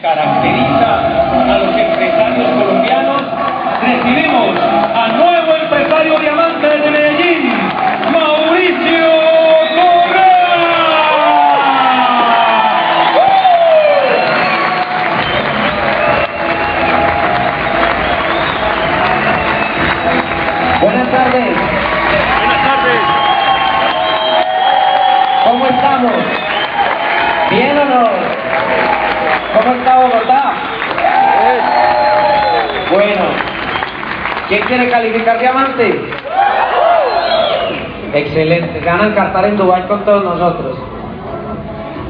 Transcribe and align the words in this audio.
caracteriza 0.00 0.90
a 1.52 1.58
los 1.58 1.76
empresarios 1.76 2.47
calificar 35.18 35.38
diamante? 35.40 36.00
Excelente, 38.14 38.80
ganan 38.80 39.14
cartar 39.14 39.44
en 39.46 39.56
Dubái 39.56 39.82
con 39.82 40.04
todos 40.04 40.24
nosotros. 40.24 40.78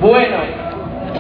Bueno, 0.01 0.37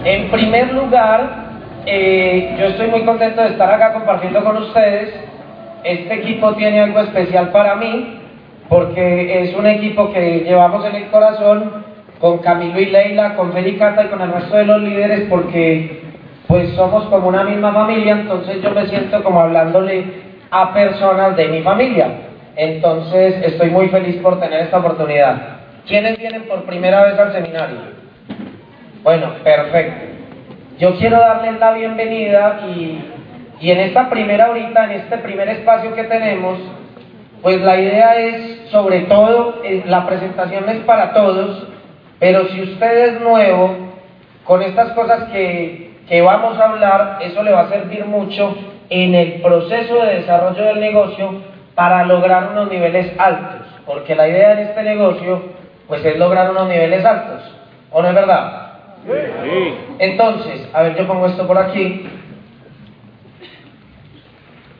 en 0.05 0.30
primer 0.30 0.73
lugar, 0.73 1.48
eh, 1.87 2.56
yo 2.59 2.66
estoy 2.66 2.88
muy 2.88 3.02
contento 3.02 3.43
de 3.43 3.48
estar 3.48 3.73
acá 3.73 3.93
compartiendo 3.95 4.43
con 4.45 4.59
ustedes. 4.59 5.15
Este 5.84 6.15
equipo 6.15 6.55
tiene 6.55 6.80
algo 6.80 7.01
especial 7.01 7.48
para 7.51 7.74
mí, 7.77 8.20
porque 8.68 9.43
es 9.43 9.57
un 9.57 9.66
equipo 9.66 10.12
que 10.12 10.41
llevamos 10.41 10.84
en 10.87 10.95
el 10.95 11.07
corazón 11.09 11.84
con 12.20 12.38
Camilo 12.38 12.80
y 12.80 12.87
Leila, 12.87 13.34
con 13.34 13.52
Felicata 13.52 14.05
y 14.05 14.09
con 14.09 14.20
el 14.20 14.32
resto 14.32 14.57
de 14.57 14.65
los 14.65 14.82
líderes, 14.82 15.27
porque 15.29 16.02
pues 16.46 16.70
somos 16.74 17.05
como 17.07 17.29
una 17.29 17.45
misma 17.45 17.73
familia, 17.73 18.12
entonces 18.12 18.62
yo 18.62 18.70
me 18.70 18.87
siento 18.87 19.23
como 19.23 19.41
hablándole 19.41 20.27
a 20.51 20.73
personas 20.73 21.37
de 21.37 21.49
mi 21.49 21.63
familia. 21.63 22.09
Entonces 22.57 23.37
estoy 23.45 23.71
muy 23.71 23.88
feliz 23.88 24.16
por 24.16 24.41
tener 24.41 24.63
esta 24.63 24.79
oportunidad. 24.79 25.59
¿Quiénes 25.87 26.18
vienen 26.18 26.43
por 26.43 26.65
primera 26.65 27.05
vez 27.05 27.18
al 27.18 27.32
seminario? 27.32 27.79
Bueno, 29.02 29.32
perfecto. 29.45 30.07
Yo 30.79 30.96
quiero 30.96 31.18
darles 31.18 31.59
la 31.59 31.73
bienvenida 31.73 32.60
y, 32.68 33.05
y 33.60 33.71
en 33.71 33.80
esta 33.80 34.10
primera 34.10 34.51
horita, 34.51 34.85
en 34.85 35.01
este 35.01 35.18
primer 35.18 35.49
espacio 35.49 35.95
que 35.95 36.05
tenemos, 36.05 36.59
pues 37.43 37.60
la 37.60 37.80
idea 37.80 38.16
es, 38.16 38.68
sobre 38.71 39.01
todo, 39.02 39.60
eh, 39.65 39.85
la 39.87 40.07
presentación 40.07 40.68
es 40.68 40.79
para 40.80 41.12
todos, 41.12 41.68
pero 42.18 42.49
si 42.49 42.62
usted 42.62 43.09
es 43.09 43.21
nuevo, 43.21 43.77
con 44.45 44.62
estas 44.62 44.93
cosas 44.93 45.24
que, 45.30 45.93
que 46.09 46.21
vamos 46.23 46.59
a 46.59 46.71
hablar, 46.71 47.18
eso 47.21 47.43
le 47.43 47.52
va 47.52 47.62
a 47.62 47.68
servir 47.68 48.05
mucho 48.05 48.57
en 48.90 49.14
el 49.14 49.42
proceso 49.42 50.02
de 50.02 50.16
desarrollo 50.16 50.64
del 50.64 50.80
negocio 50.80 51.42
para 51.74 52.04
lograr 52.04 52.50
unos 52.52 52.70
niveles 52.70 53.12
altos, 53.18 53.66
porque 53.86 54.14
la 54.14 54.28
idea 54.28 54.54
de 54.54 54.62
este 54.62 54.82
negocio, 54.82 55.42
pues 55.86 56.04
es 56.04 56.18
lograr 56.18 56.50
unos 56.50 56.68
niveles 56.68 57.04
altos, 57.04 57.42
¿o 57.90 58.02
no 58.02 58.09
es 58.09 58.14
verdad? 58.14 58.72
Sí. 59.04 59.74
Entonces, 59.98 60.68
a 60.72 60.82
ver, 60.82 60.96
yo 60.96 61.06
pongo 61.06 61.26
esto 61.26 61.46
por 61.46 61.59
aquí. 61.59 62.09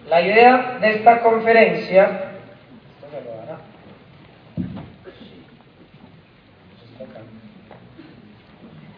La 0.09 0.21
idea 0.21 0.79
de 0.81 0.91
esta 0.91 1.21
conferencia. 1.21 2.05
¿esto 2.05 3.07
se 3.11 3.25
lo 3.25 3.37
dará? 3.37 3.59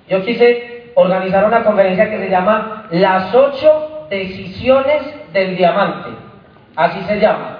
Yo 0.08 0.24
quise 0.24 0.92
organizar 0.94 1.44
una 1.44 1.62
conferencia 1.62 2.10
que 2.10 2.18
se 2.18 2.30
llama 2.30 2.86
Las 2.90 3.34
ocho 3.34 3.89
decisiones 4.10 5.02
del 5.32 5.56
diamante. 5.56 6.10
Así 6.76 7.00
se 7.06 7.18
llama. 7.18 7.58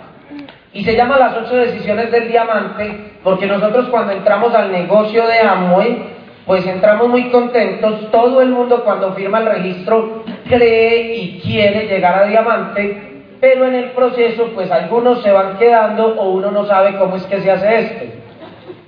Y 0.73 0.85
se 0.85 0.95
llama 0.95 1.19
las 1.19 1.37
ocho 1.37 1.57
decisiones 1.57 2.13
del 2.13 2.29
diamante 2.29 3.11
porque 3.23 3.47
nosotros 3.47 3.89
cuando 3.89 4.13
entramos 4.13 4.55
al 4.55 4.73
negocio 4.73 5.27
de 5.27 5.41
Amway, 5.41 6.03
pues 6.47 6.67
entramos 6.67 7.09
muy 7.09 7.31
contentos. 7.31 8.11
Todo 8.11 8.41
el 8.41 8.51
mundo 8.51 8.83
cuando 8.85 9.13
firma 9.13 9.39
el 9.41 9.47
registro 9.47 10.25
cree 10.49 11.15
y 11.17 11.41
quiere 11.41 11.87
llegar 11.87 12.23
a 12.23 12.27
diamante, 12.27 13.25
pero 13.41 13.67
en 13.67 13.75
el 13.75 13.91
proceso 13.91 14.51
pues 14.55 14.71
algunos 14.71 15.23
se 15.23 15.33
van 15.33 15.59
quedando 15.59 16.15
o 16.19 16.31
uno 16.31 16.51
no 16.51 16.67
sabe 16.67 16.97
cómo 16.99 17.17
es 17.17 17.25
que 17.25 17.41
se 17.41 17.51
hace 17.51 17.79
esto. 17.79 18.05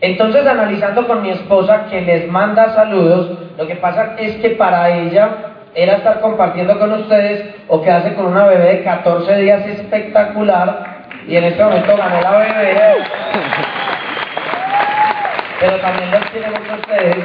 Entonces 0.01 0.47
analizando 0.47 1.07
con 1.07 1.23
mi 1.23 1.31
esposa 1.31 1.87
que 1.89 2.01
les 2.01 2.29
manda 2.29 2.75
saludos, 2.75 3.39
lo 3.57 3.67
que 3.67 3.77
pasa 3.77 4.17
es 4.19 4.37
que 4.37 4.51
para 4.51 4.91
ella 4.91 5.52
era 5.75 5.97
estar 5.97 6.21
compartiendo 6.21 6.79
con 6.79 6.93
ustedes 6.93 7.55
o 7.69 7.81
quedarse 7.81 8.15
con 8.15 8.27
una 8.27 8.47
bebé 8.47 8.77
de 8.77 8.85
14 8.85 9.37
días 9.37 9.67
espectacular 9.67 11.07
y 11.27 11.37
en 11.37 11.45
este 11.45 11.65
momento 11.65 11.97
gané 11.97 12.21
la 12.21 12.31
bebé. 12.33 12.77
Pero 15.61 15.77
también 15.79 16.11
los 16.11 16.25
quiere 16.31 16.51
mucho 16.51 16.73
a 16.73 16.77
ustedes. 16.77 17.17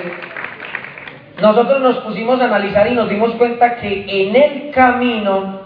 Nosotros 1.41 1.81
nos 1.81 1.97
pusimos 1.97 2.39
a 2.41 2.45
analizar 2.45 2.87
y 2.87 2.95
nos 2.95 3.09
dimos 3.09 3.31
cuenta 3.33 3.75
que 3.75 4.05
en 4.07 4.35
el 4.35 4.71
camino 4.71 5.61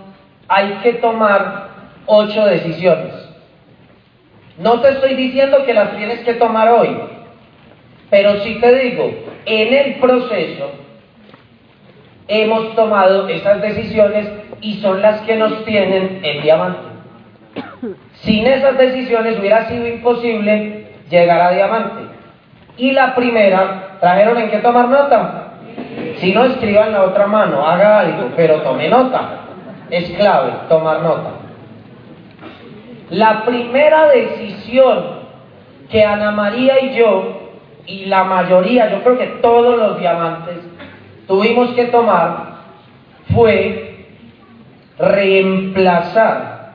hay 0.48 0.80
que 0.84 0.94
tomar 0.94 1.70
ocho 2.06 2.46
decisiones. 2.46 3.14
No 4.58 4.82
te 4.82 4.90
estoy 4.90 5.16
diciendo 5.16 5.64
que 5.66 5.74
las 5.74 5.96
tienes 5.96 6.20
que 6.22 6.34
tomar 6.34 6.70
hoy, 6.70 6.98
pero 8.10 8.42
sí 8.42 8.60
te 8.60 8.76
digo, 8.76 9.12
en 9.46 9.74
el 9.74 9.96
proceso 9.96 10.72
hemos 12.32 12.74
tomado 12.76 13.28
esas 13.28 13.62
decisiones 13.62 14.30
y 14.62 14.76
son 14.76 15.02
las 15.02 15.20
que 15.22 15.36
nos 15.36 15.66
tienen 15.66 16.22
el 16.24 16.42
diamante. 16.42 16.80
Sin 18.22 18.48
esas 18.48 18.78
decisiones 18.78 19.38
hubiera 19.38 19.68
sido 19.68 19.86
imposible 19.86 20.88
llegar 21.10 21.42
a 21.42 21.52
diamante. 21.52 22.04
Y 22.78 22.92
la 22.92 23.14
primera, 23.16 23.98
¿trajeron 24.00 24.38
en 24.38 24.50
qué 24.50 24.60
tomar 24.60 24.88
nota? 24.88 25.56
Si 26.18 26.34
no, 26.34 26.46
escriban 26.46 26.94
la 26.94 27.04
otra 27.04 27.28
mano, 27.28 27.68
haga 27.68 28.00
algo, 28.00 28.30
pero 28.38 28.62
tome 28.62 28.88
nota. 28.88 29.40
Es 29.90 30.10
clave 30.12 30.54
tomar 30.70 31.02
nota. 31.02 31.32
La 33.10 33.44
primera 33.44 34.08
decisión 34.08 35.22
que 35.90 36.06
Ana 36.06 36.32
María 36.32 36.82
y 36.82 36.96
yo, 36.96 37.42
y 37.86 38.06
la 38.06 38.24
mayoría, 38.24 38.90
yo 38.90 39.04
creo 39.04 39.18
que 39.18 39.28
todos 39.42 39.78
los 39.78 40.00
diamantes, 40.00 40.60
tuvimos 41.32 41.70
que 41.76 41.86
tomar 41.86 42.58
fue 43.34 44.06
reemplazar 45.00 46.74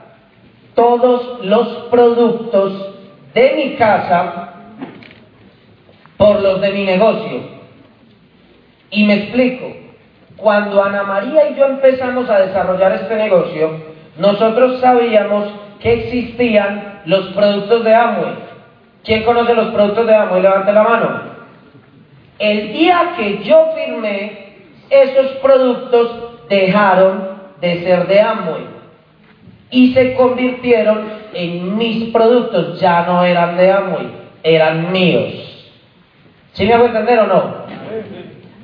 todos 0.74 1.44
los 1.44 1.68
productos 1.90 2.94
de 3.34 3.52
mi 3.54 3.76
casa 3.76 4.54
por 6.16 6.40
los 6.40 6.62
de 6.62 6.70
mi 6.70 6.84
negocio. 6.84 7.40
Y 8.90 9.04
me 9.04 9.14
explico. 9.24 9.76
Cuando 10.38 10.82
Ana 10.82 11.02
María 11.02 11.50
y 11.50 11.54
yo 11.54 11.66
empezamos 11.66 12.28
a 12.30 12.38
desarrollar 12.38 12.92
este 12.92 13.14
negocio, 13.14 13.78
nosotros 14.16 14.80
sabíamos 14.80 15.48
que 15.80 16.04
existían 16.04 17.02
los 17.04 17.26
productos 17.34 17.84
de 17.84 17.94
Amway. 17.94 18.34
¿Quién 19.04 19.22
conoce 19.24 19.54
los 19.54 19.68
productos 19.68 20.06
de 20.06 20.14
Amway? 20.14 20.40
Levante 20.40 20.72
la 20.72 20.82
mano. 20.82 21.20
El 22.38 22.72
día 22.72 23.14
que 23.16 23.42
yo 23.44 23.72
firmé, 23.74 24.45
esos 24.90 25.26
productos 25.42 26.10
dejaron 26.48 27.36
de 27.60 27.82
ser 27.82 28.06
de 28.06 28.20
Amway 28.20 28.66
y 29.70 29.92
se 29.92 30.14
convirtieron 30.14 31.04
en 31.32 31.76
mis 31.76 32.10
productos. 32.12 32.80
Ya 32.80 33.04
no 33.06 33.24
eran 33.24 33.56
de 33.56 33.72
Amway, 33.72 34.10
eran 34.42 34.92
míos. 34.92 35.46
¿Sí 36.52 36.64
me 36.64 36.74
hago 36.74 36.86
entender 36.86 37.18
o 37.20 37.26
no? 37.26 37.66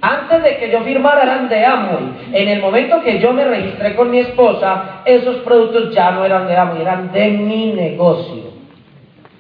Antes 0.01 0.43
de 0.43 0.57
que 0.57 0.71
yo 0.71 0.81
firmara 0.83 1.23
eran 1.23 1.49
de 1.49 1.65
Amway. 1.65 2.33
En 2.33 2.49
el 2.49 2.61
momento 2.61 3.03
que 3.03 3.21
yo 3.21 3.33
me 3.33 3.45
registré 3.45 3.95
con 3.95 4.11
mi 4.11 4.19
esposa, 4.19 5.03
esos 5.05 5.37
productos 5.37 5.95
ya 5.95 6.11
no 6.11 6.25
eran 6.25 6.49
de 6.49 6.57
Amway, 6.57 6.83
eran 6.83 7.13
de 7.13 7.29
mi 7.29 7.73
negocio. 7.73 8.53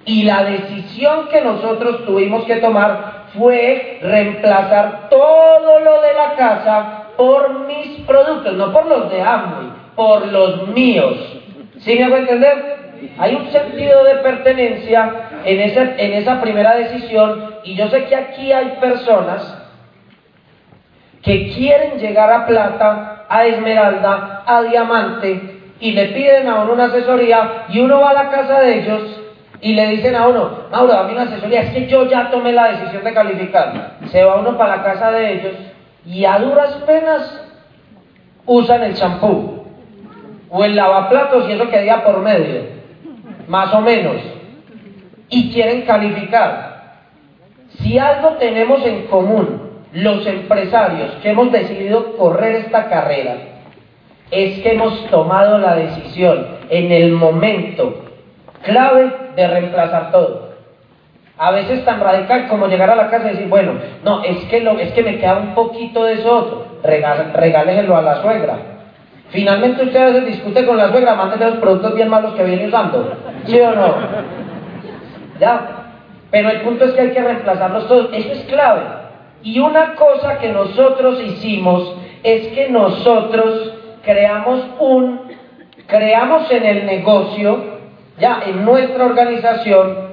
Y 0.04 0.24
la 0.24 0.44
decisión 0.44 1.28
que 1.30 1.40
nosotros 1.40 2.04
tuvimos 2.04 2.44
que 2.44 2.56
tomar 2.56 3.21
fue 3.36 3.98
reemplazar 4.02 5.08
todo 5.08 5.80
lo 5.80 6.02
de 6.02 6.14
la 6.14 6.34
casa 6.36 7.02
por 7.16 7.66
mis 7.66 8.00
productos, 8.06 8.54
no 8.54 8.72
por 8.72 8.86
los 8.86 9.10
de 9.10 9.22
Amway, 9.22 9.68
por 9.94 10.26
los 10.28 10.68
míos. 10.68 11.16
¿Sí 11.78 11.94
me 11.96 12.04
hago 12.04 12.16
entender? 12.16 12.82
Hay 13.18 13.34
un 13.34 13.50
sentido 13.50 14.04
de 14.04 14.16
pertenencia 14.16 15.28
en, 15.44 15.60
ese, 15.60 15.80
en 15.98 16.12
esa 16.14 16.40
primera 16.40 16.76
decisión 16.76 17.56
y 17.64 17.74
yo 17.74 17.88
sé 17.88 18.04
que 18.04 18.16
aquí 18.16 18.52
hay 18.52 18.76
personas 18.80 19.58
que 21.22 21.50
quieren 21.52 21.98
llegar 21.98 22.32
a 22.32 22.46
plata, 22.46 23.26
a 23.28 23.46
esmeralda, 23.46 24.42
a 24.46 24.62
diamante 24.62 25.60
y 25.80 25.92
le 25.92 26.06
piden 26.06 26.48
a 26.48 26.62
uno 26.62 26.74
una 26.74 26.84
asesoría 26.84 27.64
y 27.68 27.80
uno 27.80 28.00
va 28.00 28.10
a 28.10 28.14
la 28.14 28.30
casa 28.30 28.60
de 28.60 28.78
ellos 28.80 29.21
y 29.62 29.74
le 29.74 29.86
dicen 29.86 30.16
a 30.16 30.26
uno, 30.26 30.50
Mauro, 30.72 30.92
dame 30.92 31.12
una 31.12 31.22
asesoría, 31.22 31.60
es 31.60 31.70
que 31.70 31.86
yo 31.86 32.04
ya 32.08 32.30
tomé 32.32 32.52
la 32.52 32.72
decisión 32.72 33.04
de 33.04 33.14
calificar. 33.14 33.96
Se 34.06 34.24
va 34.24 34.40
uno 34.40 34.58
para 34.58 34.78
la 34.78 34.82
casa 34.82 35.12
de 35.12 35.34
ellos 35.34 35.52
y 36.04 36.24
a 36.24 36.36
duras 36.40 36.82
penas 36.84 37.48
usan 38.44 38.82
el 38.82 38.94
champú 38.94 39.62
o 40.50 40.64
el 40.64 40.74
lavaplatos 40.74 41.48
y 41.48 41.52
eso 41.52 41.70
que 41.70 41.94
por 42.04 42.18
medio, 42.18 42.62
más 43.46 43.72
o 43.72 43.80
menos, 43.80 44.16
y 45.28 45.52
quieren 45.52 45.82
calificar. 45.82 46.98
Si 47.78 47.96
algo 47.98 48.30
tenemos 48.30 48.84
en 48.84 49.06
común 49.06 49.62
los 49.92 50.26
empresarios 50.26 51.12
que 51.22 51.30
hemos 51.30 51.52
decidido 51.52 52.16
correr 52.16 52.56
esta 52.56 52.88
carrera, 52.88 53.36
es 54.32 54.58
que 54.58 54.72
hemos 54.72 55.06
tomado 55.06 55.58
la 55.58 55.76
decisión 55.76 56.48
en 56.68 56.90
el 56.90 57.12
momento 57.12 58.01
clave 58.62 59.12
de 59.36 59.46
reemplazar 59.46 60.10
todo. 60.10 60.52
A 61.38 61.50
veces 61.50 61.84
tan 61.84 62.00
radical 62.00 62.48
como 62.48 62.68
llegar 62.68 62.90
a 62.90 62.96
la 62.96 63.10
casa 63.10 63.28
y 63.28 63.30
decir, 63.32 63.48
bueno, 63.48 63.72
no, 64.04 64.22
es 64.22 64.44
que, 64.44 64.60
lo, 64.60 64.78
es 64.78 64.92
que 64.92 65.02
me 65.02 65.18
queda 65.18 65.38
un 65.38 65.54
poquito 65.54 66.04
de 66.04 66.14
eso 66.14 66.30
otro, 66.32 66.66
regáleselo 66.82 67.96
a 67.96 68.02
la 68.02 68.22
suegra. 68.22 68.56
Finalmente 69.30 69.84
usted 69.84 70.00
a 70.00 70.06
veces 70.06 70.26
discute 70.26 70.66
con 70.66 70.76
la 70.76 70.90
suegra, 70.90 71.14
mándele 71.14 71.50
los 71.50 71.58
productos 71.58 71.94
bien 71.94 72.10
malos 72.10 72.34
que 72.34 72.44
viene 72.44 72.66
usando. 72.66 73.16
¿Sí 73.46 73.58
o 73.58 73.74
no? 73.74 73.94
¿Ya? 75.40 75.82
Pero 76.30 76.50
el 76.50 76.60
punto 76.60 76.84
es 76.84 76.92
que 76.92 77.00
hay 77.00 77.10
que 77.10 77.22
reemplazarlos 77.22 77.88
todos. 77.88 78.10
Eso 78.12 78.32
es 78.32 78.44
clave. 78.44 78.82
Y 79.42 79.58
una 79.58 79.94
cosa 79.94 80.38
que 80.38 80.50
nosotros 80.50 81.20
hicimos 81.20 81.96
es 82.22 82.48
que 82.48 82.68
nosotros 82.68 83.72
creamos 84.04 84.60
un, 84.78 85.22
creamos 85.86 86.50
en 86.50 86.64
el 86.64 86.86
negocio, 86.86 87.71
ya 88.22 88.40
en 88.46 88.64
nuestra 88.64 89.04
organización, 89.04 90.12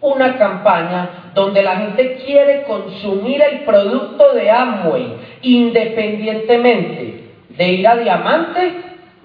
una 0.00 0.38
campaña 0.38 1.32
donde 1.34 1.62
la 1.64 1.76
gente 1.76 2.22
quiere 2.24 2.62
consumir 2.62 3.42
el 3.42 3.64
producto 3.64 4.32
de 4.34 4.48
Amway 4.48 5.16
independientemente 5.42 7.24
de 7.48 7.68
ir 7.68 7.88
a 7.88 7.96
Diamante 7.96 8.82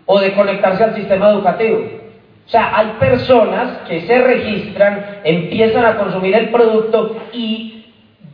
o 0.08 0.20
de 0.20 0.34
conectarse 0.34 0.84
al 0.84 0.96
sistema 0.96 1.30
educativo. 1.30 1.84
O 2.48 2.50
sea, 2.50 2.76
hay 2.76 2.88
personas 3.00 3.78
que 3.88 4.02
se 4.02 4.18
registran, 4.22 5.22
empiezan 5.24 5.86
a 5.86 5.96
consumir 5.98 6.34
el 6.36 6.50
producto 6.50 7.16
y 7.32 7.86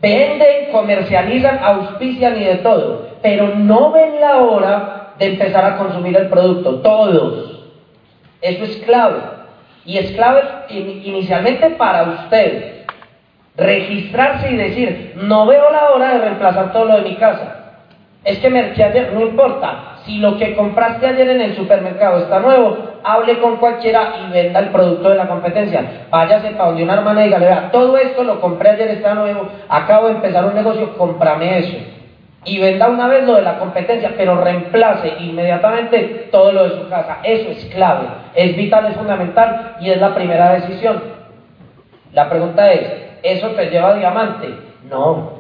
venden, 0.02 0.72
comercializan, 0.72 1.60
auspician 1.62 2.38
y 2.38 2.46
de 2.46 2.56
todo, 2.56 3.10
pero 3.22 3.56
no 3.56 3.92
ven 3.92 4.22
la 4.22 4.38
hora 4.38 5.14
de 5.20 5.26
empezar 5.26 5.66
a 5.66 5.78
consumir 5.78 6.16
el 6.16 6.30
producto, 6.30 6.76
todos. 6.80 7.60
Eso 8.42 8.64
es 8.64 8.78
clave. 8.78 9.39
Y 9.90 9.98
es 9.98 10.12
clave 10.12 10.44
inicialmente 10.70 11.72
para 11.72 12.04
usted 12.04 12.86
registrarse 13.58 14.52
y 14.52 14.56
decir, 14.56 15.14
no 15.24 15.48
veo 15.48 15.72
la 15.72 15.90
hora 15.90 16.14
de 16.14 16.26
reemplazar 16.26 16.72
todo 16.72 16.86
lo 16.86 16.98
de 16.98 17.10
mi 17.10 17.16
casa. 17.16 17.80
Es 18.24 18.38
que 18.38 18.52
merqué 18.52 18.84
ayer, 18.84 19.12
no 19.12 19.22
importa. 19.22 19.96
Si 20.06 20.20
lo 20.20 20.38
que 20.38 20.56
compraste 20.56 21.08
ayer 21.08 21.28
en 21.32 21.42
el 21.42 21.56
supermercado 21.56 22.20
está 22.20 22.40
nuevo, 22.40 22.78
hable 23.04 23.40
con 23.40 23.58
cualquiera 23.58 24.14
y 24.22 24.32
venda 24.32 24.60
el 24.60 24.70
producto 24.70 25.10
de 25.10 25.16
la 25.16 25.28
competencia. 25.28 26.06
Váyase 26.12 26.52
para 26.52 26.66
donde 26.66 26.84
una 26.84 26.94
hermana 26.94 27.26
y 27.26 27.30
vea, 27.30 27.72
todo 27.72 27.98
esto 27.98 28.24
lo 28.24 28.40
compré 28.40 28.70
ayer, 28.70 28.90
está 28.90 29.16
nuevo, 29.16 29.50
acabo 29.70 30.06
de 30.10 30.14
empezar 30.14 30.46
un 30.46 30.54
negocio, 30.54 30.96
cómprame 31.00 31.58
eso 31.58 31.99
y 32.46 32.58
venda 32.60 32.88
una 32.88 33.08
vez 33.08 33.26
lo 33.26 33.36
de 33.36 33.42
la 33.42 33.60
competencia, 33.60 34.14
pero 34.16 34.42
reemplace 34.42 35.14
inmediatamente 35.20 36.30
todo 36.32 36.52
lo 36.52 36.64
de 36.70 36.82
su 36.82 36.90
casa. 36.90 37.20
Eso 37.24 37.50
es 37.50 37.66
clave, 37.66 38.08
es 38.34 38.56
vital, 38.56 38.86
es 38.88 38.96
fundamental 38.96 39.76
y 39.82 39.90
es 39.90 40.00
la 40.00 40.16
primera 40.16 40.54
decisión. 40.54 41.02
La 42.14 42.30
pregunta 42.30 42.72
es, 42.72 42.92
¿eso 43.24 43.50
te 43.50 43.70
lleva 43.70 43.90
a 43.90 43.96
diamante? 43.96 44.48
No, 44.90 45.34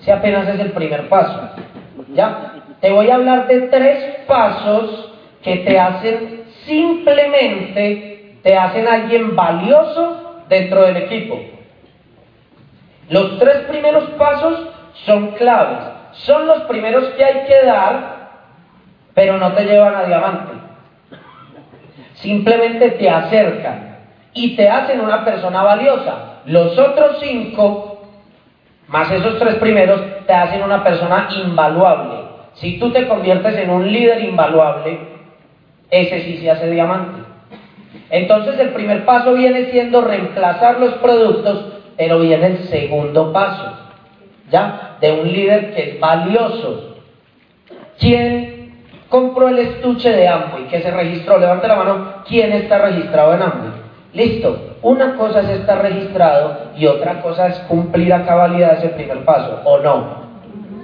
si 0.00 0.10
apenas 0.10 0.48
es 0.48 0.60
el 0.60 0.72
primer 0.72 1.08
paso. 1.08 1.50
¿Ya? 2.12 2.54
Te 2.80 2.90
voy 2.90 3.08
a 3.08 3.14
hablar 3.14 3.46
de 3.46 3.62
tres 3.62 4.16
pasos 4.26 5.12
que 5.42 5.56
te 5.58 5.78
hacen 5.78 6.44
simplemente, 6.66 8.36
te 8.42 8.56
hacen 8.56 8.88
alguien 8.88 9.36
valioso 9.36 10.42
dentro 10.48 10.82
del 10.82 10.96
equipo. 10.96 11.38
Los 13.08 13.38
tres 13.38 13.58
primeros 13.68 14.04
pasos 14.10 14.68
son 15.04 15.32
claves 15.32 15.99
son 16.12 16.46
los 16.46 16.62
primeros 16.62 17.04
que 17.10 17.24
hay 17.24 17.46
que 17.46 17.66
dar, 17.66 18.30
pero 19.14 19.38
no 19.38 19.52
te 19.52 19.64
llevan 19.64 19.94
a 19.94 20.04
diamante. 20.04 20.52
Simplemente 22.14 22.90
te 22.92 23.08
acercan 23.08 23.98
y 24.34 24.56
te 24.56 24.68
hacen 24.68 25.00
una 25.00 25.24
persona 25.24 25.62
valiosa. 25.62 26.40
Los 26.46 26.78
otros 26.78 27.18
cinco, 27.20 28.02
más 28.88 29.10
esos 29.10 29.38
tres 29.38 29.56
primeros, 29.56 30.00
te 30.26 30.32
hacen 30.32 30.62
una 30.62 30.82
persona 30.82 31.28
invaluable. 31.44 32.30
Si 32.54 32.78
tú 32.78 32.90
te 32.90 33.06
conviertes 33.08 33.56
en 33.56 33.70
un 33.70 33.90
líder 33.90 34.22
invaluable, 34.24 34.98
ese 35.90 36.20
sí 36.20 36.38
se 36.38 36.50
hace 36.50 36.70
diamante. 36.70 37.22
Entonces 38.10 38.58
el 38.58 38.70
primer 38.70 39.04
paso 39.04 39.34
viene 39.34 39.66
siendo 39.66 40.02
reemplazar 40.02 40.78
los 40.80 40.94
productos, 40.94 41.72
pero 41.96 42.18
viene 42.20 42.46
el 42.46 42.58
segundo 42.64 43.32
paso. 43.32 43.72
¿Ya? 44.50 44.89
De 45.00 45.12
un 45.12 45.32
líder 45.32 45.74
que 45.74 45.90
es 45.90 46.00
valioso. 46.00 46.96
¿Quién 47.98 48.84
compró 49.08 49.48
el 49.48 49.58
estuche 49.58 50.10
de 50.10 50.28
Amway 50.28 50.68
que 50.68 50.80
se 50.80 50.90
registró? 50.90 51.38
Levante 51.38 51.68
la 51.68 51.76
mano. 51.76 52.14
¿Quién 52.26 52.52
está 52.52 52.78
registrado 52.78 53.34
en 53.34 53.42
Amway? 53.42 53.70
Listo. 54.14 54.76
Una 54.82 55.16
cosa 55.16 55.40
es 55.40 55.60
estar 55.60 55.82
registrado 55.82 56.70
y 56.76 56.86
otra 56.86 57.20
cosa 57.20 57.48
es 57.48 57.58
cumplir 57.60 58.12
a 58.14 58.24
cabalidad 58.24 58.78
ese 58.78 58.88
primer 58.88 59.24
paso, 59.24 59.60
¿o 59.64 59.78
no? 59.78 60.20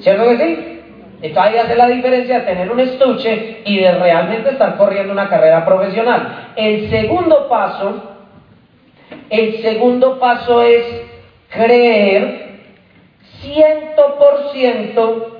¿Cierto 0.00 0.24
que 0.28 0.36
sí? 0.36 0.76
Entonces 1.22 1.52
ahí 1.52 1.58
hace 1.58 1.76
la 1.76 1.88
diferencia 1.88 2.40
de 2.40 2.46
tener 2.46 2.70
un 2.70 2.78
estuche 2.78 3.62
y 3.64 3.78
de 3.78 3.92
realmente 3.92 4.50
estar 4.50 4.76
corriendo 4.76 5.12
una 5.12 5.30
carrera 5.30 5.64
profesional. 5.64 6.52
El 6.56 6.90
segundo 6.90 7.48
paso, 7.48 8.16
el 9.30 9.62
segundo 9.62 10.18
paso 10.18 10.60
es 10.60 10.84
creer 11.48 12.45
ciento 13.46 14.16
por 14.18 14.52
ciento 14.52 15.38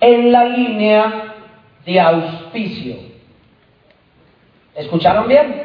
en 0.00 0.32
la 0.32 0.44
línea 0.44 1.34
de 1.84 2.00
auspicio. 2.00 2.96
¿Escucharon 4.74 5.28
bien? 5.28 5.62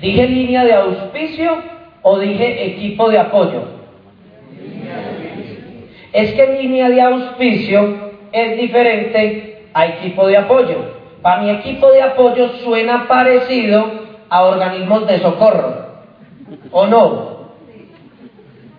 ¿Dije 0.00 0.28
línea 0.28 0.64
de 0.64 0.74
auspicio 0.74 1.62
o 2.02 2.18
dije 2.18 2.66
equipo 2.66 3.08
de 3.08 3.18
apoyo? 3.18 3.62
Es 6.12 6.32
que 6.32 6.46
línea 6.60 6.88
de 6.88 7.00
auspicio 7.00 8.12
es 8.32 8.56
diferente 8.58 9.64
a 9.72 9.86
equipo 9.86 10.26
de 10.26 10.36
apoyo. 10.36 10.96
Para 11.22 11.42
mi 11.42 11.50
equipo 11.50 11.90
de 11.92 12.02
apoyo 12.02 12.48
suena 12.64 13.06
parecido 13.08 14.06
a 14.28 14.44
organismos 14.44 15.06
de 15.06 15.18
socorro. 15.18 15.86
¿O 16.70 16.86
no? 16.86 17.35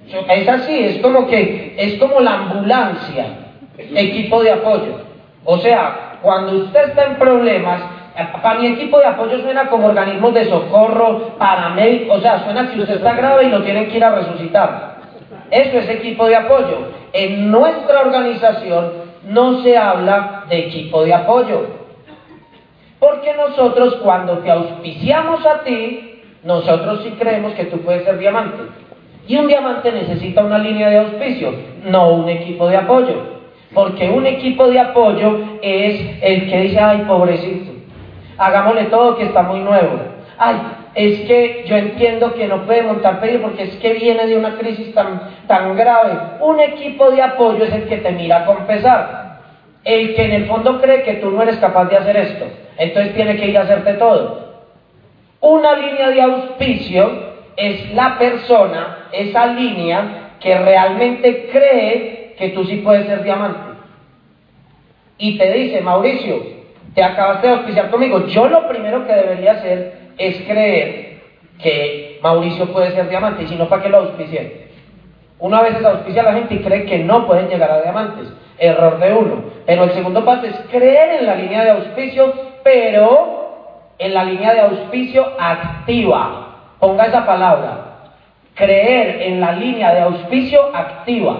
Es 0.10 0.48
así, 0.48 0.84
es 0.84 1.00
como 1.00 1.28
que 1.28 1.76
es 1.78 2.00
como 2.00 2.20
la 2.22 2.34
ambulancia, 2.34 3.26
equipo 3.78 4.42
de 4.42 4.52
apoyo. 4.52 5.02
O 5.44 5.58
sea, 5.58 6.20
cuando 6.22 6.64
usted 6.64 6.90
está 6.90 7.06
en 7.06 7.16
problemas, 7.16 7.82
para 8.42 8.60
mi 8.60 8.68
equipo 8.68 9.00
de 9.00 9.06
apoyo 9.06 9.40
suena 9.42 9.68
como 9.68 9.88
organismos 9.88 10.34
de 10.34 10.46
socorro, 10.46 11.36
paramédicos, 11.38 12.18
o 12.18 12.22
sea, 12.22 12.44
suena 12.44 12.70
que 12.70 12.80
usted 12.80 12.96
está 12.96 13.14
grave 13.14 13.46
y 13.46 13.50
lo 13.50 13.64
tienen 13.64 13.88
que 13.90 13.98
ir 13.98 14.04
a 14.04 14.16
resucitar. 14.16 14.98
Eso 15.52 15.78
es 15.78 15.90
equipo 15.90 16.28
de 16.28 16.36
apoyo. 16.36 16.90
En 17.14 17.52
nuestra 17.52 18.02
organización 18.02 18.92
no 19.26 19.62
se 19.62 19.78
habla 19.78 20.46
de 20.50 20.68
equipo 20.68 21.04
de 21.04 21.14
apoyo. 21.14 21.68
Porque 23.00 23.34
nosotros 23.34 23.96
cuando 24.04 24.40
te 24.40 24.52
auspiciamos 24.52 25.46
a 25.46 25.64
ti, 25.64 26.24
nosotros 26.44 27.02
sí 27.04 27.12
creemos 27.20 27.54
que 27.54 27.66
tú 27.66 27.80
puedes 27.82 28.04
ser 28.04 28.18
diamante. 28.18 28.64
Y 29.27 29.36
un 29.36 29.48
diamante 29.48 29.91
necesita 29.91 30.43
una 30.43 30.57
línea 30.57 30.89
de 30.89 31.00
auspicio, 31.00 31.53
no 31.84 32.13
un 32.13 32.29
equipo 32.29 32.67
de 32.69 32.77
apoyo. 32.77 33.38
Porque 33.74 34.10
un 34.10 34.25
equipo 34.25 34.69
de 34.69 34.79
apoyo 34.79 35.39
es 35.62 36.00
el 36.22 36.50
que 36.50 36.62
dice, 36.62 36.79
ay, 36.79 37.03
pobrecito, 37.07 37.72
hagámosle 38.38 38.86
todo 38.86 39.17
que 39.17 39.25
está 39.25 39.43
muy 39.43 39.60
nuevo. 39.60 40.00
Ay, 40.38 40.55
es 40.96 41.19
que 41.22 41.65
yo 41.67 41.75
entiendo 41.75 42.34
que 42.34 42.48
no 42.48 42.65
puede 42.65 42.84
montar 42.84 43.19
pedido 43.19 43.41
porque 43.41 43.63
es 43.63 43.75
que 43.75 43.93
viene 43.93 44.25
de 44.27 44.38
una 44.38 44.57
crisis 44.57 44.93
tan, 44.93 45.22
tan 45.48 45.75
grave. 45.75 46.12
Un 46.39 46.60
equipo 46.60 47.12
de 47.12 47.22
apoyo 47.22 47.65
es 47.65 47.74
el 47.74 47.88
que 47.88 47.98
te 47.98 48.12
mira 48.12 48.46
con 48.46 48.65
pesar. 48.65 49.39
El 49.84 50.15
que 50.15 50.25
en 50.25 50.31
el 50.31 50.46
fondo 50.46 50.79
cree 50.81 51.03
que 51.03 51.15
tú 51.15 51.31
no 51.31 51.43
eres 51.43 51.57
capaz 51.57 51.86
de 51.86 51.98
hacer 51.98 52.15
esto. 52.17 52.46
Entonces 52.77 53.13
tiene 53.13 53.36
que 53.36 53.48
ir 53.48 53.57
a 53.57 53.62
hacerte 53.62 53.93
todo. 53.96 54.48
Una 55.41 55.75
línea 55.75 56.10
de 56.10 56.22
auspicio 56.22 57.26
es 57.58 57.92
la 57.94 58.18
persona, 58.18 59.10
esa 59.12 59.48
línea, 59.48 60.36
que 60.40 60.58
realmente 60.58 61.50
cree 61.52 62.36
que 62.38 62.50
tú 62.50 62.64
sí 62.64 62.78
puedes 62.78 63.08
ser 63.08 63.24
diamante. 63.24 63.80
Y 65.18 65.38
te 65.38 65.52
dice, 65.52 65.82
Mauricio, 65.82 66.40
te 66.94 67.04
acabaste 67.04 67.48
de 67.48 67.54
auspiciar 67.54 67.90
conmigo. 67.90 68.28
Yo 68.28 68.48
lo 68.48 68.68
primero 68.70 69.06
que 69.06 69.14
debería 69.14 69.54
hacer 69.54 70.12
es 70.18 70.40
creer 70.44 71.18
que 71.60 72.20
Mauricio 72.22 72.72
puede 72.72 72.92
ser 72.92 73.10
diamante, 73.10 73.44
y 73.44 73.48
si 73.48 73.56
no, 73.56 73.68
¿para 73.68 73.82
qué 73.82 73.90
lo 73.90 73.98
auspicié? 73.98 74.68
Una 75.40 75.62
vez 75.62 75.74
veces 75.74 75.86
auspicia 75.86 76.22
a 76.22 76.26
la 76.26 76.34
gente 76.34 76.56
y 76.56 76.60
cree 76.60 76.86
que 76.86 77.00
no 77.00 77.28
pueden 77.28 77.48
llegar 77.48 77.70
a 77.70 77.82
diamantes. 77.82 78.32
Error 78.58 78.98
de 79.00 79.14
uno. 79.14 79.44
Pero 79.68 79.84
el 79.84 79.92
segundo 79.92 80.26
paso 80.26 80.48
es 80.48 80.56
creer 80.72 81.20
en 81.20 81.28
la 81.28 81.36
línea 81.36 81.64
de 81.64 81.70
auspicio, 81.72 82.34
pero 82.64 83.94
en 84.00 84.14
la 84.14 84.24
línea 84.24 84.54
de 84.54 84.62
auspicio 84.62 85.28
activa. 85.40 86.47
Ponga 86.79 87.05
esa 87.05 87.25
palabra. 87.25 87.86
Creer 88.55 89.22
en 89.22 89.39
la 89.39 89.51
línea 89.51 89.93
de 89.93 90.01
auspicio 90.01 90.75
activa. 90.75 91.38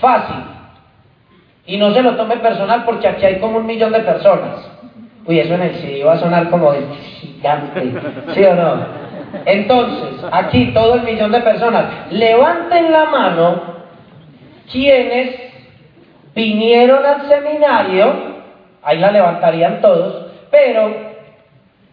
Fácil. 0.00 0.44
Y 1.66 1.78
no 1.78 1.92
se 1.92 2.02
lo 2.02 2.16
tome 2.16 2.36
personal 2.36 2.84
porque 2.84 3.08
aquí 3.08 3.24
hay 3.24 3.38
como 3.38 3.58
un 3.58 3.66
millón 3.66 3.92
de 3.92 4.00
personas. 4.00 4.70
Uy, 5.24 5.40
eso 5.40 5.54
en 5.54 5.62
el 5.62 5.74
CD 5.76 6.04
va 6.04 6.12
a 6.12 6.18
sonar 6.18 6.48
como 6.50 6.72
de 6.72 6.86
gigante. 7.20 7.92
¿Sí 8.32 8.44
o 8.44 8.54
no? 8.54 9.06
Entonces, 9.44 10.24
aquí 10.30 10.66
todo 10.72 10.94
el 10.94 11.02
millón 11.02 11.32
de 11.32 11.40
personas, 11.40 12.10
levanten 12.10 12.92
la 12.92 13.04
mano 13.06 13.62
quienes 14.70 15.36
vinieron 16.34 17.04
al 17.04 17.28
seminario, 17.28 18.14
ahí 18.82 18.98
la 18.98 19.10
levantarían 19.10 19.80
todos, 19.80 20.26
pero 20.50 21.05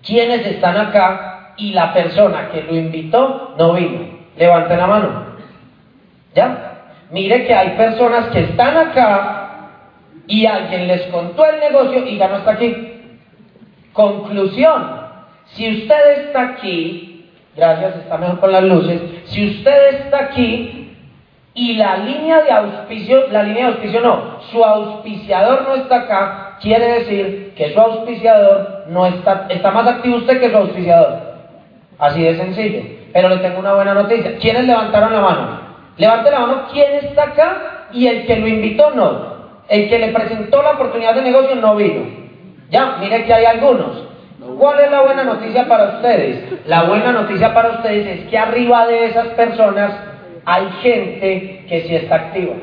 quienes 0.06 0.46
están 0.46 0.78
acá 0.78 1.54
y 1.58 1.72
la 1.72 1.94
persona 1.94 2.50
que 2.52 2.64
lo 2.64 2.76
invitó 2.76 3.56
no 3.58 3.74
vino. 3.74 4.00
Levanten 4.38 4.78
la 4.78 4.88
mano. 4.88 5.26
¿Ya? 6.36 6.74
Mire 7.12 7.46
que 7.46 7.54
hay 7.54 7.78
personas 7.78 8.28
que 8.28 8.42
están 8.42 8.76
acá 8.76 9.44
y 10.28 10.46
alguien 10.46 10.88
les 10.88 11.04
contó 11.04 11.46
el 11.46 11.60
negocio 11.60 12.06
y 12.08 12.18
ya 12.18 12.28
no 12.28 12.38
está 12.38 12.52
aquí. 12.52 12.90
Conclusión, 13.94 15.04
si 15.46 15.84
usted 15.84 16.26
está 16.26 16.42
aquí, 16.50 17.30
gracias, 17.56 17.98
está 17.98 18.18
mejor 18.18 18.40
con 18.40 18.52
las 18.52 18.64
luces, 18.64 19.02
si 19.26 19.50
usted 19.50 20.06
está 20.06 20.26
aquí 20.26 20.96
y 21.54 21.76
la 21.76 21.98
línea 21.98 22.42
de 22.42 22.52
auspicio, 22.52 23.28
la 23.32 23.44
línea 23.44 23.68
de 23.68 23.74
auspicio 23.74 24.02
no, 24.02 24.40
su 24.52 24.64
auspiciador 24.64 25.68
no 25.68 25.76
está 25.76 25.98
acá, 25.98 26.58
quiere 26.60 27.00
decir 27.00 27.54
que 27.56 27.72
su 27.74 27.80
auspiciador 27.80 28.73
no 28.88 29.06
está, 29.06 29.48
está 29.50 29.72
más 29.72 29.88
activo 29.88 30.18
usted 30.18 30.40
que 30.40 30.50
su 30.50 30.58
auspiciador. 30.58 31.34
Así 32.00 32.24
de 32.24 32.36
sencillo. 32.36 32.82
Pero 33.14 33.30
le 33.30 33.38
tengo 33.38 33.60
una 33.60 33.74
buena 33.74 33.94
noticia. 33.94 34.38
¿Quiénes 34.38 34.66
levantaron 34.66 35.14
la 35.14 35.22
mano? 35.22 35.60
Levante 35.98 36.32
la 36.32 36.40
mano 36.40 36.68
quién 36.72 36.94
está 36.96 37.24
acá 37.24 37.88
y 37.92 38.08
el 38.08 38.26
que 38.26 38.38
lo 38.38 38.48
invitó 38.48 38.92
no. 38.92 39.34
El 39.70 39.90
que 39.90 40.00
le 40.00 40.10
presentó 40.10 40.62
la 40.62 40.72
oportunidad 40.72 41.16
de 41.16 41.22
negocio 41.22 41.56
no 41.56 41.76
vino. 41.76 42.06
Ya, 42.70 42.98
mire 43.00 43.26
que 43.26 43.34
hay 43.34 43.46
algunos. 43.46 44.04
¿Cuál 44.58 44.80
es 44.80 44.92
la 44.92 45.02
buena 45.02 45.24
noticia 45.24 45.68
para 45.68 45.96
ustedes? 45.96 46.68
La 46.68 46.84
buena 46.84 47.12
noticia 47.12 47.54
para 47.54 47.70
ustedes 47.70 48.06
es 48.08 48.30
que 48.30 48.38
arriba 48.38 48.88
de 48.88 49.06
esas 49.06 49.28
personas 49.30 49.94
hay 50.46 50.70
gente 50.82 51.66
que 51.70 51.82
sí 51.82 51.96
está 51.96 52.16
activa. 52.16 52.56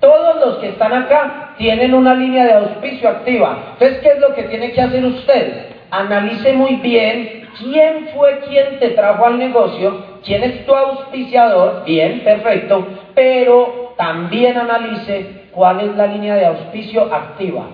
Todos 0.00 0.36
los 0.36 0.56
que 0.58 0.68
están 0.68 0.94
acá 0.94 1.54
tienen 1.58 1.94
una 1.94 2.14
línea 2.14 2.46
de 2.46 2.54
auspicio 2.54 3.08
activa. 3.08 3.74
Entonces, 3.74 3.98
¿qué 3.98 4.08
es 4.08 4.18
lo 4.18 4.34
que 4.34 4.44
tiene 4.44 4.72
que 4.72 4.80
hacer 4.80 5.04
usted? 5.04 5.66
Analice 5.90 6.54
muy 6.54 6.76
bien 6.76 7.48
quién 7.58 8.08
fue 8.16 8.40
quien 8.48 8.78
te 8.78 8.90
trajo 8.90 9.26
al 9.26 9.38
negocio, 9.38 10.02
quién 10.24 10.42
es 10.42 10.64
tu 10.64 10.74
auspiciador, 10.74 11.84
bien, 11.84 12.20
perfecto, 12.20 12.86
pero 13.14 13.92
también 13.98 14.56
analice 14.56 15.48
cuál 15.52 15.80
es 15.80 15.94
la 15.96 16.06
línea 16.06 16.36
de 16.36 16.46
auspicio 16.46 17.12
activa. 17.12 17.66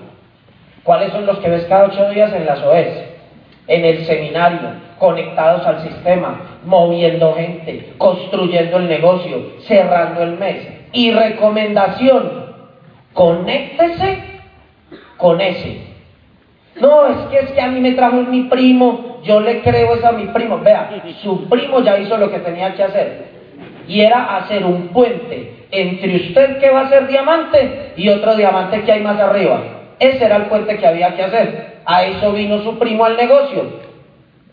¿Cuáles 0.83 1.13
son 1.13 1.27
los 1.27 1.39
que 1.39 1.51
ves 1.51 1.65
cada 1.67 1.87
ocho 1.87 2.09
días 2.11 2.33
en 2.33 2.47
las 2.47 2.63
OES? 2.63 3.05
En 3.69 3.85
el 3.85 4.05
seminario, 4.05 4.71
conectados 4.99 5.65
al 5.67 5.83
sistema, 5.83 6.59
moviendo 6.65 7.35
gente, 7.35 7.93
construyendo 7.99 8.79
el 8.79 8.89
negocio, 8.89 9.53
cerrando 9.61 10.23
el 10.23 10.39
mes. 10.39 10.76
Y 10.97 11.11
recomendación, 11.11 12.55
conéctese 13.13 14.19
con 15.19 15.43
ese. 15.43 15.83
No, 16.81 17.07
es 17.07 17.17
que 17.31 17.39
es 17.39 17.51
que 17.53 17.61
a 17.61 17.69
mí 17.69 17.81
me 17.81 17.93
trajo 17.93 18.17
mi 18.17 18.45
primo, 18.45 19.21
yo 19.23 19.41
le 19.41 19.61
creo 19.61 19.95
eso 19.95 20.09
a 20.09 20.13
mi 20.13 20.25
primo. 20.29 20.59
Vea, 20.61 20.91
su 21.23 21.47
primo 21.51 21.83
ya 21.83 21.99
hizo 21.99 22.17
lo 22.17 22.31
que 22.31 22.39
tenía 22.39 22.75
que 22.75 22.83
hacer. 22.83 23.27
Y 23.87 24.01
era 24.01 24.37
hacer 24.37 24.65
un 24.65 24.89
puente 24.89 25.67
entre 25.71 26.17
usted 26.17 26.61
que 26.61 26.71
va 26.71 26.81
a 26.81 26.89
ser 26.89 27.07
diamante 27.09 27.93
y 27.99 28.09
otro 28.09 28.35
diamante 28.35 28.81
que 28.81 28.93
hay 28.93 29.03
más 29.03 29.21
arriba. 29.21 29.61
Ese 29.99 30.25
era 30.25 30.37
el 30.37 30.45
puente 30.45 30.79
que 30.79 30.87
había 30.87 31.15
que 31.15 31.25
hacer. 31.25 31.77
A 31.85 32.05
eso 32.05 32.33
vino 32.33 32.63
su 32.63 32.79
primo 32.79 33.05
al 33.05 33.19
negocio. 33.19 33.86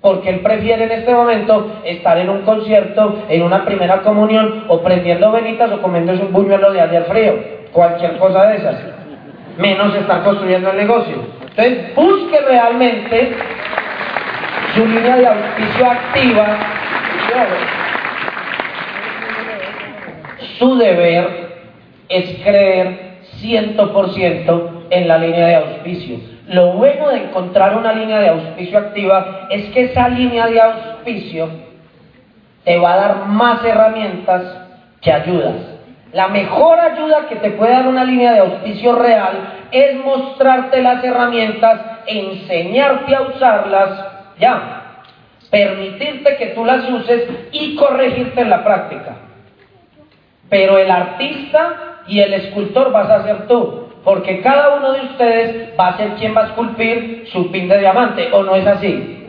Porque 0.04 0.32
él 0.32 0.42
prefiere 0.42 0.84
en 0.84 0.92
este 0.92 1.14
momento 1.14 1.80
estar 1.86 2.18
en 2.18 2.30
un 2.30 2.42
concierto, 2.42 3.24
en 3.30 3.42
una 3.42 3.64
primera 3.64 4.02
comunión, 4.02 4.66
o 4.68 4.84
prendiendo 4.84 5.32
venitas 5.32 5.72
o 5.72 5.82
comiéndose 5.82 6.24
un 6.24 6.34
buñuelo 6.34 6.74
de 6.74 6.82
al 6.82 7.06
frío. 7.06 7.36
Cualquier 7.72 8.18
cosa 8.18 8.48
de 8.48 8.58
esas. 8.58 8.76
Menos 9.58 9.96
estar 9.96 10.22
construyendo 10.26 10.72
el 10.72 10.78
negocio. 10.78 11.16
Entonces, 11.56 11.96
busque 11.96 12.38
realmente 12.42 13.32
su 14.76 14.86
línea 14.86 15.16
de 15.16 15.26
auspicio 15.26 15.90
activa. 15.90 16.58
Su 20.60 20.78
deber 20.78 21.30
es 22.10 22.44
creer 22.44 23.20
100% 23.42 24.70
en 24.90 25.08
la 25.08 25.18
línea 25.18 25.48
de 25.48 25.56
auspicio. 25.56 26.33
Lo 26.48 26.74
bueno 26.74 27.10
de 27.10 27.26
encontrar 27.26 27.78
una 27.78 27.94
línea 27.94 28.20
de 28.20 28.30
auspicio 28.30 28.78
activa 28.78 29.48
es 29.50 29.66
que 29.74 29.84
esa 29.86 30.10
línea 30.10 30.48
de 30.48 30.60
auspicio 30.60 31.50
te 32.66 32.78
va 32.78 32.94
a 32.94 32.98
dar 32.98 33.26
más 33.28 33.64
herramientas 33.64 34.42
que 35.02 35.12
ayudas. 35.12 35.56
La 36.12 36.28
mejor 36.28 36.80
ayuda 36.80 37.28
que 37.28 37.38
te 37.38 37.52
puede 37.52 37.72
dar 37.72 37.88
una 37.88 38.04
línea 38.04 38.34
de 38.34 38.40
auspicio 38.40 38.96
real 38.96 39.68
es 39.72 39.96
mostrarte 40.04 40.82
las 40.82 41.04
herramientas, 41.04 41.80
enseñarte 42.06 43.16
a 43.16 43.22
usarlas, 43.22 44.06
ya, 44.38 44.84
permitirte 45.50 46.36
que 46.36 46.48
tú 46.48 46.66
las 46.66 46.88
uses 46.90 47.28
y 47.52 47.76
corregirte 47.76 48.42
en 48.42 48.50
la 48.50 48.64
práctica. 48.64 49.16
Pero 50.50 50.78
el 50.78 50.92
artista 50.92 52.02
y 52.06 52.20
el 52.20 52.34
escultor 52.34 52.92
vas 52.92 53.10
a 53.10 53.24
ser 53.24 53.48
tú 53.48 53.83
porque 54.04 54.42
cada 54.42 54.76
uno 54.76 54.92
de 54.94 55.02
ustedes 55.02 55.80
va 55.80 55.90
a 55.90 55.98
ser 55.98 56.14
quien 56.16 56.36
va 56.36 56.42
a 56.42 56.48
esculpir 56.48 57.28
su 57.32 57.50
pin 57.52 57.68
de 57.70 57.80
diamante, 57.80 58.30
¿o 58.34 58.44
no 58.44 58.56
es 58.56 58.68
así? 58.68 59.28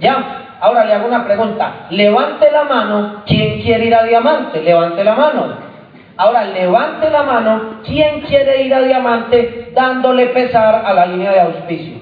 ¿Ya? 0.00 0.58
Ahora 0.60 0.84
le 0.84 0.94
hago 0.94 1.08
una 1.08 1.24
pregunta. 1.24 1.86
Levante 1.90 2.50
la 2.52 2.64
mano, 2.64 3.22
¿quién 3.26 3.60
quiere 3.62 3.86
ir 3.86 3.94
a 3.94 4.04
diamante? 4.04 4.62
Levante 4.62 5.02
la 5.02 5.14
mano. 5.14 5.72
Ahora 6.16 6.44
levante 6.44 7.10
la 7.10 7.22
mano, 7.24 7.80
¿quién 7.84 8.20
quiere 8.20 8.62
ir 8.62 8.74
a 8.74 8.82
diamante 8.82 9.70
dándole 9.74 10.26
pesar 10.26 10.84
a 10.86 10.92
la 10.92 11.06
línea 11.06 11.32
de 11.32 11.40
auspicio? 11.40 11.96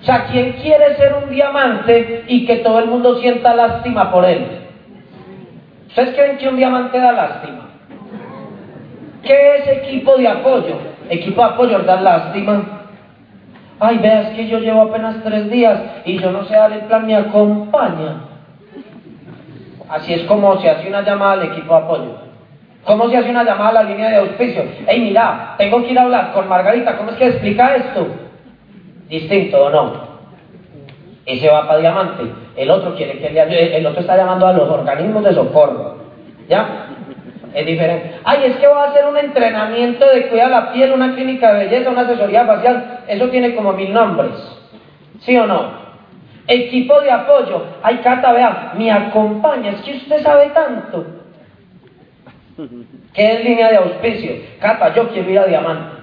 O 0.00 0.04
sea, 0.04 0.26
¿quién 0.30 0.52
quiere 0.54 0.96
ser 0.96 1.14
un 1.22 1.30
diamante 1.30 2.24
y 2.26 2.44
que 2.44 2.56
todo 2.56 2.80
el 2.80 2.86
mundo 2.86 3.18
sienta 3.20 3.54
lástima 3.54 4.10
por 4.10 4.24
él? 4.24 4.46
¿Ustedes 5.88 6.14
creen 6.14 6.38
que 6.38 6.48
un 6.48 6.56
diamante 6.56 6.98
da 6.98 7.12
lástima? 7.12 7.68
¿Qué 9.22 9.56
es 9.56 9.68
equipo 9.68 10.16
de 10.16 10.28
apoyo? 10.28 10.89
Equipo 11.10 11.42
de 11.42 11.48
apoyo, 11.48 11.78
dar 11.80 12.00
lástima. 12.00 12.62
Ay, 13.78 13.98
veas 13.98 14.34
que 14.34 14.46
yo 14.46 14.58
llevo 14.58 14.82
apenas 14.82 15.16
tres 15.22 15.50
días 15.50 15.78
y 16.04 16.18
yo 16.18 16.30
no 16.30 16.44
sé 16.44 16.54
dar 16.54 16.72
el 16.72 16.80
plan, 16.80 17.06
me 17.06 17.16
acompaña. 17.16 18.26
Así 19.88 20.14
es 20.14 20.22
como 20.22 20.60
se 20.60 20.70
hace 20.70 20.88
una 20.88 21.02
llamada 21.02 21.32
al 21.32 21.42
equipo 21.44 21.74
de 21.74 21.80
apoyo. 21.80 22.30
¿Cómo 22.84 23.08
se 23.10 23.16
hace 23.16 23.30
una 23.30 23.44
llamada 23.44 23.70
a 23.70 23.82
la 23.82 23.90
línea 23.90 24.08
de 24.08 24.16
auspicio? 24.16 24.64
Hey, 24.86 25.00
mira, 25.00 25.54
tengo 25.58 25.82
que 25.82 25.90
ir 25.90 25.98
a 25.98 26.02
hablar 26.02 26.32
con 26.32 26.48
Margarita, 26.48 26.96
¿cómo 26.96 27.10
es 27.10 27.16
que 27.16 27.26
explica 27.26 27.74
esto? 27.74 28.06
Distinto 29.08 29.64
o 29.64 29.70
no. 29.70 30.10
Ese 31.26 31.48
va 31.48 31.66
para 31.66 31.80
diamante. 31.80 32.22
El 32.56 32.70
otro 32.70 32.94
quiere 32.94 33.18
que 33.18 33.76
el 33.76 33.86
otro 33.86 34.00
está 34.00 34.16
llamando 34.16 34.46
a 34.46 34.52
los 34.52 34.68
organismos 34.68 35.24
de 35.24 35.34
socorro. 35.34 35.96
¿Ya? 36.48 36.89
Es 37.54 37.66
diferente. 37.66 38.20
Ay, 38.24 38.44
es 38.44 38.56
que 38.56 38.66
va 38.66 38.84
a 38.84 38.90
hacer 38.90 39.06
un 39.06 39.16
entrenamiento 39.16 40.06
de 40.08 40.28
cuidar 40.28 40.50
la 40.50 40.72
piel, 40.72 40.92
una 40.92 41.14
clínica 41.14 41.52
de 41.52 41.66
belleza, 41.66 41.90
una 41.90 42.02
asesoría 42.02 42.46
facial. 42.46 43.00
Eso 43.08 43.28
tiene 43.28 43.54
como 43.54 43.72
mil 43.72 43.92
nombres. 43.92 44.32
¿Sí 45.20 45.36
o 45.36 45.46
no? 45.46 45.72
Equipo 46.46 47.00
de 47.00 47.10
apoyo. 47.10 47.64
Ay, 47.82 47.96
Cata, 48.02 48.32
vea, 48.32 48.72
me 48.76 48.90
acompaña. 48.90 49.70
Es 49.72 49.82
que 49.82 49.96
usted 49.96 50.22
sabe 50.22 50.50
tanto. 50.50 51.06
¿Qué 53.14 53.32
es 53.32 53.44
línea 53.44 53.70
de 53.70 53.76
auspicio? 53.76 54.32
Cata, 54.60 54.94
yo 54.94 55.08
quiero 55.08 55.30
ir 55.30 55.38
a 55.38 55.46
Diamante. 55.46 55.96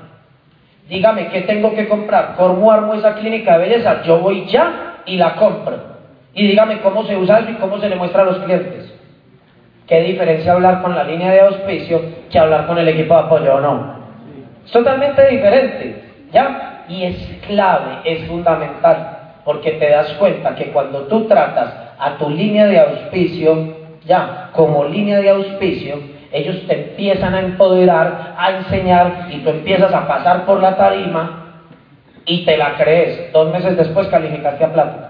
Dígame, 0.89 1.27
¿qué 1.29 1.41
tengo 1.41 1.75
que 1.75 1.87
comprar? 1.87 2.35
¿Cómo 2.37 2.71
armo 2.71 2.93
esa 2.93 3.15
clínica 3.15 3.57
de 3.57 3.67
belleza? 3.67 4.03
Yo 4.03 4.19
voy 4.19 4.45
ya 4.47 5.01
y 5.05 5.17
la 5.17 5.35
compro. 5.35 5.77
Y 6.33 6.47
dígame 6.47 6.79
cómo 6.81 7.05
se 7.05 7.17
usa 7.17 7.39
eso 7.39 7.51
y 7.51 7.55
cómo 7.55 7.79
se 7.79 7.89
le 7.89 7.95
muestra 7.95 8.21
a 8.21 8.25
los 8.25 8.39
clientes. 8.39 8.76
¿Qué 9.87 10.01
diferencia 10.01 10.51
hablar 10.51 10.81
con 10.81 10.93
la 10.93 11.05
línea 11.05 11.31
de 11.31 11.39
auspicio 11.39 12.01
que 12.29 12.37
hablar 12.37 12.67
con 12.67 12.77
el 12.77 12.89
equipo 12.89 13.13
de 13.13 13.21
apoyo 13.21 13.55
o 13.55 13.61
no? 13.61 13.95
Es 14.65 14.71
totalmente 14.71 15.25
diferente, 15.29 16.03
¿ya? 16.31 16.83
Y 16.89 17.03
es 17.05 17.15
clave, 17.47 17.99
es 18.03 18.27
fundamental, 18.27 19.17
porque 19.45 19.71
te 19.71 19.89
das 19.89 20.11
cuenta 20.15 20.55
que 20.55 20.71
cuando 20.71 21.03
tú 21.03 21.25
tratas 21.25 21.73
a 21.97 22.17
tu 22.17 22.29
línea 22.29 22.65
de 22.65 22.79
auspicio, 22.81 23.77
ya, 24.05 24.49
como 24.51 24.83
línea 24.83 25.19
de 25.19 25.29
auspicio, 25.29 25.99
ellos 26.33 26.67
te 26.67 26.89
empiezan 26.89 27.33
a 27.33 27.39
empoderar, 27.39 28.35
a 28.37 28.57
enseñar 28.57 29.27
y 29.29 29.37
tú 29.37 29.51
empiezas 29.51 29.93
a 29.93 30.05
pasar 30.05 30.45
por 30.45 30.61
la 30.61 30.75
tarima 30.75 31.63
y 32.25 32.43
te 32.43 32.57
la 32.57 32.75
crees. 32.75 33.31
Dos 33.31 33.53
meses 33.53 33.77
después 33.77 34.07
calificaste 34.07 34.65
a 34.65 34.73
plata. 34.73 35.06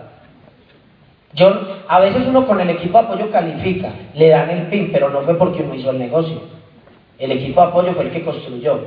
Yo, 1.38 1.54
a 1.88 2.00
veces 2.00 2.26
uno 2.28 2.48
con 2.48 2.60
el 2.60 2.72
equipo 2.72 2.98
de 2.98 3.06
apoyo 3.06 3.32
califica, 3.32 3.92
le 4.16 4.30
dan 4.30 4.50
el 4.50 4.68
PIN, 4.70 4.90
pero 4.92 5.12
no 5.12 5.22
fue 5.22 5.36
porque 5.36 5.62
uno 5.62 5.76
hizo 5.76 5.92
el 5.92 6.00
negocio. 6.00 6.42
El 7.20 7.32
equipo 7.32 7.62
de 7.62 7.68
apoyo 7.68 7.94
fue 7.94 8.06
el 8.06 8.12
que 8.12 8.26
construyó. 8.26 8.80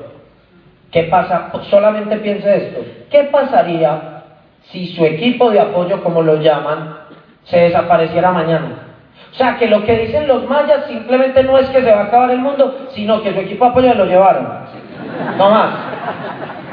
¿Qué 0.90 1.04
pasa? 1.04 1.52
Solamente 1.70 2.16
piense 2.16 2.56
esto. 2.56 2.80
¿Qué 3.08 3.22
pasaría 3.30 4.24
si 4.64 4.88
su 4.88 5.04
equipo 5.04 5.52
de 5.52 5.60
apoyo, 5.60 6.02
como 6.02 6.22
lo 6.22 6.40
llaman, 6.40 6.96
se 7.44 7.56
desapareciera 7.56 8.32
mañana? 8.32 8.96
O 9.30 9.34
sea, 9.36 9.56
que 9.56 9.68
lo 9.68 9.84
que 9.84 9.96
dicen 9.98 10.26
los 10.26 10.44
mayas 10.48 10.86
simplemente 10.88 11.44
no 11.44 11.56
es 11.56 11.68
que 11.68 11.82
se 11.82 11.92
va 11.92 12.00
a 12.00 12.04
acabar 12.06 12.32
el 12.32 12.40
mundo, 12.40 12.88
sino 12.90 13.22
que 13.22 13.32
su 13.32 13.38
equipo 13.38 13.66
de 13.66 13.70
apoyo 13.70 13.94
lo 13.94 14.06
llevaron. 14.06 14.48
No 15.38 15.50
más. 15.50 15.70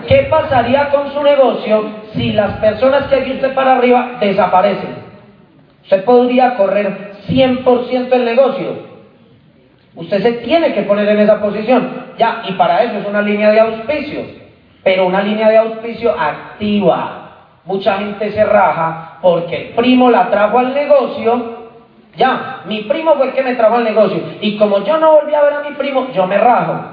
¿Qué 0.07 0.25
pasaría 0.27 0.89
con 0.89 1.13
su 1.13 1.21
negocio 1.21 1.85
si 2.15 2.33
las 2.33 2.53
personas 2.53 3.03
que 3.03 3.15
hay 3.15 3.31
usted 3.33 3.53
para 3.53 3.77
arriba 3.77 4.13
desaparecen? 4.19 5.06
Usted 5.87 6.03
podría 6.03 6.55
correr 6.55 7.13
100% 7.27 8.11
el 8.11 8.25
negocio. 8.25 8.97
Usted 9.95 10.21
se 10.21 10.31
tiene 10.43 10.73
que 10.73 10.83
poner 10.83 11.07
en 11.07 11.19
esa 11.19 11.41
posición. 11.41 12.07
Ya, 12.17 12.43
y 12.47 12.53
para 12.53 12.83
eso 12.83 12.99
es 12.99 13.07
una 13.07 13.21
línea 13.21 13.51
de 13.51 13.59
auspicio. 13.61 14.21
Pero 14.83 15.07
una 15.07 15.21
línea 15.21 15.49
de 15.49 15.57
auspicio 15.57 16.13
activa. 16.17 17.23
Mucha 17.65 17.97
gente 17.97 18.31
se 18.31 18.45
raja 18.45 19.19
porque 19.21 19.67
el 19.67 19.75
primo 19.75 20.09
la 20.09 20.29
trajo 20.29 20.59
al 20.59 20.73
negocio 20.73 21.57
ya, 22.17 22.63
mi 22.65 22.81
primo 22.81 23.13
fue 23.13 23.27
el 23.27 23.33
que 23.33 23.43
me 23.43 23.53
trajo 23.53 23.75
al 23.75 23.83
negocio. 23.83 24.19
Y 24.41 24.57
como 24.57 24.83
yo 24.83 24.97
no 24.97 25.11
volví 25.11 25.33
a 25.35 25.43
ver 25.43 25.53
a 25.53 25.69
mi 25.69 25.75
primo, 25.75 26.07
yo 26.13 26.25
me 26.25 26.37
rajo. 26.37 26.83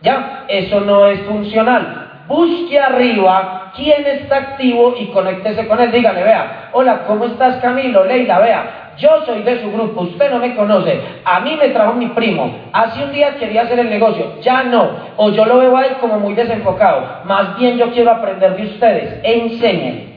Ya, 0.00 0.44
eso 0.48 0.80
no 0.80 1.06
es 1.06 1.20
funcional. 1.22 2.22
Busque 2.28 2.78
arriba 2.78 3.61
quién 3.74 4.06
está 4.06 4.36
activo 4.36 4.94
y 4.98 5.06
conéctese 5.06 5.66
con 5.66 5.80
él. 5.80 5.90
Dígale, 5.92 6.22
vea, 6.22 6.70
hola, 6.72 7.04
¿cómo 7.06 7.24
estás 7.26 7.56
Camilo? 7.56 8.04
Leila, 8.04 8.38
vea, 8.38 8.92
yo 8.98 9.24
soy 9.24 9.42
de 9.42 9.60
su 9.62 9.72
grupo, 9.72 10.02
usted 10.02 10.30
no 10.30 10.38
me 10.38 10.54
conoce. 10.54 11.00
A 11.24 11.40
mí 11.40 11.56
me 11.56 11.70
trajo 11.70 11.94
mi 11.94 12.08
primo. 12.08 12.54
Hace 12.72 13.04
un 13.04 13.12
día 13.12 13.36
quería 13.36 13.62
hacer 13.62 13.78
el 13.78 13.90
negocio, 13.90 14.40
ya 14.40 14.62
no. 14.64 14.90
O 15.16 15.30
yo 15.30 15.44
lo 15.46 15.58
veo 15.58 15.76
a 15.76 15.86
él 15.86 15.96
como 16.00 16.18
muy 16.18 16.34
desenfocado. 16.34 17.22
Más 17.24 17.56
bien 17.58 17.78
yo 17.78 17.90
quiero 17.92 18.10
aprender 18.10 18.56
de 18.56 18.64
ustedes. 18.64 19.20
Enseñen. 19.22 20.12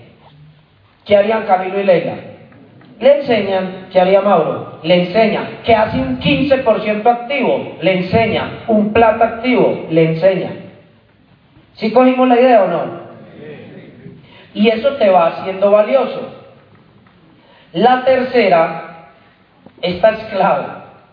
¿Qué 1.05 1.15
harían 1.15 1.43
Camilo 1.43 1.79
y 1.79 1.83
Leila? 1.83 2.13
Le 2.99 3.17
enseñan 3.19 3.87
que 3.91 3.99
haría 3.99 4.21
Mauro, 4.21 4.79
le 4.81 5.03
enseña 5.03 5.59
que 5.65 5.75
hace 5.75 5.99
un 5.99 6.17
15% 6.17 7.05
activo, 7.05 7.75
le 7.81 7.97
enseña 7.97 8.63
un 8.67 8.93
plata 8.93 9.25
activo, 9.25 9.85
le 9.89 10.11
enseña. 10.11 10.51
¿Sí 11.73 11.91
cogimos 11.91 12.27
la 12.29 12.39
idea 12.39 12.63
o 12.63 12.67
no? 12.67 13.04
Y 14.55 14.69
eso 14.69 14.93
te 14.93 15.09
va 15.09 15.27
haciendo 15.27 15.69
valioso. 15.69 16.21
La 17.73 18.03
tercera, 18.05 19.09
esta 19.81 20.09
es 20.11 20.23
clave, 20.31 20.65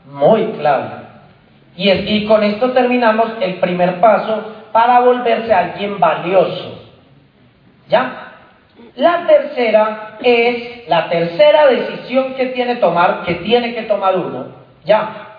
muy 0.06 0.44
clave. 0.52 1.02
Y, 1.76 1.90
y 1.90 2.26
con 2.26 2.44
esto 2.44 2.70
terminamos 2.70 3.32
el 3.40 3.56
primer 3.56 4.00
paso 4.00 4.52
para 4.72 5.00
volverse 5.00 5.52
alguien 5.52 5.98
valioso. 5.98 6.82
¿Ya? 7.88 8.32
La 8.94 9.26
tercera 9.26 10.18
es 10.22 10.88
la 10.88 11.08
tercera 11.08 11.66
decisión 11.66 12.34
que 12.34 12.46
tiene 12.46 12.76
tomar, 12.76 13.24
que 13.24 13.34
tiene 13.36 13.74
que 13.74 13.82
tomar 13.82 14.16
uno. 14.16 14.46
Ya. 14.84 15.38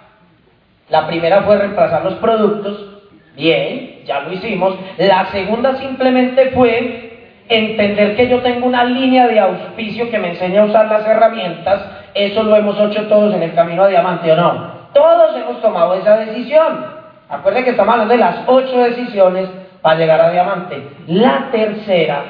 La 0.89 1.07
primera 1.07 1.43
fue 1.43 1.57
reemplazar 1.57 2.03
los 2.03 2.15
productos. 2.15 2.89
Bien, 3.36 4.01
ya 4.05 4.19
lo 4.22 4.33
hicimos. 4.33 4.75
La 4.98 5.31
segunda 5.31 5.77
simplemente 5.77 6.51
fue 6.51 7.02
entender 7.50 8.15
que 8.15 8.27
yo 8.27 8.41
tengo 8.41 8.68
una 8.68 8.83
línea 8.83 9.27
de 9.27 9.39
auspicio 9.39 10.09
que 10.09 10.20
me 10.20 10.29
enseña 10.29 10.61
a 10.61 10.65
usar 10.65 10.87
las 10.87 11.05
herramientas. 11.05 11.81
Eso 12.13 12.44
lo 12.44 12.55
hemos 12.55 12.79
hecho 12.79 13.07
todos 13.07 13.33
en 13.33 13.44
el 13.44 13.53
camino 13.53 13.83
a 13.83 13.87
diamante, 13.87 14.31
¿o 14.31 14.35
no? 14.35 14.74
Todos 14.94 15.35
hemos 15.35 15.61
tomado 15.61 15.96
esa 15.96 16.18
decisión. 16.18 16.85
Acuérdense 17.29 17.65
que 17.65 17.72
estamos 17.72 17.94
hablando 17.94 18.13
de 18.13 18.20
las 18.20 18.37
ocho 18.48 18.77
decisiones 18.79 19.50
para 19.81 19.98
llegar 19.98 20.22
a 20.22 20.31
diamante. 20.31 20.87
La 21.07 21.50
tercera 21.51 22.24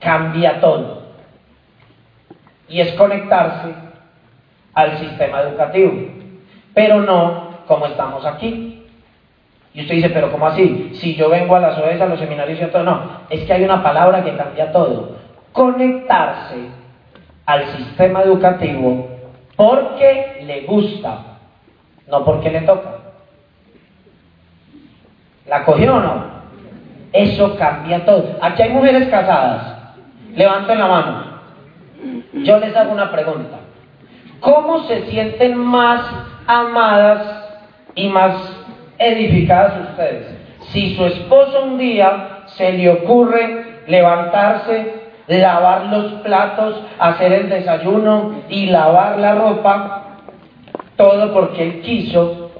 cambia 0.00 0.60
todo. 0.60 1.02
Y 2.68 2.80
es 2.80 2.92
conectarse 2.94 3.72
al 4.74 4.98
sistema 4.98 5.42
educativo. 5.42 5.92
Pero 6.74 7.00
no 7.00 7.48
como 7.66 7.86
estamos 7.86 8.24
aquí. 8.26 8.67
Y 9.74 9.82
usted 9.82 9.96
dice, 9.96 10.10
pero 10.10 10.32
¿cómo 10.32 10.46
así? 10.46 10.90
Si 10.94 11.14
yo 11.14 11.28
vengo 11.28 11.54
a 11.56 11.60
las 11.60 11.78
OES, 11.78 12.00
a 12.00 12.06
los 12.06 12.18
seminarios 12.18 12.60
y 12.60 12.66
todo, 12.66 12.82
no. 12.82 13.02
Es 13.30 13.44
que 13.44 13.52
hay 13.52 13.64
una 13.64 13.82
palabra 13.82 14.24
que 14.24 14.36
cambia 14.36 14.72
todo. 14.72 15.16
Conectarse 15.52 16.68
al 17.46 17.66
sistema 17.76 18.22
educativo 18.22 19.08
porque 19.56 20.42
le 20.44 20.62
gusta, 20.62 21.38
no 22.08 22.24
porque 22.24 22.50
le 22.50 22.62
toca. 22.62 22.90
¿La 25.46 25.64
cogió 25.64 25.96
o 25.96 26.00
no? 26.00 26.24
Eso 27.12 27.56
cambia 27.56 28.04
todo. 28.04 28.36
Aquí 28.40 28.62
hay 28.62 28.70
mujeres 28.70 29.08
casadas 29.08 29.78
Levanten 30.38 30.78
la 30.78 30.86
mano. 30.86 31.24
Yo 32.32 32.58
les 32.58 32.74
hago 32.76 32.92
una 32.92 33.10
pregunta. 33.10 33.58
¿Cómo 34.40 34.84
se 34.84 35.06
sienten 35.06 35.56
más 35.58 36.00
amadas 36.46 37.44
y 37.96 38.08
más 38.08 38.34
edificadas 38.98 39.90
ustedes? 39.90 40.26
Si 40.72 40.94
su 40.94 41.04
esposo 41.06 41.64
un 41.64 41.78
día 41.78 42.40
se 42.46 42.72
le 42.72 42.90
ocurre 42.90 43.82
levantarse, 43.86 44.98
lavar 45.26 45.86
los 45.86 46.12
platos, 46.22 46.82
hacer 46.98 47.32
el 47.32 47.48
desayuno 47.48 48.42
y 48.48 48.66
lavar 48.66 49.18
la 49.18 49.34
ropa, 49.34 50.02
todo 50.96 51.32
porque 51.32 51.62
él 51.62 51.80
quiso, 51.80 52.50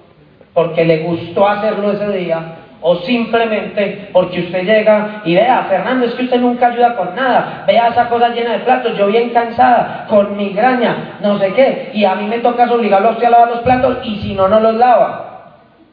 porque 0.55 0.85
le 0.85 0.99
gustó 0.99 1.49
hacerlo 1.49 1.93
ese 1.93 2.11
día, 2.17 2.55
o 2.81 2.97
simplemente 2.97 4.09
porque 4.13 4.41
usted 4.41 4.65
llega 4.65 5.23
y 5.25 5.35
vea, 5.35 5.67
Fernando, 5.69 6.07
es 6.07 6.15
que 6.15 6.25
usted 6.25 6.41
nunca 6.41 6.69
ayuda 6.69 6.95
con 6.95 7.15
nada. 7.15 7.65
Vea 7.67 7.89
esa 7.89 8.09
cosa 8.09 8.29
llena 8.29 8.53
de 8.53 8.61
platos, 8.61 8.97
yo 8.97 9.09
bien 9.09 9.31
cansada, 9.31 10.07
con 10.09 10.37
migraña, 10.37 11.19
no 11.21 11.39
sé 11.39 11.53
qué. 11.55 11.91
Y 11.93 12.05
a 12.05 12.15
mí 12.15 12.27
me 12.27 12.39
toca 12.39 12.73
obligarlo 12.73 13.09
a 13.09 13.13
usted 13.13 13.27
a 13.27 13.31
lavar 13.31 13.49
los 13.49 13.61
platos 13.61 13.99
y 14.05 14.17
si 14.21 14.35
no, 14.35 14.47
no 14.47 14.61
los 14.61 14.75
lava. 14.75 15.28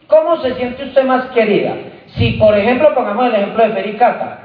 ¿Cómo 0.08 0.38
se 0.38 0.54
siente 0.56 0.84
usted 0.84 1.04
más 1.06 1.26
querida? 1.28 1.74
Si, 2.16 2.34
por 2.34 2.58
ejemplo, 2.58 2.94
pongamos 2.94 3.28
el 3.28 3.36
ejemplo 3.36 3.64
de 3.64 3.74
Fericata. 3.74 4.40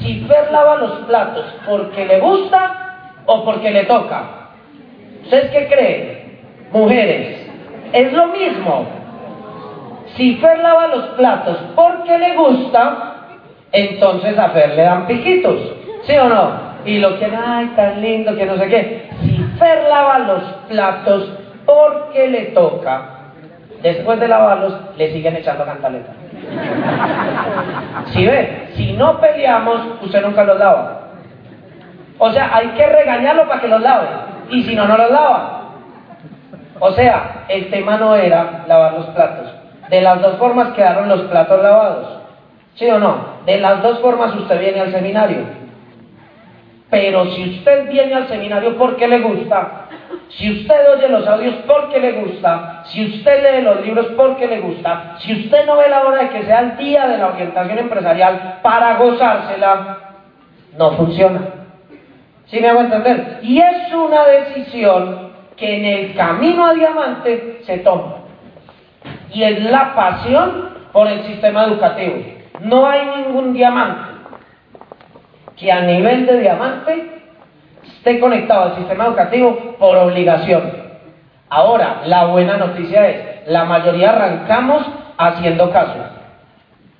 Si 0.00 0.24
Fer 0.26 0.50
lava 0.50 0.76
los 0.76 0.92
platos 1.06 1.44
porque 1.66 2.06
le 2.06 2.18
gusta 2.20 3.20
o 3.26 3.44
porque 3.44 3.70
le 3.70 3.84
toca. 3.84 4.22
¿Ustedes 5.22 5.50
qué 5.50 5.68
creen? 5.68 6.40
Mujeres. 6.72 7.46
Es 7.92 8.12
lo 8.12 8.28
mismo. 8.28 8.86
Si 10.16 10.36
Fer 10.36 10.58
lava 10.58 10.88
los 10.88 11.04
platos 11.10 11.58
porque 11.74 12.18
le 12.18 12.34
gusta, 12.34 13.14
entonces 13.70 14.38
a 14.38 14.48
Fer 14.50 14.74
le 14.74 14.82
dan 14.82 15.06
piquitos, 15.06 15.58
¿sí 16.04 16.16
o 16.16 16.28
no? 16.28 16.72
Y 16.84 16.98
lo 16.98 17.18
que, 17.18 17.26
ay, 17.26 17.66
tan 17.76 18.00
lindo, 18.00 18.34
que 18.34 18.44
no 18.44 18.56
sé 18.56 18.68
qué. 18.68 19.10
Si 19.22 19.44
Fer 19.58 19.84
lava 19.88 20.18
los 20.20 20.42
platos 20.68 21.32
porque 21.64 22.28
le 22.28 22.42
toca, 22.46 23.21
después 23.82 24.20
de 24.20 24.28
lavarlos, 24.28 24.74
le 24.96 25.12
siguen 25.12 25.36
echando 25.36 25.64
cantaleta. 25.64 26.12
Si 28.06 28.24
ve, 28.24 28.68
si 28.74 28.92
no 28.92 29.20
peleamos, 29.20 30.02
usted 30.02 30.22
nunca 30.22 30.44
los 30.44 30.58
lava. 30.58 31.00
O 32.18 32.30
sea, 32.30 32.54
hay 32.54 32.68
que 32.68 32.86
regañarlo 32.86 33.48
para 33.48 33.60
que 33.60 33.68
los 33.68 33.80
lave. 33.80 34.08
Y 34.50 34.62
si 34.62 34.74
no, 34.74 34.86
no 34.86 34.96
los 34.96 35.10
lava. 35.10 35.62
O 36.78 36.90
sea, 36.92 37.44
el 37.48 37.70
tema 37.70 37.96
no 37.96 38.14
era 38.14 38.64
lavar 38.66 38.94
los 38.94 39.06
platos. 39.06 39.52
De 39.88 40.00
las 40.00 40.20
dos 40.20 40.36
formas 40.36 40.72
quedaron 40.74 41.08
los 41.08 41.22
platos 41.22 41.62
lavados. 41.62 42.18
¿Sí 42.74 42.88
o 42.88 42.98
no? 42.98 43.42
De 43.44 43.58
las 43.58 43.82
dos 43.82 44.00
formas 44.00 44.34
usted 44.34 44.58
viene 44.58 44.80
al 44.80 44.92
seminario. 44.92 45.44
Pero 46.90 47.26
si 47.26 47.58
usted 47.58 47.88
viene 47.88 48.14
al 48.14 48.28
seminario 48.28 48.76
porque 48.76 49.08
le 49.08 49.20
gusta, 49.20 49.86
si 50.36 50.50
usted 50.50 50.94
oye 50.94 51.08
los 51.08 51.26
audios 51.26 51.56
porque 51.66 52.00
le 52.00 52.12
gusta, 52.12 52.82
si 52.86 53.04
usted 53.04 53.42
lee 53.42 53.62
los 53.62 53.84
libros 53.84 54.06
porque 54.16 54.46
le 54.46 54.60
gusta, 54.60 55.16
si 55.18 55.32
usted 55.44 55.66
no 55.66 55.76
ve 55.76 55.88
la 55.88 56.02
hora 56.02 56.22
de 56.22 56.28
que 56.30 56.44
sea 56.44 56.60
el 56.60 56.76
día 56.78 57.06
de 57.06 57.18
la 57.18 57.28
orientación 57.28 57.78
empresarial 57.78 58.60
para 58.62 58.96
gozársela, 58.96 59.98
no 60.78 60.92
funciona. 60.92 61.40
¿Sí 62.46 62.60
me 62.60 62.68
hago 62.68 62.80
entender? 62.80 63.40
Y 63.42 63.58
es 63.58 63.92
una 63.92 64.24
decisión 64.24 65.32
que 65.56 65.76
en 65.76 65.84
el 65.84 66.14
camino 66.14 66.66
a 66.66 66.74
diamante 66.74 67.60
se 67.64 67.78
toma 67.78 68.16
y 69.32 69.42
es 69.42 69.62
la 69.64 69.94
pasión 69.94 70.70
por 70.92 71.08
el 71.08 71.24
sistema 71.24 71.64
educativo. 71.64 72.16
No 72.60 72.86
hay 72.86 73.06
ningún 73.16 73.52
diamante 73.52 74.12
que 75.56 75.70
a 75.70 75.80
nivel 75.82 76.26
de 76.26 76.40
diamante 76.40 77.21
esté 78.02 78.18
conectado 78.18 78.64
al 78.64 78.76
sistema 78.78 79.06
educativo 79.06 79.76
por 79.78 79.96
obligación. 79.96 80.72
Ahora, 81.48 82.02
la 82.06 82.24
buena 82.24 82.56
noticia 82.56 83.08
es, 83.08 83.46
la 83.46 83.64
mayoría 83.64 84.10
arrancamos 84.10 84.84
haciendo 85.16 85.70
caso. 85.70 85.94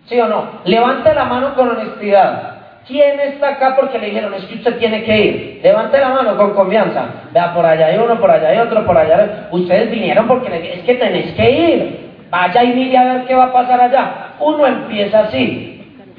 ¿Sí 0.06 0.20
o 0.20 0.28
no? 0.28 0.60
Levante 0.64 1.12
la 1.12 1.24
mano 1.24 1.54
con 1.56 1.70
honestidad. 1.70 2.50
¿Quién 2.86 3.18
está 3.18 3.48
acá 3.48 3.74
porque 3.74 3.98
le 3.98 4.06
dijeron 4.06 4.32
es 4.34 4.44
que 4.44 4.54
usted 4.54 4.78
tiene 4.78 5.02
que 5.02 5.18
ir? 5.18 5.60
Levante 5.62 5.98
la 5.98 6.10
mano 6.10 6.36
con 6.36 6.54
confianza. 6.54 7.06
Vea, 7.32 7.52
por 7.52 7.66
allá 7.66 7.86
hay 7.86 7.96
uno, 7.96 8.20
por 8.20 8.30
allá 8.30 8.50
hay 8.50 8.58
otro, 8.58 8.86
por 8.86 8.96
allá 8.96 9.18
hay... 9.18 9.48
Ustedes 9.50 9.90
vinieron 9.90 10.28
porque 10.28 10.50
le... 10.50 10.74
es 10.74 10.80
que 10.82 10.94
tenés 10.94 11.32
que 11.32 11.50
ir. 11.50 12.10
Vaya 12.30 12.62
y 12.62 12.74
mire 12.74 12.96
a 12.96 13.04
ver 13.04 13.24
qué 13.24 13.34
va 13.34 13.44
a 13.44 13.52
pasar 13.52 13.80
allá. 13.80 14.34
Uno 14.38 14.66
empieza 14.66 15.20
así, 15.20 15.71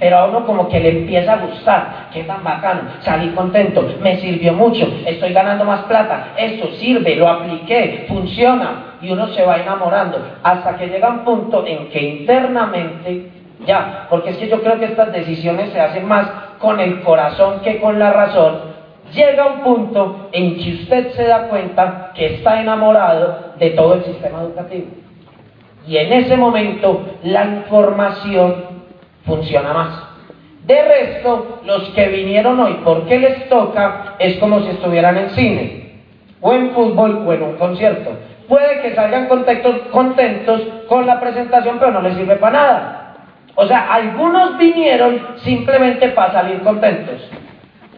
pero 0.03 0.17
a 0.17 0.25
uno 0.25 0.45
como 0.45 0.67
que 0.67 0.81
le 0.81 0.89
empieza 0.89 1.31
a 1.31 1.37
gustar. 1.37 2.09
Qué 2.11 2.25
tan 2.25 2.43
bacano, 2.43 2.81
salí 3.03 3.29
contento, 3.29 3.87
me 4.01 4.17
sirvió 4.17 4.51
mucho, 4.51 4.85
estoy 5.05 5.31
ganando 5.31 5.63
más 5.63 5.83
plata, 5.83 6.33
esto 6.35 6.67
sirve, 6.73 7.15
lo 7.15 7.29
apliqué, 7.29 8.03
funciona. 8.09 8.97
Y 9.01 9.09
uno 9.11 9.29
se 9.29 9.45
va 9.45 9.59
enamorando. 9.59 10.17
Hasta 10.43 10.75
que 10.75 10.87
llega 10.87 11.07
un 11.07 11.19
punto 11.19 11.65
en 11.65 11.89
que 11.89 12.01
internamente, 12.01 13.29
ya, 13.65 14.07
porque 14.09 14.31
es 14.31 14.37
que 14.39 14.49
yo 14.49 14.61
creo 14.61 14.77
que 14.77 14.87
estas 14.87 15.13
decisiones 15.13 15.71
se 15.71 15.79
hacen 15.79 16.05
más 16.05 16.29
con 16.59 16.81
el 16.81 16.99
corazón 16.99 17.61
que 17.61 17.79
con 17.79 17.97
la 17.97 18.11
razón, 18.11 18.59
llega 19.13 19.47
un 19.47 19.61
punto 19.61 20.27
en 20.33 20.57
que 20.57 20.81
usted 20.81 21.13
se 21.13 21.23
da 21.23 21.47
cuenta 21.47 22.11
que 22.13 22.25
está 22.25 22.59
enamorado 22.59 23.53
de 23.57 23.69
todo 23.69 23.93
el 23.93 24.03
sistema 24.03 24.41
educativo. 24.41 24.87
Y 25.87 25.95
en 25.95 26.11
ese 26.11 26.35
momento 26.35 27.05
la 27.23 27.45
información 27.45 28.72
funciona 29.25 29.73
más. 29.73 30.03
De 30.65 30.81
resto, 30.81 31.59
los 31.65 31.89
que 31.89 32.07
vinieron 32.07 32.59
hoy 32.59 32.79
porque 32.83 33.19
les 33.19 33.49
toca 33.49 34.15
es 34.19 34.38
como 34.38 34.62
si 34.62 34.69
estuvieran 34.69 35.17
en 35.17 35.29
cine, 35.31 35.99
o 36.39 36.53
en 36.53 36.71
fútbol, 36.71 37.23
o 37.25 37.33
en 37.33 37.43
un 37.43 37.55
concierto. 37.57 38.12
Puede 38.47 38.81
que 38.81 38.95
salgan 38.95 39.27
contentos, 39.27 40.62
con 40.88 41.05
la 41.05 41.19
presentación, 41.19 41.77
pero 41.79 41.91
no 41.91 42.01
les 42.01 42.15
sirve 42.15 42.36
para 42.38 42.59
nada. 42.59 43.15
O 43.55 43.67
sea, 43.67 43.93
algunos 43.93 44.57
vinieron 44.57 45.21
simplemente 45.43 46.09
para 46.09 46.33
salir 46.33 46.62
contentos. 46.62 47.29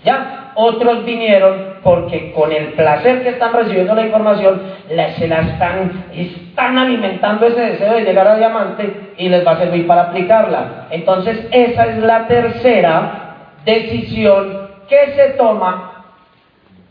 ¿Ya? 0.05 0.51
Otros 0.53 1.03
vinieron 1.03 1.79
porque 1.83 2.31
con 2.31 2.51
el 2.51 2.73
placer 2.73 3.23
que 3.23 3.29
están 3.29 3.53
recibiendo 3.53 3.95
la 3.95 4.03
información, 4.03 4.61
se 4.87 5.27
la 5.27 5.39
están, 5.41 6.05
están 6.13 6.77
alimentando 6.77 7.47
ese 7.47 7.59
deseo 7.59 7.93
de 7.93 8.03
llegar 8.03 8.27
a 8.27 8.37
diamante 8.37 9.13
y 9.17 9.27
les 9.29 9.45
va 9.45 9.53
a 9.53 9.57
servir 9.57 9.87
para 9.87 10.03
aplicarla. 10.03 10.85
Entonces, 10.91 11.47
esa 11.51 11.87
es 11.87 11.97
la 11.97 12.27
tercera 12.27 13.35
decisión 13.65 14.69
que 14.87 15.07
se 15.15 15.29
toma 15.31 16.05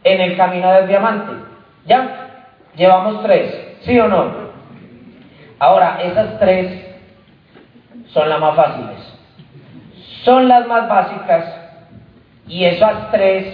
en 0.03 0.21
el 0.21 0.37
camino 0.37 0.73
del 0.73 0.89
diamante. 0.89 1.33
¿Ya? 1.87 2.49
Llevamos 2.75 3.23
tres, 3.23 3.77
¿sí 3.83 3.97
o 4.01 4.09
no? 4.09 4.45
Ahora, 5.61 6.01
esas 6.03 6.37
tres 6.41 6.85
son 8.09 8.29
las 8.29 8.41
más 8.41 8.57
fáciles. 8.57 9.19
Son 10.25 10.49
las 10.49 10.67
más 10.67 10.89
básicas 10.89 11.64
y 12.47 12.65
esas 12.65 13.11
tres, 13.11 13.47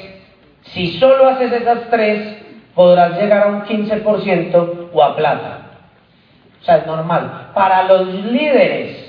si 0.63 0.99
solo 0.99 1.29
haces 1.29 1.53
esas 1.53 1.89
tres, 1.91 2.39
podrás 2.75 3.21
llegar 3.21 3.45
a 3.45 3.47
un 3.49 3.63
15% 3.63 4.89
o 4.93 5.03
a 5.03 5.17
plata. 5.17 5.59
O 6.61 6.65
sea, 6.65 6.79
es 6.79 6.87
normal. 6.87 7.51
Para 7.55 7.85
los 7.85 8.07
líderes 8.09 9.07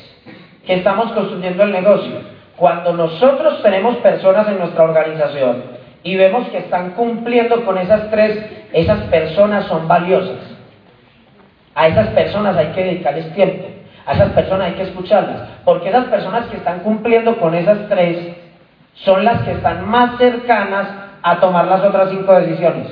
que 0.65 0.75
estamos 0.75 1.11
construyendo 1.11 1.63
el 1.63 1.71
negocio, 1.71 2.21
cuando 2.55 2.93
nosotros 2.93 3.61
tenemos 3.63 3.97
personas 3.97 4.47
en 4.47 4.59
nuestra 4.59 4.83
organización 4.83 5.63
y 6.03 6.15
vemos 6.15 6.47
que 6.49 6.59
están 6.59 6.91
cumpliendo 6.91 7.65
con 7.65 7.77
esas 7.77 8.09
tres, 8.11 8.45
esas 8.71 9.01
personas 9.05 9.65
son 9.65 9.87
valiosas. 9.87 10.37
A 11.73 11.87
esas 11.87 12.09
personas 12.09 12.55
hay 12.57 12.67
que 12.67 12.83
dedicarles 12.83 13.33
tiempo. 13.33 13.67
A 14.05 14.13
esas 14.13 14.29
personas 14.31 14.67
hay 14.67 14.73
que 14.73 14.83
escucharlas, 14.83 15.47
porque 15.63 15.89
esas 15.89 16.05
personas 16.05 16.47
que 16.47 16.57
están 16.57 16.79
cumpliendo 16.79 17.37
con 17.37 17.53
esas 17.53 17.87
tres 17.87 18.35
son 18.93 19.25
las 19.25 19.41
que 19.43 19.51
están 19.51 19.89
más 19.89 20.17
cercanas 20.17 20.87
a 21.21 21.39
tomar 21.39 21.67
las 21.67 21.83
otras 21.83 22.09
cinco 22.09 22.33
decisiones. 22.33 22.87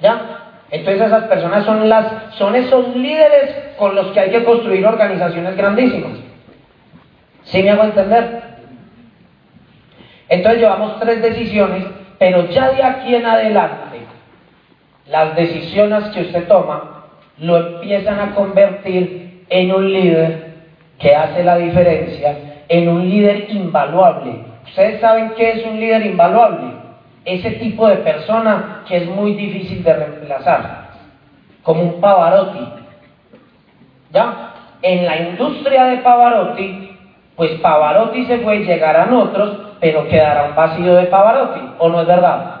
¿Ya? 0.00 0.42
Entonces 0.70 1.06
esas 1.06 1.24
personas 1.24 1.64
son 1.64 1.88
las 1.88 2.34
son 2.34 2.56
esos 2.56 2.94
líderes 2.96 3.74
con 3.78 3.94
los 3.94 4.08
que 4.08 4.20
hay 4.20 4.30
que 4.30 4.44
construir 4.44 4.84
organizaciones 4.86 5.56
grandísimas. 5.56 6.18
¿Sí 7.44 7.62
me 7.62 7.70
hago 7.70 7.84
entender? 7.84 8.42
Entonces 10.28 10.60
llevamos 10.60 10.98
tres 10.98 11.22
decisiones, 11.22 11.84
pero 12.18 12.46
ya 12.50 12.72
de 12.72 12.82
aquí 12.82 13.14
en 13.14 13.26
adelante, 13.26 14.00
las 15.06 15.36
decisiones 15.36 16.04
que 16.06 16.22
usted 16.22 16.48
toma 16.48 17.04
lo 17.38 17.56
empiezan 17.56 18.18
a 18.18 18.34
convertir 18.34 19.44
en 19.48 19.72
un 19.72 19.92
líder 19.92 20.46
que 20.98 21.14
hace 21.14 21.44
la 21.44 21.58
diferencia, 21.58 22.36
en 22.68 22.88
un 22.88 23.08
líder 23.08 23.50
invaluable. 23.50 24.40
¿Ustedes 24.76 25.00
saben 25.00 25.32
qué 25.38 25.52
es 25.52 25.64
un 25.64 25.80
líder 25.80 26.04
invaluable? 26.04 26.66
Ese 27.24 27.52
tipo 27.52 27.88
de 27.88 27.96
persona 27.96 28.82
que 28.86 28.98
es 28.98 29.08
muy 29.08 29.32
difícil 29.32 29.82
de 29.82 29.90
reemplazar, 29.90 30.90
como 31.62 31.82
un 31.82 31.98
Pavarotti. 31.98 32.68
¿Ya? 34.10 34.52
En 34.82 35.06
la 35.06 35.16
industria 35.16 35.84
de 35.84 35.96
Pavarotti, 35.96 36.94
pues 37.36 37.52
Pavarotti 37.52 38.26
se 38.26 38.40
fue, 38.40 38.66
llegarán 38.66 39.14
otros, 39.14 39.56
pero 39.80 40.06
quedará 40.08 40.50
un 40.50 40.54
vacío 40.54 40.94
de 40.96 41.06
Pavarotti, 41.06 41.60
¿o 41.78 41.88
no 41.88 42.02
es 42.02 42.06
verdad? 42.06 42.56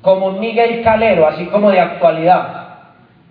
Como 0.00 0.28
un 0.28 0.40
Miguel 0.40 0.82
Calero, 0.82 1.26
así 1.26 1.44
como 1.48 1.70
de 1.70 1.80
actualidad. 1.80 2.78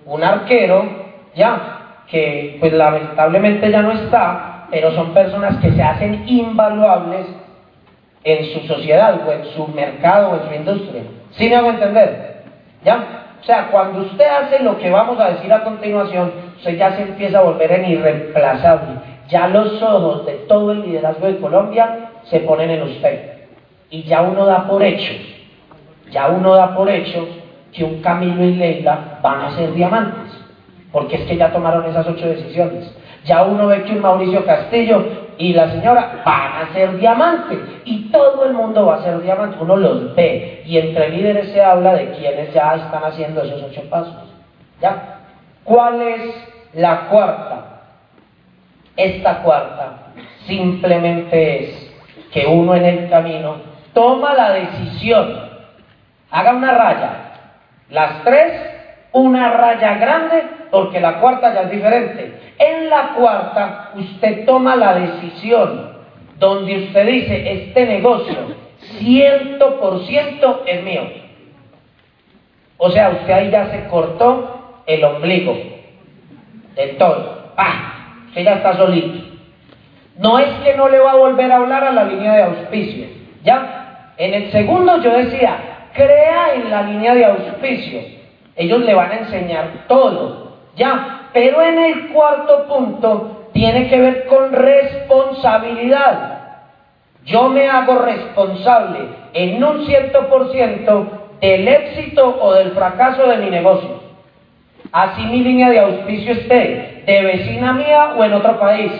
Un 0.05 0.23
arquero, 0.23 0.85
ya, 1.33 2.03
que 2.05 2.57
pues 2.59 2.71
lamentablemente 2.71 3.71
ya 3.71 3.81
no 3.81 3.93
está, 3.93 4.67
pero 4.69 4.91
son 4.91 5.11
personas 5.11 5.57
que 5.57 5.71
se 5.71 5.81
hacen 5.81 6.25
invaluables 6.27 7.25
en 8.23 8.45
su 8.53 8.67
sociedad 8.67 9.21
o 9.27 9.31
en 9.31 9.45
su 9.55 9.67
mercado 9.67 10.29
o 10.29 10.35
en 10.35 10.49
su 10.49 10.55
industria. 10.55 11.03
¿Sí 11.31 11.49
me 11.49 11.55
hago 11.55 11.69
entender? 11.69 12.43
¿Ya? 12.83 13.37
O 13.41 13.43
sea, 13.45 13.67
cuando 13.71 14.01
usted 14.01 14.25
hace 14.27 14.63
lo 14.63 14.77
que 14.77 14.89
vamos 14.89 15.19
a 15.19 15.31
decir 15.31 15.51
a 15.51 15.63
continuación, 15.63 16.31
usted 16.57 16.77
ya 16.77 16.95
se 16.95 17.03
empieza 17.03 17.39
a 17.39 17.43
volver 17.43 17.71
en 17.71 17.91
irreemplazable. 17.91 18.95
Ya 19.29 19.47
los 19.47 19.81
ojos 19.81 20.25
de 20.25 20.33
todo 20.47 20.71
el 20.71 20.81
liderazgo 20.81 21.27
de 21.27 21.37
Colombia 21.37 22.11
se 22.23 22.39
ponen 22.41 22.69
en 22.69 22.83
usted. 22.83 23.47
Y 23.89 24.03
ya 24.03 24.21
uno 24.21 24.45
da 24.45 24.67
por 24.67 24.83
hecho, 24.83 25.13
ya 26.11 26.27
uno 26.27 26.55
da 26.55 26.75
por 26.75 26.89
hecho 26.89 27.27
que 27.71 27.83
un 27.83 28.01
Camilo 28.01 28.43
y 28.43 28.55
Leila 28.55 29.19
van 29.21 29.41
a 29.41 29.51
ser 29.55 29.73
diamantes 29.73 30.39
porque 30.91 31.17
es 31.17 31.21
que 31.27 31.37
ya 31.37 31.51
tomaron 31.51 31.85
esas 31.85 32.07
ocho 32.07 32.27
decisiones. 32.27 32.91
Ya 33.25 33.43
uno 33.43 33.67
ve 33.67 33.83
que 33.83 33.93
un 33.93 34.01
Mauricio 34.01 34.45
Castillo 34.45 35.18
y 35.39 35.53
la 35.53 35.71
señora 35.71 36.21
van 36.25 36.51
a 36.51 36.73
ser 36.73 36.97
diamantes 36.97 37.59
y 37.85 38.09
todo 38.11 38.45
el 38.45 38.53
mundo 38.53 38.85
va 38.85 38.95
a 38.95 39.03
ser 39.03 39.21
diamante, 39.21 39.55
uno 39.57 39.77
los 39.77 40.13
ve 40.13 40.63
y 40.65 40.77
entre 40.77 41.09
líderes 41.09 41.53
se 41.53 41.63
habla 41.63 41.93
de 41.93 42.11
quienes 42.11 42.53
ya 42.53 42.75
están 42.75 43.05
haciendo 43.05 43.41
esos 43.41 43.63
ocho 43.63 43.81
pasos. 43.89 44.15
¿Ya? 44.81 45.21
¿Cuál 45.63 46.01
es 46.01 46.35
la 46.73 47.07
cuarta? 47.07 47.83
Esta 48.97 49.41
cuarta 49.41 50.11
simplemente 50.45 51.63
es 51.63 51.93
que 52.33 52.45
uno 52.45 52.75
en 52.75 52.83
el 52.83 53.09
camino 53.09 53.55
toma 53.93 54.33
la 54.33 54.51
decisión, 54.51 55.39
haga 56.31 56.53
una 56.53 56.73
raya, 56.73 57.11
las 57.89 58.25
tres, 58.25 58.51
una 59.13 59.51
raya 59.51 59.93
grande 59.95 60.58
porque 60.71 60.99
la 60.99 61.19
cuarta 61.19 61.53
ya 61.53 61.61
es 61.61 61.71
diferente. 61.71 62.39
En 62.57 62.89
la 62.89 63.13
cuarta 63.15 63.91
usted 63.95 64.45
toma 64.45 64.75
la 64.75 64.95
decisión 64.95 65.89
donde 66.37 66.85
usted 66.85 67.05
dice, 67.05 67.51
este 67.51 67.85
negocio, 67.85 68.35
ciento 68.79 69.79
por 69.79 70.05
ciento 70.05 70.63
es 70.65 70.83
mío. 70.83 71.01
O 72.77 72.89
sea, 72.91 73.09
usted 73.09 73.33
ahí 73.33 73.51
ya 73.51 73.69
se 73.71 73.87
cortó 73.87 74.81
el 74.85 75.03
ombligo 75.03 75.55
del 76.75 76.97
todo. 76.97 77.51
¡Pah! 77.55 78.25
Usted 78.29 78.43
ya 78.43 78.53
está 78.53 78.77
solito. 78.77 79.25
No 80.17 80.39
es 80.39 80.49
que 80.63 80.75
no 80.75 80.87
le 80.87 80.99
va 80.99 81.11
a 81.11 81.15
volver 81.15 81.51
a 81.51 81.57
hablar 81.57 81.83
a 81.83 81.91
la 81.91 82.05
línea 82.05 82.33
de 82.33 82.43
auspicio. 82.43 83.05
¿Ya? 83.43 84.13
En 84.17 84.33
el 84.33 84.51
segundo 84.51 85.01
yo 85.01 85.11
decía, 85.11 85.57
crea 85.93 86.53
en 86.55 86.69
la 86.69 86.83
línea 86.83 87.15
de 87.15 87.25
auspicio. 87.25 88.01
Ellos 88.55 88.81
le 88.81 88.93
van 88.93 89.11
a 89.11 89.17
enseñar 89.19 89.85
todo. 89.87 90.48
Ya, 90.79 91.29
pero 91.33 91.61
en 91.61 91.77
el 91.77 92.07
cuarto 92.07 92.65
punto 92.67 93.49
tiene 93.51 93.89
que 93.89 93.99
ver 93.99 94.27
con 94.27 94.53
responsabilidad. 94.53 96.37
Yo 97.25 97.49
me 97.49 97.67
hago 97.67 97.99
responsable 97.99 98.99
en 99.33 99.61
un 99.61 99.85
cierto 99.85 100.29
por 100.29 100.53
ciento 100.53 101.35
del 101.41 101.67
éxito 101.67 102.39
o 102.41 102.53
del 102.53 102.71
fracaso 102.71 103.27
de 103.27 103.37
mi 103.39 103.49
negocio. 103.49 103.99
Así 104.93 105.21
mi 105.23 105.43
línea 105.43 105.69
de 105.69 105.79
auspicio 105.79 106.31
esté 106.31 107.03
de 107.05 107.23
vecina 107.23 107.73
mía 107.73 108.13
o 108.17 108.23
en 108.23 108.33
otro 108.33 108.57
país. 108.57 108.93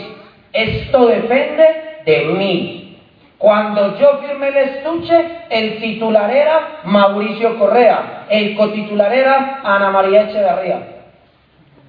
Esto 0.52 1.08
depende 1.08 2.02
de 2.06 2.26
mí. 2.26 3.00
Cuando 3.38 3.98
yo 3.98 4.18
firme 4.18 4.50
el 4.50 4.58
estuche, 4.58 5.26
el 5.50 5.80
titular 5.80 6.30
era 6.30 6.82
Mauricio 6.84 7.58
Correa, 7.58 8.26
el 8.30 8.58
cotitular 8.58 9.14
era 9.14 9.62
Ana 9.64 9.92
María 9.92 10.24
Echeverría. 10.24 10.99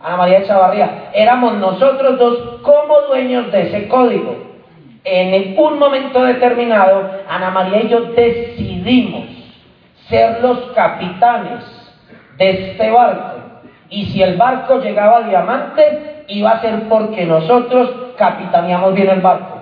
Ana 0.02 0.16
María 0.16 0.44
Chavarría, 0.44 1.10
éramos 1.12 1.54
nosotros 1.54 2.18
dos 2.18 2.38
como 2.62 3.00
dueños 3.08 3.52
de 3.52 3.62
ese 3.62 3.88
código. 3.88 4.34
En 5.04 5.58
un 5.58 5.78
momento 5.78 6.24
determinado, 6.24 7.10
Ana 7.28 7.50
María 7.50 7.82
y 7.82 7.88
yo 7.88 8.00
decidimos 8.12 9.26
ser 10.08 10.40
los 10.40 10.58
capitanes 10.72 11.64
de 12.38 12.50
este 12.50 12.90
barco. 12.90 13.40
Y 13.90 14.06
si 14.06 14.22
el 14.22 14.36
barco 14.36 14.80
llegaba 14.80 15.18
a 15.18 15.28
diamante, 15.28 16.24
iba 16.28 16.50
a 16.50 16.60
ser 16.60 16.88
porque 16.88 17.26
nosotros 17.26 17.90
capitaneamos 18.16 18.94
bien 18.94 19.10
el 19.10 19.20
barco. 19.20 19.58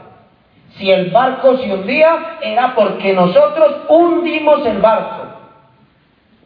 Si 0.76 0.90
el 0.90 1.10
barco 1.10 1.56
se 1.56 1.72
hundía, 1.72 2.38
era 2.42 2.74
porque 2.74 3.12
nosotros 3.12 3.76
hundimos 3.88 4.64
el 4.66 4.78
barco. 4.78 5.24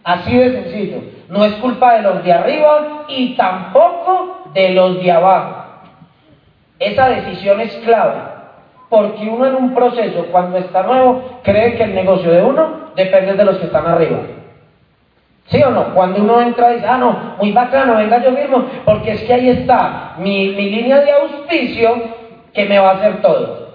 Así 0.04 0.36
de 0.36 0.52
sencillo. 0.52 0.98
No 1.32 1.42
es 1.46 1.54
culpa 1.54 1.94
de 1.94 2.02
los 2.02 2.22
de 2.22 2.30
arriba 2.30 3.04
y 3.08 3.34
tampoco 3.36 4.42
de 4.52 4.72
los 4.72 5.02
de 5.02 5.10
abajo. 5.10 5.64
Esa 6.78 7.08
decisión 7.08 7.58
es 7.62 7.74
clave. 7.76 8.16
Porque 8.90 9.26
uno 9.26 9.46
en 9.46 9.54
un 9.54 9.74
proceso, 9.74 10.26
cuando 10.30 10.58
está 10.58 10.82
nuevo, 10.82 11.40
cree 11.42 11.74
que 11.76 11.84
el 11.84 11.94
negocio 11.94 12.30
de 12.30 12.42
uno 12.42 12.90
depende 12.94 13.32
de 13.32 13.44
los 13.46 13.56
que 13.56 13.64
están 13.64 13.86
arriba. 13.86 14.18
¿Sí 15.46 15.62
o 15.62 15.70
no? 15.70 15.94
Cuando 15.94 16.20
uno 16.20 16.38
entra 16.42 16.70
y 16.70 16.74
dice, 16.74 16.86
ah, 16.86 16.98
no, 16.98 17.36
muy 17.38 17.50
bacano, 17.52 17.96
venga 17.96 18.22
yo 18.22 18.32
mismo, 18.32 18.66
porque 18.84 19.12
es 19.12 19.22
que 19.22 19.32
ahí 19.32 19.48
está 19.48 20.16
mi, 20.18 20.50
mi 20.50 20.68
línea 20.68 20.98
de 20.98 21.12
auspicio 21.12 21.94
que 22.52 22.66
me 22.66 22.78
va 22.78 22.90
a 22.90 22.94
hacer 22.96 23.22
todo. 23.22 23.68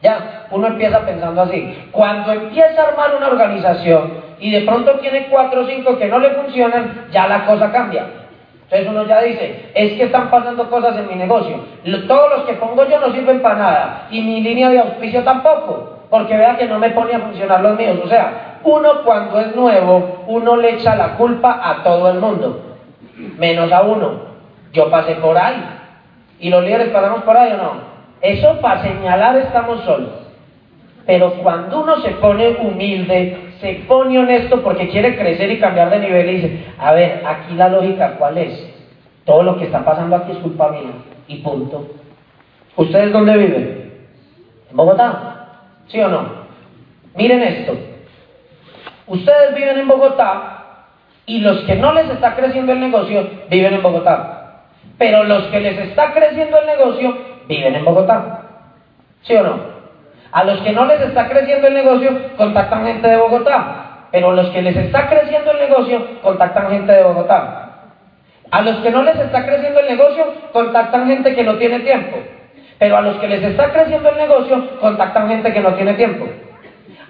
Ya, 0.00 0.46
uno 0.52 0.68
empieza 0.68 1.00
pensando 1.00 1.42
así. 1.42 1.88
Cuando 1.90 2.30
empieza 2.30 2.82
a 2.82 2.88
armar 2.88 3.16
una 3.16 3.26
organización 3.26 4.21
y 4.42 4.50
de 4.50 4.62
pronto 4.62 4.90
tiene 4.94 5.28
cuatro 5.30 5.62
o 5.62 5.66
cinco 5.66 5.96
que 5.96 6.08
no 6.08 6.18
le 6.18 6.30
funcionan, 6.30 7.06
ya 7.12 7.28
la 7.28 7.46
cosa 7.46 7.70
cambia. 7.70 8.06
Entonces 8.64 8.88
uno 8.88 9.06
ya 9.06 9.20
dice, 9.20 9.70
es 9.72 9.92
que 9.92 10.02
están 10.02 10.30
pasando 10.30 10.68
cosas 10.68 10.98
en 10.98 11.06
mi 11.06 11.14
negocio. 11.14 11.60
Todos 12.08 12.30
los 12.30 12.42
que 12.42 12.54
pongo 12.54 12.84
yo 12.88 12.98
no 12.98 13.12
sirven 13.12 13.40
para 13.40 13.54
nada. 13.54 14.08
Y 14.10 14.20
mi 14.20 14.40
línea 14.40 14.68
de 14.70 14.80
auspicio 14.80 15.22
tampoco. 15.22 16.00
Porque 16.10 16.36
vea 16.36 16.56
que 16.56 16.66
no 16.66 16.80
me 16.80 16.90
pone 16.90 17.14
a 17.14 17.20
funcionar 17.20 17.60
los 17.60 17.78
míos. 17.78 18.00
O 18.02 18.08
sea, 18.08 18.58
uno 18.64 19.04
cuando 19.04 19.38
es 19.38 19.54
nuevo, 19.54 20.24
uno 20.26 20.56
le 20.56 20.70
echa 20.70 20.96
la 20.96 21.14
culpa 21.14 21.60
a 21.62 21.84
todo 21.84 22.10
el 22.10 22.18
mundo. 22.18 22.78
Menos 23.38 23.70
a 23.70 23.82
uno. 23.82 24.22
Yo 24.72 24.90
pasé 24.90 25.14
por 25.14 25.38
ahí. 25.38 25.64
¿Y 26.40 26.50
los 26.50 26.64
líderes 26.64 26.88
pasamos 26.88 27.22
por 27.22 27.36
ahí 27.36 27.52
o 27.52 27.58
no? 27.58 27.72
Eso 28.20 28.58
para 28.60 28.82
señalar 28.82 29.36
estamos 29.36 29.82
solos. 29.82 30.10
Pero 31.06 31.34
cuando 31.34 31.82
uno 31.82 31.98
se 31.98 32.10
pone 32.12 32.56
humilde, 32.60 33.51
se 33.62 33.84
pone 33.86 34.18
honesto 34.18 34.60
porque 34.60 34.88
quiere 34.88 35.16
crecer 35.16 35.48
y 35.52 35.60
cambiar 35.60 35.88
de 35.88 36.00
nivel 36.00 36.28
y 36.28 36.34
dice, 36.34 36.64
a 36.78 36.92
ver, 36.92 37.22
aquí 37.24 37.54
la 37.54 37.68
lógica 37.68 38.16
cuál 38.18 38.36
es. 38.36 38.68
Todo 39.24 39.44
lo 39.44 39.56
que 39.56 39.66
está 39.66 39.84
pasando 39.84 40.16
aquí 40.16 40.32
es 40.32 40.38
culpa 40.38 40.72
mía. 40.72 40.90
Y 41.28 41.36
punto. 41.36 41.86
¿Ustedes 42.74 43.12
dónde 43.12 43.38
viven? 43.38 43.92
¿En 44.68 44.76
Bogotá? 44.76 45.60
¿Sí 45.86 46.00
o 46.00 46.08
no? 46.08 46.42
Miren 47.14 47.40
esto. 47.40 47.78
Ustedes 49.06 49.54
viven 49.54 49.78
en 49.78 49.86
Bogotá 49.86 50.88
y 51.24 51.38
los 51.38 51.60
que 51.60 51.76
no 51.76 51.92
les 51.92 52.10
está 52.10 52.34
creciendo 52.34 52.72
el 52.72 52.80
negocio 52.80 53.30
viven 53.48 53.74
en 53.74 53.82
Bogotá. 53.82 54.64
Pero 54.98 55.22
los 55.22 55.44
que 55.44 55.60
les 55.60 55.78
está 55.78 56.12
creciendo 56.12 56.58
el 56.58 56.66
negocio 56.66 57.16
viven 57.46 57.76
en 57.76 57.84
Bogotá. 57.84 58.42
¿Sí 59.22 59.36
o 59.36 59.42
no? 59.44 59.71
A 60.32 60.44
los 60.44 60.60
que 60.62 60.72
no 60.72 60.86
les 60.86 61.00
está 61.02 61.28
creciendo 61.28 61.68
el 61.68 61.74
negocio, 61.74 62.10
contactan 62.36 62.86
gente 62.86 63.06
de 63.06 63.16
Bogotá. 63.16 64.06
Pero 64.10 64.32
los 64.32 64.48
que 64.48 64.62
les 64.62 64.76
está 64.76 65.08
creciendo 65.08 65.52
el 65.52 65.58
negocio, 65.68 66.20
contactan 66.22 66.70
gente 66.70 66.92
de 66.92 67.02
Bogotá. 67.02 67.68
A 68.50 68.62
los 68.62 68.76
que 68.76 68.90
no 68.90 69.02
les 69.02 69.18
está 69.18 69.44
creciendo 69.44 69.80
el 69.80 69.88
negocio, 69.88 70.24
contactan 70.52 71.06
gente 71.06 71.34
que 71.34 71.44
no 71.44 71.56
tiene 71.56 71.80
tiempo. 71.80 72.16
Pero 72.78 72.96
a 72.96 73.02
los 73.02 73.16
que 73.16 73.28
les 73.28 73.42
está 73.42 73.70
creciendo 73.72 74.08
el 74.08 74.16
negocio, 74.16 74.80
contactan 74.80 75.28
gente 75.28 75.52
que 75.52 75.60
no 75.60 75.74
tiene 75.74 75.94
tiempo. 75.94 76.26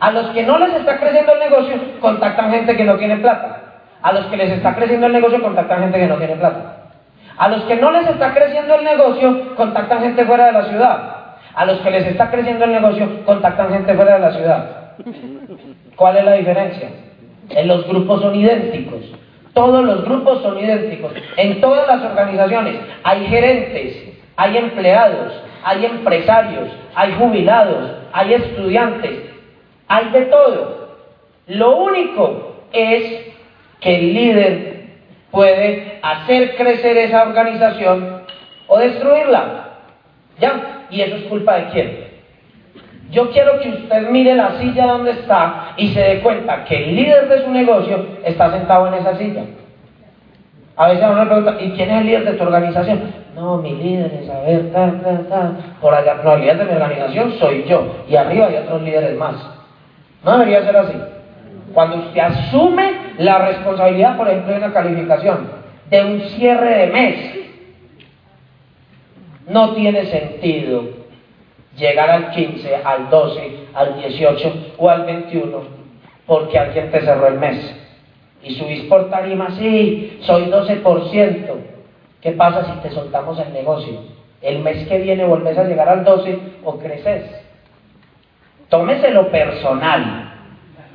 A 0.01 0.11
los 0.11 0.27
que 0.31 0.43
no 0.43 0.59
les 0.59 0.75
está 0.75 0.99
creciendo 0.99 1.33
el 1.33 1.39
negocio, 1.39 1.77
contactan 2.01 2.51
gente 2.51 2.77
que 2.77 2.85
no 2.85 2.97
tiene 2.97 3.17
plata. 3.17 3.61
A 4.03 4.13
los 4.13 4.27
que 4.27 4.37
les 4.37 4.51
está 4.51 4.75
creciendo 4.75 5.07
el 5.07 5.13
negocio, 5.13 5.41
contactan 5.41 5.81
gente 5.81 5.99
que 5.99 6.07
no 6.09 6.17
tiene 6.17 6.37
plata. 6.37 6.77
A 7.39 7.49
los 7.49 7.63
que 7.65 7.77
no 7.77 7.93
les 7.93 8.09
está 8.09 8.35
creciendo 8.35 8.75
el 8.75 8.85
negocio, 8.85 9.55
contactan 9.55 10.01
gente 10.01 10.25
fuera 10.25 10.47
de 10.47 10.53
la 10.53 10.65
ciudad. 10.65 11.22
A 11.55 11.67
los 11.67 11.81
que 11.81 11.91
les 11.91 12.07
está 12.07 12.31
creciendo 12.31 12.65
el 12.65 12.73
negocio, 12.73 13.25
contactan 13.25 13.71
gente 13.71 13.95
fuera 13.95 14.15
de 14.15 14.21
la 14.21 14.33
ciudad. 14.33 14.93
¿Cuál 15.97 16.17
es 16.17 16.25
la 16.25 16.35
diferencia? 16.35 16.89
En 17.51 17.69
los 17.69 17.87
grupos 17.87 18.21
son 18.23 18.35
idénticos. 18.35 19.01
Todos 19.53 19.85
los 19.85 20.05
grupos 20.05 20.43
son 20.43 20.59
idénticos. 20.59 21.13
En 21.37 21.61
todas 21.61 21.87
las 21.87 22.03
organizaciones 22.03 22.77
hay 23.03 23.27
gerentes, 23.27 24.15
hay 24.37 24.57
empleados, 24.57 25.33
hay 25.63 25.85
empresarios, 25.85 26.69
hay 26.95 27.13
jubilados, 27.15 27.91
hay 28.13 28.35
estudiantes, 28.35 29.13
hay 29.89 30.09
de 30.11 30.23
todo. 30.23 30.97
Lo 31.49 31.77
único 31.77 32.57
es 32.73 33.35
que 33.81 33.97
el 33.97 34.15
líder 34.15 34.73
puede 35.31 35.99
hacer 36.03 36.57
crecer 36.57 36.97
esa 36.97 37.23
organización 37.25 38.23
o 38.69 38.79
destruirla. 38.79 39.72
¿Ya? 40.43 40.87
¿Y 40.91 41.01
eso 41.01 41.17
es 41.17 41.23
culpa 41.25 41.55
de 41.55 41.67
quién? 41.69 42.05
Yo 43.13 43.31
quiero 43.31 43.61
que 43.61 43.69
usted 43.69 44.11
mire 44.11 44.35
la 44.35 44.59
silla 44.59 44.87
donde 44.87 45.13
está 45.13 45.75
y 45.77 45.89
se 45.89 46.01
dé 46.01 46.21
cuenta 46.21 46.65
que 46.65 46.83
el 46.83 46.97
líder 46.97 47.29
de 47.29 47.45
su 47.45 47.51
negocio 47.51 48.05
está 48.25 48.51
sentado 48.51 48.89
en 48.89 48.95
esa 48.95 49.17
silla. 49.17 49.45
A 50.77 50.89
veces 50.89 51.05
uno 51.09 51.23
le 51.23 51.27
pregunta, 51.27 51.57
¿y 51.61 51.71
quién 51.73 51.91
es 51.91 52.01
el 52.01 52.07
líder 52.07 52.25
de 52.25 52.33
tu 52.33 52.43
organización? 52.43 53.03
No, 53.37 53.59
mi 53.59 53.73
líder 53.77 54.13
es, 54.21 54.31
a 54.31 54.41
ver, 54.41 54.73
ta, 54.73 54.93
ta, 55.01 55.29
ta. 55.29 55.53
Por 55.81 55.95
allá, 55.95 56.17
no, 56.25 56.35
el 56.35 56.41
líder 56.41 56.59
de 56.59 56.65
mi 56.65 56.73
organización 56.73 57.33
soy 57.39 57.65
yo. 57.65 58.05
Y 58.09 58.17
arriba 58.17 58.47
hay 58.49 58.57
otros 58.57 58.83
líderes 58.83 59.17
más. 59.17 59.37
No 60.25 60.39
debería 60.39 60.65
ser 60.65 60.77
así. 60.77 60.95
Cuando 61.73 61.99
usted 61.99 62.21
asume 62.21 62.91
la 63.19 63.39
responsabilidad, 63.39 64.17
por 64.17 64.29
ejemplo, 64.29 64.53
de 64.53 64.59
una 64.59 64.73
calificación, 64.73 65.51
de 65.89 66.05
un 66.05 66.21
cierre 66.31 66.79
de 66.79 66.87
mes, 66.89 67.42
no 69.53 69.75
tiene 69.75 70.07
sentido 70.07 70.85
llegar 71.77 72.11
al 72.11 72.31
15, 72.31 72.77
al 72.85 73.11
12, 73.11 73.67
al 73.75 73.97
18 73.97 74.75
o 74.79 74.89
al 74.89 75.05
21 75.05 75.83
porque 76.27 76.59
alguien 76.59 76.91
te 76.91 77.01
cerró 77.01 77.29
el 77.29 77.39
mes. 77.39 77.79
Y 78.43 78.55
subís 78.55 78.83
por 78.85 79.11
tarima, 79.11 79.51
sí, 79.53 80.19
soy 80.23 80.47
12%. 80.47 81.53
¿Qué 82.21 82.33
pasa 82.33 82.65
si 82.65 82.73
te 82.81 82.91
soltamos 82.91 83.39
el 83.39 83.53
negocio? 83.53 84.01
El 84.41 84.61
mes 84.61 84.87
que 84.89 84.99
viene 84.99 85.25
volvés 85.25 85.57
a 85.59 85.65
llegar 85.65 85.89
al 85.89 86.05
12 86.05 86.39
o 86.65 86.79
creces. 86.79 87.25
Tómeselo 88.69 89.29
personal. 89.29 90.33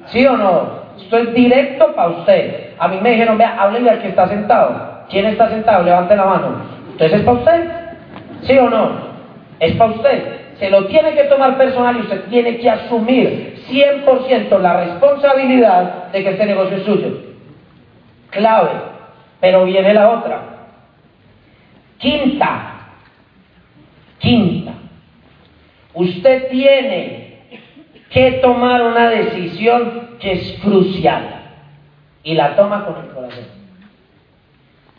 ¿Sí 0.08 0.26
o 0.26 0.36
no? 0.36 0.88
Esto 0.98 1.18
es 1.18 1.34
directo 1.34 1.94
para 1.94 2.10
usted. 2.10 2.72
A 2.80 2.88
mí 2.88 3.00
me 3.02 3.12
dijeron, 3.12 3.38
vea, 3.38 3.62
háblenle 3.62 3.92
al 3.92 4.02
que 4.02 4.10
está 4.10 4.28
sentado. 4.28 5.06
¿Quién 5.10 5.26
está 5.28 5.50
sentado? 5.50 5.84
Levante 5.84 6.16
la 6.16 6.26
mano. 6.26 6.66
Entonces 6.92 7.20
es 7.20 7.26
para 7.26 7.38
usted. 7.38 7.72
¿Sí 8.44 8.58
o 8.58 8.70
no? 8.70 9.08
Es 9.60 9.74
para 9.74 9.92
usted. 9.92 10.38
Se 10.60 10.70
lo 10.70 10.86
tiene 10.86 11.14
que 11.14 11.26
tomar 11.26 11.58
personal 11.58 11.98
y 11.98 12.02
usted 12.02 12.26
tiene 12.30 12.58
que 12.58 12.70
asumir 12.70 13.64
100% 13.70 14.60
la 14.60 14.86
responsabilidad 14.86 16.08
de 16.12 16.24
que 16.24 16.30
este 16.32 16.46
negocio 16.46 16.78
es 16.78 16.84
suyo. 16.84 17.10
Clave. 18.32 18.72
Pero 19.40 19.66
viene 19.66 19.94
la 19.94 20.10
otra. 20.10 20.42
Quinta. 22.00 22.90
Quinta. 24.20 24.74
Usted 25.94 26.50
tiene 26.50 27.42
que 28.10 28.32
tomar 28.34 28.82
una 28.82 29.10
decisión 29.10 30.18
que 30.20 30.32
es 30.34 30.60
crucial 30.62 31.38
y 32.24 32.34
la 32.34 32.56
toma 32.56 32.86
con 32.86 33.04
el 33.04 33.12
corazón. 33.12 33.46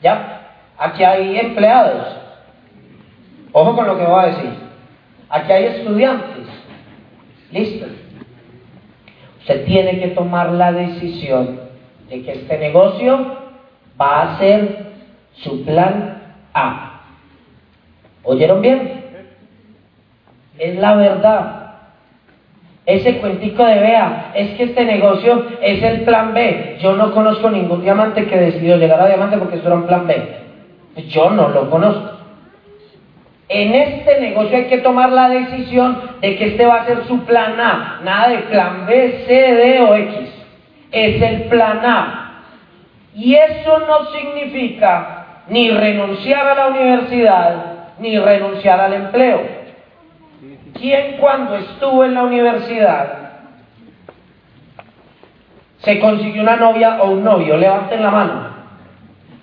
¿Ya? 0.01 0.55
Aquí 0.77 1.03
hay 1.03 1.38
empleados. 1.38 2.17
Ojo 3.61 3.75
con 3.75 3.88
lo 3.88 3.99
que 3.99 4.05
voy 4.05 4.23
a 4.23 4.27
decir. 4.27 4.51
Aquí 5.31 5.51
hay 5.51 5.64
estudiantes. 5.64 6.47
Listo. 7.51 7.87
Usted 9.40 9.64
tiene 9.64 9.99
que 9.99 10.09
tomar 10.09 10.53
la 10.53 10.71
decisión 10.71 11.59
de 12.09 12.23
que 12.23 12.33
este 12.35 12.57
negocio 12.57 13.18
va 14.01 14.23
a 14.23 14.38
ser 14.38 14.87
su 15.33 15.64
plan 15.64 16.35
A. 16.55 17.01
¿Oyeron 18.23 18.62
bien? 18.62 19.03
Es 20.57 20.77
la 20.77 20.94
verdad. 20.94 21.73
Ese 22.87 23.18
cuentico 23.18 23.64
de 23.64 23.81
vea, 23.81 24.31
es 24.37 24.57
que 24.57 24.64
este 24.64 24.85
negocio 24.85 25.47
es 25.61 25.83
el 25.83 26.03
plan 26.03 26.33
B. 26.33 26.79
Yo 26.81 26.94
no 26.94 27.12
conozco 27.12 27.51
ningún 27.51 27.83
diamante 27.83 28.27
que 28.27 28.38
decidió 28.38 28.77
llegar 28.77 29.01
a 29.01 29.09
diamante 29.09 29.37
porque 29.37 29.57
eso 29.57 29.66
era 29.66 29.75
un 29.75 29.88
plan 29.88 30.07
B. 30.07 30.37
Yo 31.09 31.31
no 31.31 31.49
lo 31.49 31.68
conozco. 31.68 32.17
En 33.49 33.75
este 33.75 34.21
negocio 34.21 34.59
hay 34.59 34.65
que 34.65 34.79
tomar 34.79 35.11
la 35.11 35.31
decisión 35.31 36.01
de 36.21 36.37
que 36.37 36.49
este 36.49 36.67
va 36.67 36.83
a 36.83 36.87
ser 36.87 37.05
su 37.07 37.25
plan 37.25 37.59
A. 37.59 38.01
Nada 38.05 38.29
de 38.29 38.39
plan 38.39 38.85
B, 38.87 39.25
C, 39.27 39.33
D 39.33 39.81
o 39.81 39.95
X. 39.95 40.31
Es 40.93 41.23
el 41.23 41.43
plan 41.45 41.85
A. 41.85 42.43
Y 43.15 43.35
eso 43.35 43.79
no 43.81 44.11
significa 44.13 45.43
ni 45.49 45.71
renunciar 45.71 46.47
a 46.47 46.55
la 46.55 46.67
universidad, 46.69 47.65
ni 47.99 48.19
renunciar 48.19 48.81
al 48.81 48.93
empleo. 48.93 49.41
¿Quién 50.75 51.17
cuando 51.19 51.57
estuvo 51.57 52.05
en 52.05 52.15
la 52.15 52.23
universidad 52.23 53.31
se 55.79 55.99
consiguió 56.01 56.43
una 56.43 56.57
novia 56.57 56.99
o 57.01 57.11
un 57.11 57.25
novio? 57.25 57.57
Levanten 57.57 58.03
la 58.03 58.11
mano. 58.11 58.49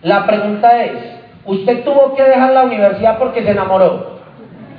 La 0.04 0.26
pregunta 0.28 0.84
es, 0.84 1.15
¿usted 1.46 1.84
tuvo 1.84 2.16
que 2.16 2.24
dejar 2.24 2.52
la 2.52 2.64
universidad 2.64 3.18
porque 3.18 3.44
se 3.44 3.52
enamoró? 3.52 4.16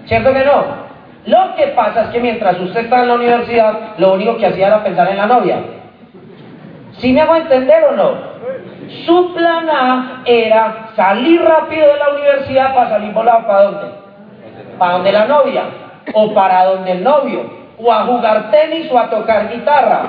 ¿Cierto 0.07 0.33
que 0.33 0.45
no? 0.45 0.87
Lo 1.27 1.57
que 1.57 1.69
pasa 1.69 2.03
es 2.03 2.09
que 2.11 2.21
mientras 2.21 2.61
usted 2.61 2.85
estaba 2.85 3.03
en 3.03 3.09
la 3.09 3.15
universidad, 3.15 3.99
lo 3.99 4.15
único 4.15 4.37
que 4.37 4.47
hacía 4.47 4.69
era 4.69 4.85
pensar 4.85 5.09
en 5.09 5.17
la 5.17 5.27
novia. 5.27 5.59
¿Sí 6.99 7.13
me 7.13 7.21
hago 7.21 7.37
entender 7.37 7.85
o 7.85 7.93
no? 7.93 8.37
Su 9.05 9.35
plan 9.35 9.69
A 9.69 10.23
era 10.25 10.91
salir 10.95 11.43
rápido 11.43 11.89
de 11.89 11.99
la 11.99 12.11
universidad 12.11 12.75
para 12.75 12.91
salir 12.91 13.13
volado 13.13 13.47
para 13.47 13.63
dónde? 13.63 13.87
Para 14.79 14.93
donde 14.93 15.13
la 15.13 15.27
novia, 15.27 15.63
o 16.13 16.33
para 16.33 16.65
donde 16.65 16.93
el 16.93 17.03
novio, 17.03 17.51
o 17.79 17.93
a 17.93 18.05
jugar 18.05 18.51
tenis 18.51 18.91
o 18.91 18.99
a 18.99 19.11
tocar 19.11 19.51
guitarra. 19.53 20.05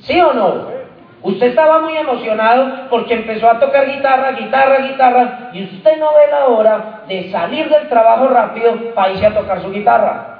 ¿Sí 0.00 0.20
o 0.20 0.32
no? 0.34 0.75
Usted 1.26 1.48
estaba 1.48 1.80
muy 1.80 1.96
emocionado 1.96 2.88
porque 2.88 3.14
empezó 3.14 3.50
a 3.50 3.58
tocar 3.58 3.84
guitarra, 3.84 4.30
guitarra, 4.30 4.78
guitarra, 4.78 5.50
y 5.52 5.64
usted 5.64 5.98
no 5.98 6.10
ve 6.10 6.30
la 6.30 6.46
hora 6.46 7.00
de 7.08 7.32
salir 7.32 7.68
del 7.68 7.88
trabajo 7.88 8.28
rápido 8.28 8.94
para 8.94 9.10
irse 9.10 9.26
a 9.26 9.34
tocar 9.34 9.60
su 9.60 9.72
guitarra. 9.72 10.38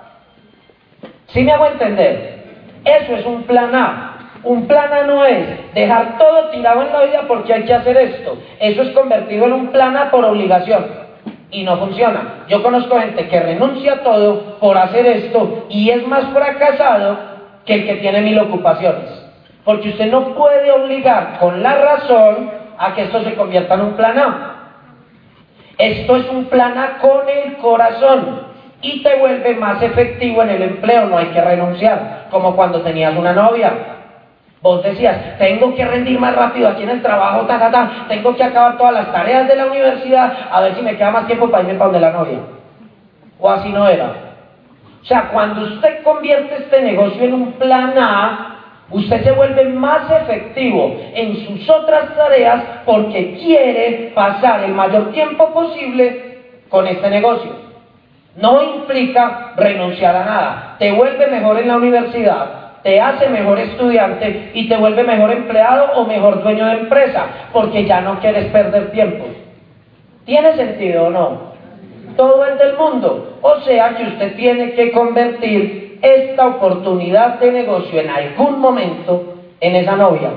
¿Sí 1.27 1.43
me 1.43 1.51
hago 1.51 1.67
entender? 1.67 2.45
Eso 2.85 3.17
es 3.17 3.27
un 3.27 3.43
plan 3.43 3.75
A. 3.75 4.31
Un 4.45 4.69
plan 4.69 4.93
A 4.93 5.03
no 5.03 5.25
es 5.25 5.75
dejar 5.75 6.19
todo 6.19 6.51
tirado 6.51 6.83
en 6.83 6.93
la 6.93 7.03
vida 7.03 7.25
porque 7.27 7.53
hay 7.53 7.65
que 7.65 7.75
hacer 7.75 7.97
esto. 7.97 8.39
Eso 8.61 8.83
es 8.83 8.91
convertido 8.91 9.47
en 9.47 9.55
un 9.55 9.67
plan 9.73 9.97
A 9.97 10.13
por 10.13 10.25
obligación. 10.25 10.87
Y 11.51 11.65
no 11.65 11.79
funciona. 11.79 12.45
Yo 12.47 12.63
conozco 12.63 13.01
gente 13.01 13.27
que 13.27 13.41
renuncia 13.41 13.95
a 13.95 14.03
todo 14.05 14.61
por 14.61 14.79
hacer 14.79 15.05
esto 15.05 15.67
y 15.69 15.91
es 15.91 16.07
más 16.07 16.27
fracasado 16.33 17.19
que 17.65 17.75
el 17.75 17.87
que 17.87 17.97
tiene 17.97 18.21
mil 18.21 18.39
ocupaciones. 18.39 19.26
Porque 19.67 19.89
usted 19.91 20.11
no 20.13 20.29
puede 20.35 20.71
obligar 20.71 21.39
con 21.41 21.61
la 21.61 21.75
razón 21.75 22.51
a 22.79 22.95
que 22.95 23.03
esto 23.03 23.23
se 23.25 23.35
convierta 23.35 23.75
en 23.75 23.81
un 23.81 23.93
plan 23.95 24.17
A. 24.17 24.53
Esto 25.77 26.17
es 26.17 26.29
un 26.31 26.45
plan 26.47 26.79
A 26.79 26.99
con 26.99 27.29
el 27.29 27.57
corazón 27.57 28.47
y 28.81 29.03
te 29.03 29.17
vuelve 29.17 29.57
más 29.57 29.83
efectivo 29.83 30.43
en 30.43 30.51
el 30.51 30.63
empleo, 30.63 31.07
no 31.07 31.19
hay 31.19 31.27
que 31.27 31.41
renunciar, 31.41 32.29
como 32.31 32.55
cuando 32.55 32.83
tenías 32.83 33.17
una 33.17 33.33
novia. 33.33 33.73
Vos 34.63 34.85
decías, 34.85 35.37
tengo 35.39 35.75
que 35.75 35.85
rendir 35.85 36.19
más 36.21 36.37
rápido 36.37 36.69
aquí 36.69 36.85
en 36.85 36.91
el 36.91 37.03
trabajo, 37.03 37.47
ta, 37.47 37.59
ta, 37.71 38.07
tengo 38.09 38.37
que 38.37 38.45
acabar 38.45 38.79
todas 38.79 38.95
las 38.95 39.13
tareas 39.13 39.49
de 39.49 39.57
la 39.57 39.67
universidad, 39.67 40.33
a 40.49 40.61
ver 40.61 40.77
si 40.77 40.83
me 40.83 40.97
queda 40.97 41.11
más 41.11 41.27
tiempo 41.27 41.51
para 41.51 41.65
irme 41.65 41.75
para 41.75 41.91
donde 41.91 42.01
la 42.01 42.13
novia. 42.13 42.39
O 43.41 43.51
así 43.51 43.69
no 43.71 43.89
era. 43.89 44.13
O 45.03 45.05
sea, 45.05 45.29
cuando 45.33 45.63
usted 45.63 46.05
convierte 46.05 46.55
este 46.57 46.83
negocio 46.83 47.25
en 47.25 47.35
un 47.35 47.53
plan 47.55 47.95
A, 47.99 48.56
Usted 48.91 49.25
se 49.25 49.33
vuelve 49.33 49.65
más 49.71 50.11
efectivo 50.11 50.97
en 51.13 51.45
sus 51.45 51.69
otras 51.69 52.15
tareas 52.15 52.63
porque 52.85 53.37
quiere 53.37 54.13
pasar 54.15 54.63
el 54.63 54.73
mayor 54.73 55.11
tiempo 55.11 55.53
posible 55.53 56.39
con 56.69 56.87
este 56.87 57.11
negocio. 57.11 57.51
No 58.37 58.63
implica 58.63 59.55
renunciar 59.57 60.15
a 60.15 60.25
nada. 60.25 60.77
Te 60.79 60.93
vuelve 60.93 61.27
mejor 61.27 61.59
en 61.59 61.69
la 61.69 61.77
universidad, 61.77 62.81
te 62.83 63.01
hace 63.01 63.29
mejor 63.29 63.59
estudiante 63.59 64.53
y 64.55 64.69
te 64.69 64.77
vuelve 64.77 65.03
mejor 65.03 65.33
empleado 65.33 65.95
o 65.95 66.05
mejor 66.05 66.43
dueño 66.45 66.67
de 66.67 66.75
empresa 66.75 67.27
porque 67.53 67.85
ya 67.85 68.01
no 68.03 68.21
quieres 68.21 68.47
perder 68.53 68.93
tiempo. 68.93 69.25
¿Tiene 70.25 70.55
sentido 70.55 71.07
o 71.07 71.11
no? 71.11 71.57
Todo 72.17 72.45
el 72.47 72.57
del 72.59 72.77
mundo. 72.77 73.39
O 73.43 73.61
sea 73.63 73.97
que 73.97 74.05
usted 74.05 74.37
tiene 74.37 74.73
que 74.75 74.93
convertir 74.93 75.86
esta 76.15 76.47
oportunidad 76.47 77.39
de 77.41 77.53
negocio 77.53 78.01
en 78.01 78.11
algún 78.11 78.61
momento 78.61 79.35
en 79.61 79.77
esa 79.77 79.97
novia 79.97 80.31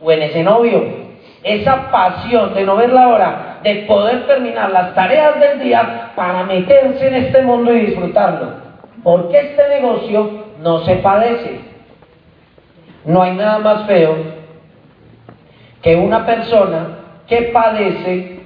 o 0.00 0.12
en 0.12 0.22
ese 0.22 0.42
novio. 0.42 1.08
Esa 1.42 1.90
pasión 1.90 2.54
de 2.54 2.64
no 2.64 2.76
ver 2.76 2.92
la 2.92 3.08
hora 3.08 3.58
de 3.62 3.74
poder 3.86 4.26
terminar 4.26 4.70
las 4.70 4.94
tareas 4.94 5.38
del 5.40 5.60
día 5.60 6.12
para 6.16 6.44
meterse 6.44 7.08
en 7.08 7.14
este 7.14 7.42
mundo 7.42 7.72
y 7.74 7.86
disfrutarlo. 7.86 8.68
Porque 9.02 9.38
este 9.38 9.68
negocio 9.68 10.30
no 10.60 10.80
se 10.80 10.96
padece. 10.96 11.60
No 13.04 13.22
hay 13.22 13.34
nada 13.34 13.58
más 13.58 13.86
feo 13.86 14.16
que 15.82 15.96
una 15.96 16.26
persona 16.26 16.98
que 17.28 17.42
padece 17.52 18.40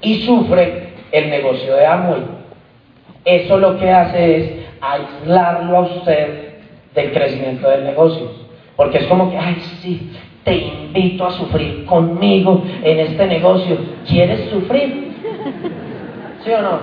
y 0.00 0.22
sufre 0.22 0.94
el 1.10 1.30
negocio 1.30 1.74
de 1.76 1.86
Amway. 1.86 2.22
Eso 3.24 3.56
lo 3.58 3.78
que 3.78 3.90
hace 3.90 4.36
es 4.36 4.63
aislarlo 4.80 5.76
a 5.76 5.80
usted 5.80 6.54
del 6.94 7.12
crecimiento 7.12 7.68
del 7.68 7.84
negocio. 7.84 8.30
Porque 8.76 8.98
es 8.98 9.06
como 9.06 9.30
que, 9.30 9.38
ay, 9.38 9.56
sí, 9.80 10.12
te 10.44 10.56
invito 10.56 11.26
a 11.26 11.30
sufrir 11.32 11.84
conmigo 11.86 12.62
en 12.82 13.00
este 13.00 13.26
negocio. 13.26 13.76
¿Quieres 14.06 14.50
sufrir? 14.50 15.14
¿Sí 16.44 16.50
o 16.50 16.62
no? 16.62 16.74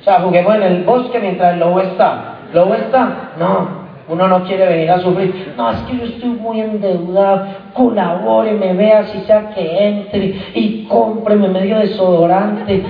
O 0.00 0.04
sea, 0.04 0.20
juguemos 0.20 0.54
en 0.56 0.62
el 0.62 0.84
bosque 0.84 1.18
mientras 1.18 1.54
el 1.54 1.60
lobo 1.60 1.80
está. 1.80 2.38
¿Lobo 2.52 2.74
está? 2.74 3.32
No. 3.38 3.84
Uno 4.06 4.28
no 4.28 4.44
quiere 4.44 4.66
venir 4.66 4.90
a 4.90 5.00
sufrir. 5.00 5.54
No, 5.56 5.70
es 5.70 5.80
que 5.80 5.96
yo 5.96 6.04
estoy 6.04 6.28
muy 6.28 6.60
endeudado. 6.60 7.46
Colabore, 7.72 8.52
me 8.52 8.74
vea 8.74 9.04
si 9.04 9.20
sea 9.20 9.50
que 9.54 9.88
entre 9.88 10.34
y 10.54 10.84
cómpreme 10.88 11.48
medio 11.48 11.78
desodorante 11.78 12.84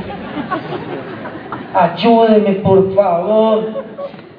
ayúdeme 1.74 2.52
por 2.56 2.94
favor, 2.94 3.84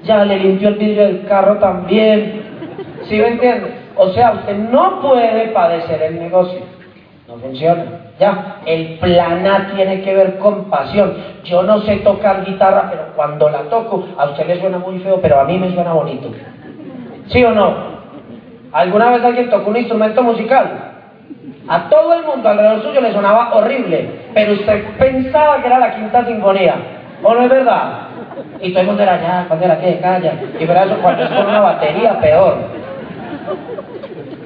ya 0.03 0.25
le 0.25 0.39
limpió 0.39 0.69
el 0.69 0.75
vidrio 0.75 1.03
del 1.05 1.25
carro 1.27 1.57
también. 1.57 2.43
¿Sí 3.03 3.17
me 3.17 3.27
entiende? 3.27 3.73
O 3.97 4.09
sea, 4.09 4.31
usted 4.33 4.57
no 4.57 5.01
puede 5.01 5.47
padecer 5.49 6.01
el 6.01 6.19
negocio. 6.19 6.61
No 7.27 7.35
funciona. 7.37 7.83
Ya, 8.19 8.57
el 8.65 8.99
plan 8.99 9.45
A 9.45 9.71
tiene 9.75 10.01
que 10.01 10.13
ver 10.13 10.37
con 10.37 10.65
pasión. 10.65 11.15
Yo 11.43 11.63
no 11.63 11.81
sé 11.81 11.97
tocar 11.97 12.45
guitarra, 12.45 12.87
pero 12.89 13.03
cuando 13.15 13.49
la 13.49 13.63
toco, 13.63 14.05
a 14.17 14.25
usted 14.25 14.47
le 14.47 14.59
suena 14.59 14.77
muy 14.77 14.99
feo, 14.99 15.19
pero 15.21 15.39
a 15.39 15.43
mí 15.45 15.57
me 15.57 15.73
suena 15.73 15.93
bonito. 15.93 16.31
¿Sí 17.27 17.43
o 17.43 17.51
no? 17.51 17.95
¿Alguna 18.71 19.11
vez 19.11 19.23
alguien 19.23 19.49
tocó 19.49 19.69
un 19.69 19.77
instrumento 19.77 20.21
musical? 20.21 20.93
A 21.67 21.89
todo 21.89 22.13
el 22.13 22.25
mundo 22.25 22.47
alrededor 22.47 22.83
suyo 22.83 23.01
le 23.01 23.11
sonaba 23.11 23.55
horrible, 23.55 24.09
pero 24.33 24.53
usted 24.53 24.83
pensaba 24.99 25.61
que 25.61 25.67
era 25.67 25.79
la 25.79 25.95
quinta 25.95 26.25
sinfonía. 26.25 26.94
¿O 27.23 27.33
no 27.33 27.41
es 27.41 27.49
verdad? 27.49 28.07
Y 28.61 28.69
todo 28.71 28.81
el 28.81 28.87
mundo 28.87 29.03
era 29.03 29.21
ya, 29.21 29.45
cuando 29.47 29.65
era 29.65 29.79
que 29.79 29.99
calla. 29.99 30.33
Y 30.59 30.65
verás 30.65 30.89
cuando 31.01 31.23
es 31.23 31.29
con 31.29 31.47
una 31.47 31.59
batería, 31.59 32.19
peor. 32.19 32.57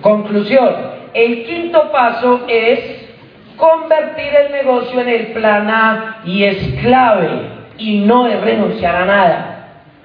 Conclusión. 0.02 0.70
El 1.14 1.46
quinto 1.46 1.92
paso 1.92 2.42
es 2.48 3.10
convertir 3.58 4.34
el 4.34 4.52
negocio 4.52 5.02
en 5.02 5.10
el 5.10 5.28
plan 5.28 5.70
A 5.70 6.18
y 6.26 6.44
es 6.44 6.82
clave. 6.82 7.60
Y 7.78 8.00
no 8.00 8.28
es 8.28 8.40
renunciar 8.42 8.96
a 8.96 9.06
nada. 9.06 9.56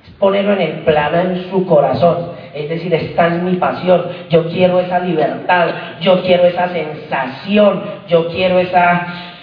Es 0.05 0.11
ponerlo 0.13 0.53
en 0.55 0.61
el 0.61 0.73
plan 0.81 1.15
A 1.15 1.23
en 1.23 1.51
su 1.51 1.67
corazón. 1.67 2.33
Es 2.55 2.69
decir, 2.69 2.95
esta 2.95 3.27
es 3.27 3.43
mi 3.43 3.57
pasión. 3.57 4.07
Yo 4.31 4.49
quiero 4.49 4.81
esa 4.81 5.01
libertad. 5.01 5.69
Yo 6.01 6.23
quiero 6.23 6.45
esa 6.45 6.69
sensación. 6.69 7.83
Yo 8.09 8.29
quiero 8.29 8.59
esa 8.61 9.34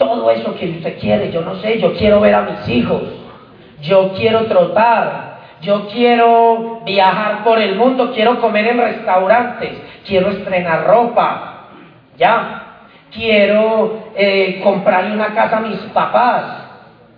todo 0.00 0.30
eso 0.30 0.54
que 0.54 0.70
usted 0.70 0.98
quiere, 0.98 1.30
yo 1.30 1.42
no 1.42 1.56
sé, 1.56 1.78
yo 1.78 1.94
quiero 1.94 2.20
ver 2.20 2.34
a 2.34 2.40
mis 2.40 2.66
hijos, 2.70 3.02
yo 3.82 4.14
quiero 4.16 4.46
trotar, 4.46 5.40
yo 5.60 5.88
quiero 5.88 6.80
viajar 6.86 7.44
por 7.44 7.58
el 7.58 7.76
mundo, 7.76 8.10
quiero 8.14 8.40
comer 8.40 8.68
en 8.68 8.78
restaurantes, 8.78 9.72
quiero 10.06 10.30
estrenar 10.30 10.86
ropa, 10.86 11.66
ya, 12.16 12.86
quiero 13.12 14.04
eh, 14.16 14.62
comprarle 14.64 15.12
una 15.12 15.34
casa 15.34 15.58
a 15.58 15.60
mis 15.60 15.78
papás, 15.92 16.59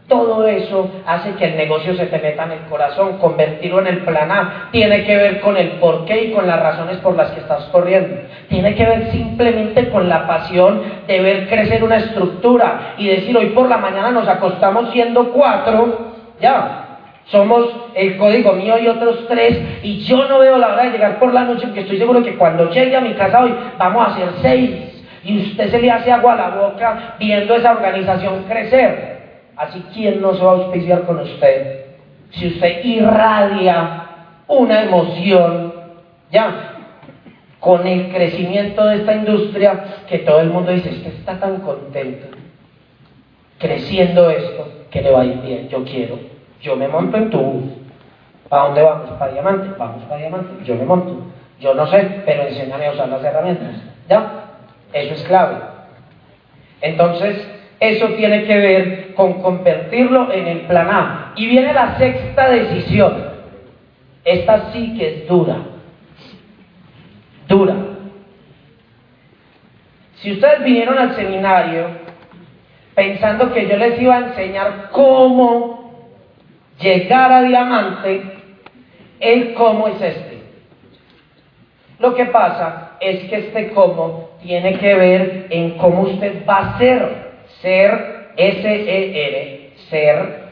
todo 0.08 0.46
eso 0.46 0.90
hace 1.06 1.32
que 1.34 1.46
el 1.46 1.56
negocio 1.56 1.94
se 1.94 2.06
te 2.06 2.18
meta 2.18 2.44
en 2.44 2.52
el 2.52 2.60
corazón, 2.68 3.18
convertirlo 3.18 3.80
en 3.80 3.86
el 3.86 3.98
plan 3.98 4.30
A. 4.30 4.68
Tiene 4.70 5.04
que 5.04 5.16
ver 5.16 5.40
con 5.40 5.56
el 5.56 5.72
por 5.72 6.04
qué 6.04 6.24
y 6.24 6.32
con 6.32 6.46
las 6.46 6.60
razones 6.60 6.98
por 6.98 7.16
las 7.16 7.30
que 7.30 7.40
estás 7.40 7.64
corriendo. 7.66 8.16
Tiene 8.48 8.74
que 8.74 8.84
ver 8.84 9.10
simplemente 9.12 9.88
con 9.88 10.08
la 10.08 10.26
pasión 10.26 10.82
de 11.06 11.20
ver 11.20 11.48
crecer 11.48 11.82
una 11.82 11.96
estructura 11.96 12.94
y 12.98 13.06
decir 13.06 13.36
hoy 13.36 13.46
por 13.46 13.68
la 13.68 13.78
mañana 13.78 14.10
nos 14.10 14.28
acostamos 14.28 14.90
siendo 14.90 15.32
cuatro, 15.32 16.12
ya. 16.40 16.78
Somos 17.26 17.68
el 17.94 18.16
código 18.16 18.52
mío 18.54 18.76
y 18.78 18.88
otros 18.88 19.26
tres, 19.28 19.58
y 19.82 20.00
yo 20.00 20.26
no 20.26 20.40
veo 20.40 20.58
la 20.58 20.72
hora 20.72 20.84
de 20.84 20.90
llegar 20.90 21.18
por 21.20 21.32
la 21.32 21.44
noche 21.44 21.66
porque 21.66 21.82
estoy 21.82 21.98
seguro 21.98 22.22
que 22.22 22.36
cuando 22.36 22.68
llegue 22.70 22.96
a 22.96 23.00
mi 23.00 23.14
casa 23.14 23.44
hoy 23.44 23.54
vamos 23.78 24.08
a 24.08 24.16
ser 24.16 24.28
seis. 24.42 24.70
Y 25.24 25.38
usted 25.38 25.70
se 25.70 25.80
le 25.80 25.90
hace 25.90 26.10
agua 26.10 26.32
a 26.32 26.36
la 26.36 26.48
boca 26.48 27.14
viendo 27.20 27.54
esa 27.54 27.70
organización 27.72 28.42
crecer. 28.48 29.11
Así, 29.56 29.84
¿quién 29.92 30.20
no 30.20 30.34
se 30.34 30.42
va 30.42 30.52
a 30.52 30.54
auspiciar 30.54 31.02
con 31.02 31.20
usted? 31.20 31.84
Si 32.30 32.48
usted 32.48 32.84
irradia 32.84 34.06
una 34.48 34.82
emoción, 34.82 35.74
ya. 36.30 36.68
con 37.60 37.86
el 37.86 38.12
crecimiento 38.12 38.84
de 38.86 38.96
esta 38.96 39.14
industria 39.14 39.84
que 40.08 40.18
todo 40.20 40.40
el 40.40 40.50
mundo 40.50 40.72
dice, 40.72 40.90
usted 40.90 41.14
está 41.14 41.38
tan 41.38 41.60
contento 41.60 42.26
creciendo 43.62 44.28
esto 44.28 44.66
que 44.90 45.00
le 45.00 45.12
va 45.12 45.20
a 45.22 45.24
ir 45.24 45.40
bien, 45.40 45.68
yo 45.68 45.84
quiero, 45.84 46.18
yo 46.60 46.74
me 46.74 46.88
monto 46.88 47.16
en 47.16 47.30
tu 47.30 47.38
bus. 47.38 47.72
¿Para 48.48 48.64
dónde 48.64 48.82
vamos? 48.82 49.10
¿Para 49.12 49.32
diamante? 49.32 49.70
Vamos 49.78 50.02
para 50.04 50.20
diamante, 50.20 50.64
yo 50.64 50.74
me 50.74 50.84
monto. 50.84 51.26
Yo 51.60 51.72
no 51.72 51.86
sé, 51.86 52.22
pero 52.26 52.42
enséñame 52.42 52.86
a 52.86 52.92
usar 52.92 53.08
las 53.08 53.22
herramientas. 53.22 53.76
¿Ya? 54.08 54.46
Eso 54.92 55.14
es 55.14 55.22
clave. 55.22 55.56
Entonces, 56.80 57.48
eso 57.82 58.10
tiene 58.10 58.44
que 58.44 58.56
ver 58.56 59.14
con 59.14 59.42
convertirlo 59.42 60.32
en 60.32 60.46
el 60.46 60.60
plan 60.60 60.88
A. 60.88 61.32
Y 61.34 61.48
viene 61.48 61.72
la 61.72 61.98
sexta 61.98 62.48
decisión. 62.48 63.24
Esta 64.24 64.72
sí 64.72 64.96
que 64.96 65.08
es 65.08 65.26
dura. 65.26 65.56
Dura. 67.48 67.74
Si 70.14 70.30
ustedes 70.30 70.62
vinieron 70.62 70.96
al 70.96 71.16
seminario 71.16 71.86
pensando 72.94 73.52
que 73.52 73.66
yo 73.66 73.76
les 73.76 74.00
iba 74.00 74.14
a 74.14 74.26
enseñar 74.28 74.90
cómo 74.92 76.06
llegar 76.80 77.32
a 77.32 77.42
diamante, 77.42 78.22
el 79.18 79.54
cómo 79.54 79.88
es 79.88 80.00
este. 80.00 80.42
Lo 81.98 82.14
que 82.14 82.26
pasa 82.26 82.92
es 83.00 83.28
que 83.28 83.36
este 83.38 83.70
cómo 83.72 84.30
tiene 84.40 84.78
que 84.78 84.94
ver 84.94 85.46
en 85.50 85.78
cómo 85.78 86.02
usted 86.02 86.46
va 86.48 86.58
a 86.58 86.78
ser. 86.78 87.21
Ser, 87.62 88.32
S-E-R, 88.36 89.72
ser, 89.88 90.42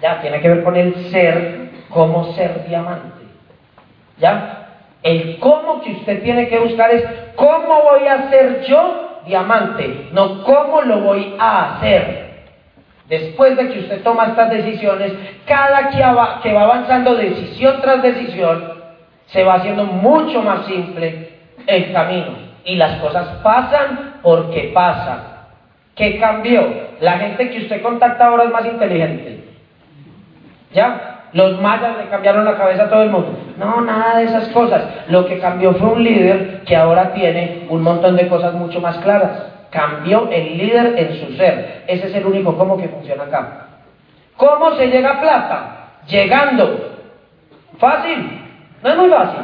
ya 0.00 0.20
tiene 0.20 0.40
que 0.40 0.48
ver 0.48 0.62
con 0.62 0.76
el 0.76 0.94
ser, 1.10 1.70
cómo 1.88 2.32
ser 2.34 2.66
diamante. 2.68 3.24
¿Ya? 4.18 4.66
El 5.02 5.38
cómo 5.38 5.80
que 5.80 5.92
usted 5.92 6.22
tiene 6.22 6.48
que 6.48 6.58
buscar 6.58 6.90
es 6.90 7.04
cómo 7.36 7.82
voy 7.82 8.06
a 8.06 8.28
ser 8.30 8.64
yo 8.66 9.22
diamante, 9.26 10.08
no 10.12 10.42
cómo 10.44 10.82
lo 10.82 11.00
voy 11.00 11.34
a 11.38 11.76
hacer. 11.76 12.28
Después 13.08 13.56
de 13.56 13.68
que 13.70 13.78
usted 13.80 14.02
toma 14.02 14.26
estas 14.26 14.50
decisiones, 14.50 15.12
cada 15.46 15.88
que 15.88 16.52
va 16.52 16.62
avanzando 16.62 17.14
decisión 17.14 17.80
tras 17.80 18.02
decisión, 18.02 18.78
se 19.26 19.44
va 19.44 19.54
haciendo 19.54 19.84
mucho 19.84 20.42
más 20.42 20.66
simple 20.66 21.30
el 21.66 21.92
camino. 21.92 22.48
Y 22.64 22.76
las 22.76 23.00
cosas 23.00 23.28
pasan 23.42 24.18
porque 24.22 24.70
pasan. 24.74 25.37
¿Qué 25.98 26.16
cambió? 26.20 26.64
La 27.00 27.18
gente 27.18 27.50
que 27.50 27.58
usted 27.58 27.82
contacta 27.82 28.26
ahora 28.26 28.44
es 28.44 28.50
más 28.52 28.64
inteligente. 28.64 29.44
¿Ya? 30.72 31.24
Los 31.32 31.60
mayas 31.60 31.98
le 31.98 32.08
cambiaron 32.08 32.44
la 32.44 32.56
cabeza 32.56 32.84
a 32.84 32.88
todo 32.88 33.02
el 33.02 33.10
mundo. 33.10 33.36
No, 33.58 33.80
nada 33.80 34.18
de 34.18 34.26
esas 34.26 34.48
cosas. 34.50 34.84
Lo 35.08 35.26
que 35.26 35.40
cambió 35.40 35.74
fue 35.74 35.88
un 35.88 36.04
líder 36.04 36.62
que 36.64 36.76
ahora 36.76 37.12
tiene 37.12 37.66
un 37.68 37.82
montón 37.82 38.14
de 38.14 38.28
cosas 38.28 38.54
mucho 38.54 38.80
más 38.80 38.96
claras. 38.98 39.42
Cambió 39.70 40.28
el 40.30 40.56
líder 40.56 40.94
en 40.96 41.20
su 41.20 41.36
ser. 41.36 41.82
Ese 41.88 42.06
es 42.06 42.14
el 42.14 42.26
único 42.26 42.56
cómo 42.56 42.78
que 42.78 42.88
funciona 42.88 43.24
acá. 43.24 43.66
¿Cómo 44.36 44.76
se 44.76 44.86
llega 44.86 45.14
a 45.14 45.20
plata? 45.20 45.76
Llegando. 46.06 46.96
¿Fácil? 47.78 48.40
No 48.84 48.90
es 48.90 48.96
muy 48.96 49.10
fácil. 49.10 49.40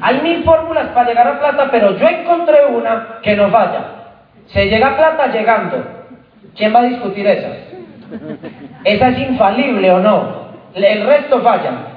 Hay 0.00 0.20
mil 0.22 0.42
fórmulas 0.44 0.86
para 0.88 1.08
llegar 1.10 1.28
a 1.28 1.38
plata, 1.38 1.68
pero 1.70 1.96
yo 1.98 2.08
encontré 2.08 2.64
una 2.64 3.18
que 3.22 3.36
no 3.36 3.50
falla. 3.50 4.01
Se 4.48 4.66
llega 4.66 4.96
plata 4.96 5.28
llegando. 5.28 5.84
¿Quién 6.56 6.74
va 6.74 6.80
a 6.80 6.84
discutir 6.84 7.26
esa? 7.26 7.48
¿Esa 8.84 9.08
es 9.08 9.18
infalible 9.18 9.90
o 9.90 9.98
no? 10.00 10.42
El 10.74 11.06
resto 11.06 11.40
falla. 11.40 11.92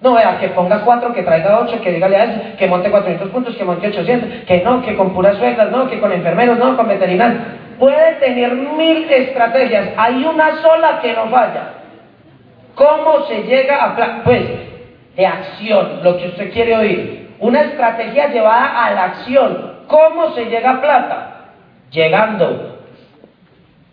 No, 0.00 0.14
vea, 0.14 0.38
que 0.38 0.48
ponga 0.48 0.80
cuatro, 0.80 1.12
que 1.12 1.22
traiga 1.22 1.58
ocho, 1.60 1.78
que 1.82 1.92
dígale 1.92 2.16
a 2.16 2.24
eso, 2.24 2.40
que 2.58 2.66
monte 2.66 2.90
400 2.90 3.28
puntos, 3.28 3.54
que 3.54 3.64
monte 3.64 3.88
800, 3.88 4.44
que 4.46 4.62
no, 4.62 4.80
que 4.80 4.96
con 4.96 5.12
puras 5.12 5.36
suegras, 5.36 5.70
no, 5.70 5.90
que 5.90 6.00
con 6.00 6.10
enfermeros, 6.10 6.58
no, 6.58 6.74
con 6.74 6.88
veterinarios. 6.88 7.42
Puede 7.78 8.14
tener 8.14 8.54
mil 8.54 9.10
estrategias, 9.10 9.90
hay 9.98 10.24
una 10.24 10.56
sola 10.62 11.00
que 11.02 11.12
no 11.12 11.26
falla. 11.28 11.74
¿Cómo 12.74 13.26
se 13.26 13.42
llega 13.42 13.84
a 13.84 14.22
Pues, 14.24 14.42
de 15.16 15.26
acción, 15.26 16.00
lo 16.02 16.16
que 16.16 16.28
usted 16.28 16.50
quiere 16.50 16.76
oír. 16.76 17.30
Una 17.40 17.62
estrategia 17.62 18.28
llevada 18.28 18.86
a 18.86 18.90
la 18.92 19.04
acción. 19.04 19.80
¿Cómo 19.86 20.30
se 20.30 20.46
llega 20.46 20.70
a 20.70 20.80
plata? 20.80 21.39
Llegando. 21.90 22.78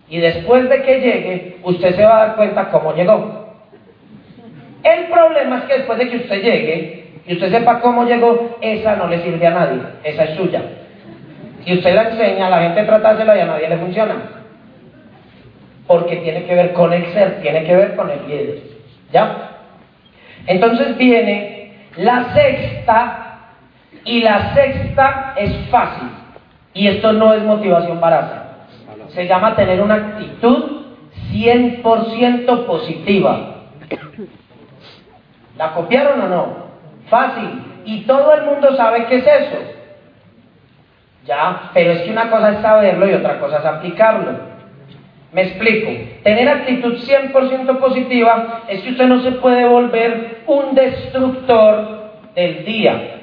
Y 0.10 0.20
después 0.20 0.70
de 0.70 0.82
que 0.84 1.00
llegue, 1.00 1.58
usted 1.64 1.96
se 1.96 2.04
va 2.04 2.16
a 2.16 2.28
dar 2.28 2.36
cuenta 2.36 2.70
cómo 2.70 2.94
llegó. 2.94 3.56
El 4.84 5.06
problema 5.08 5.58
es 5.58 5.64
que 5.66 5.74
después 5.80 6.00
de 6.00 6.10
que 6.10 6.18
usted 6.18 6.42
llegue 6.42 7.12
y 7.26 7.34
usted 7.34 7.52
sepa 7.52 7.82
cómo 7.82 8.06
llegó, 8.06 8.58
esa 8.62 8.96
no 8.96 9.08
le 9.08 9.22
sirve 9.22 9.48
a 9.48 9.52
nadie, 9.52 9.82
esa 10.04 10.24
es 10.24 10.38
suya. 10.38 10.62
Y 11.66 11.74
usted 11.74 11.94
la 11.94 12.10
enseña, 12.10 12.50
la 12.50 12.62
gente 12.62 12.84
tratársela 12.84 13.36
y 13.36 13.42
a 13.42 13.46
nadie 13.46 13.68
le 13.68 13.78
funciona. 13.78 14.16
Porque 15.88 16.18
tiene 16.18 16.46
que 16.46 16.56
ver 16.56 16.74
con 16.74 16.94
el 16.94 17.06
ser, 17.08 17.42
tiene 17.42 17.66
que 17.66 17.76
ver 17.76 17.96
con 17.96 18.10
el 18.10 18.28
líder. 18.28 18.60
¿Ya? 19.12 19.58
Entonces 20.46 20.96
viene 20.98 21.74
la 21.98 22.34
sexta, 22.34 23.28
y 24.08 24.22
la 24.22 24.54
sexta 24.54 25.34
es 25.38 25.54
fácil. 25.70 26.08
Y 26.78 26.88
esto 26.88 27.12
no 27.12 27.34
es 27.34 27.42
motivación 27.42 28.00
barata. 28.00 28.68
Se 29.10 29.26
llama 29.26 29.56
tener 29.56 29.82
una 29.82 29.96
actitud 29.96 30.84
100% 31.32 32.66
positiva. 32.66 33.56
¿La 35.58 35.74
copiaron 35.74 36.22
o 36.22 36.28
no? 36.28 36.48
Fácil. 37.10 37.64
Y 37.84 38.02
todo 38.02 38.32
el 38.36 38.44
mundo 38.44 38.76
sabe 38.76 39.08
qué 39.08 39.16
es 39.16 39.26
eso. 39.26 39.58
Ya, 41.26 41.72
pero 41.74 41.94
es 41.94 42.02
que 42.04 42.12
una 42.12 42.30
cosa 42.30 42.52
es 42.52 42.62
saberlo 42.62 43.10
y 43.10 43.14
otra 43.16 43.40
cosa 43.40 43.58
es 43.58 43.66
aplicarlo. 43.66 44.34
Me 45.34 45.42
explico. 45.42 45.90
Tener 46.22 46.48
actitud 46.48 47.00
100% 47.00 47.80
positiva 47.80 48.62
es 48.68 48.84
que 48.84 48.92
usted 48.92 49.08
no 49.08 49.24
se 49.24 49.32
puede 49.32 49.68
volver 49.68 50.44
un 50.46 50.76
destructor 50.76 52.12
del 52.36 52.64
día. 52.66 53.17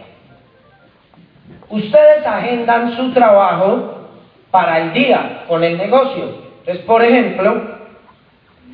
Ustedes 1.69 2.27
agendan 2.27 2.97
su 2.97 3.13
trabajo 3.13 4.09
para 4.51 4.79
el 4.81 4.93
día 4.93 5.45
con 5.49 5.65
el 5.65 5.77
negocio. 5.77 6.45
Entonces, 6.61 6.85
por 6.85 7.03
ejemplo, 7.03 7.63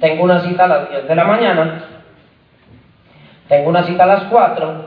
tengo 0.00 0.24
una 0.24 0.40
cita 0.40 0.64
a 0.64 0.68
las 0.68 0.90
10 0.90 1.08
de 1.08 1.14
la 1.14 1.24
mañana 1.24 1.84
tengo 3.50 3.68
una 3.68 3.82
cita 3.82 4.04
a 4.04 4.06
las 4.06 4.22
4 4.24 4.84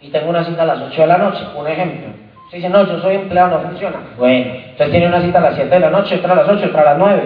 y 0.00 0.10
tengo 0.10 0.30
una 0.30 0.44
cita 0.44 0.62
a 0.62 0.66
las 0.66 0.80
8 0.80 1.00
de 1.00 1.06
la 1.08 1.18
noche, 1.18 1.40
un 1.56 1.66
ejemplo. 1.66 2.06
Si 2.48 2.58
dice, 2.58 2.68
no, 2.68 2.86
yo 2.86 3.00
soy 3.00 3.16
empleado, 3.16 3.58
no 3.58 3.68
funciona. 3.68 3.96
Bueno, 4.16 4.52
entonces 4.54 4.90
tiene 4.92 5.08
una 5.08 5.20
cita 5.20 5.38
a 5.38 5.42
las 5.42 5.56
7 5.56 5.68
de 5.68 5.80
la 5.80 5.90
noche, 5.90 6.14
otra 6.14 6.34
a 6.34 6.36
las 6.36 6.48
8, 6.48 6.66
otra 6.68 6.82
a 6.82 6.84
las 6.84 6.98
9. 6.98 7.22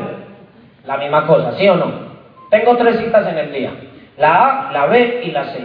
La 0.86 0.96
misma 0.96 1.26
cosa, 1.26 1.52
¿sí 1.58 1.68
o 1.68 1.76
no? 1.76 1.92
Tengo 2.48 2.78
tres 2.78 2.98
citas 2.98 3.26
en 3.26 3.36
el 3.36 3.52
día, 3.52 3.72
la 4.16 4.68
A, 4.68 4.72
la 4.72 4.86
B 4.86 5.20
y 5.22 5.30
la 5.32 5.44
C. 5.52 5.60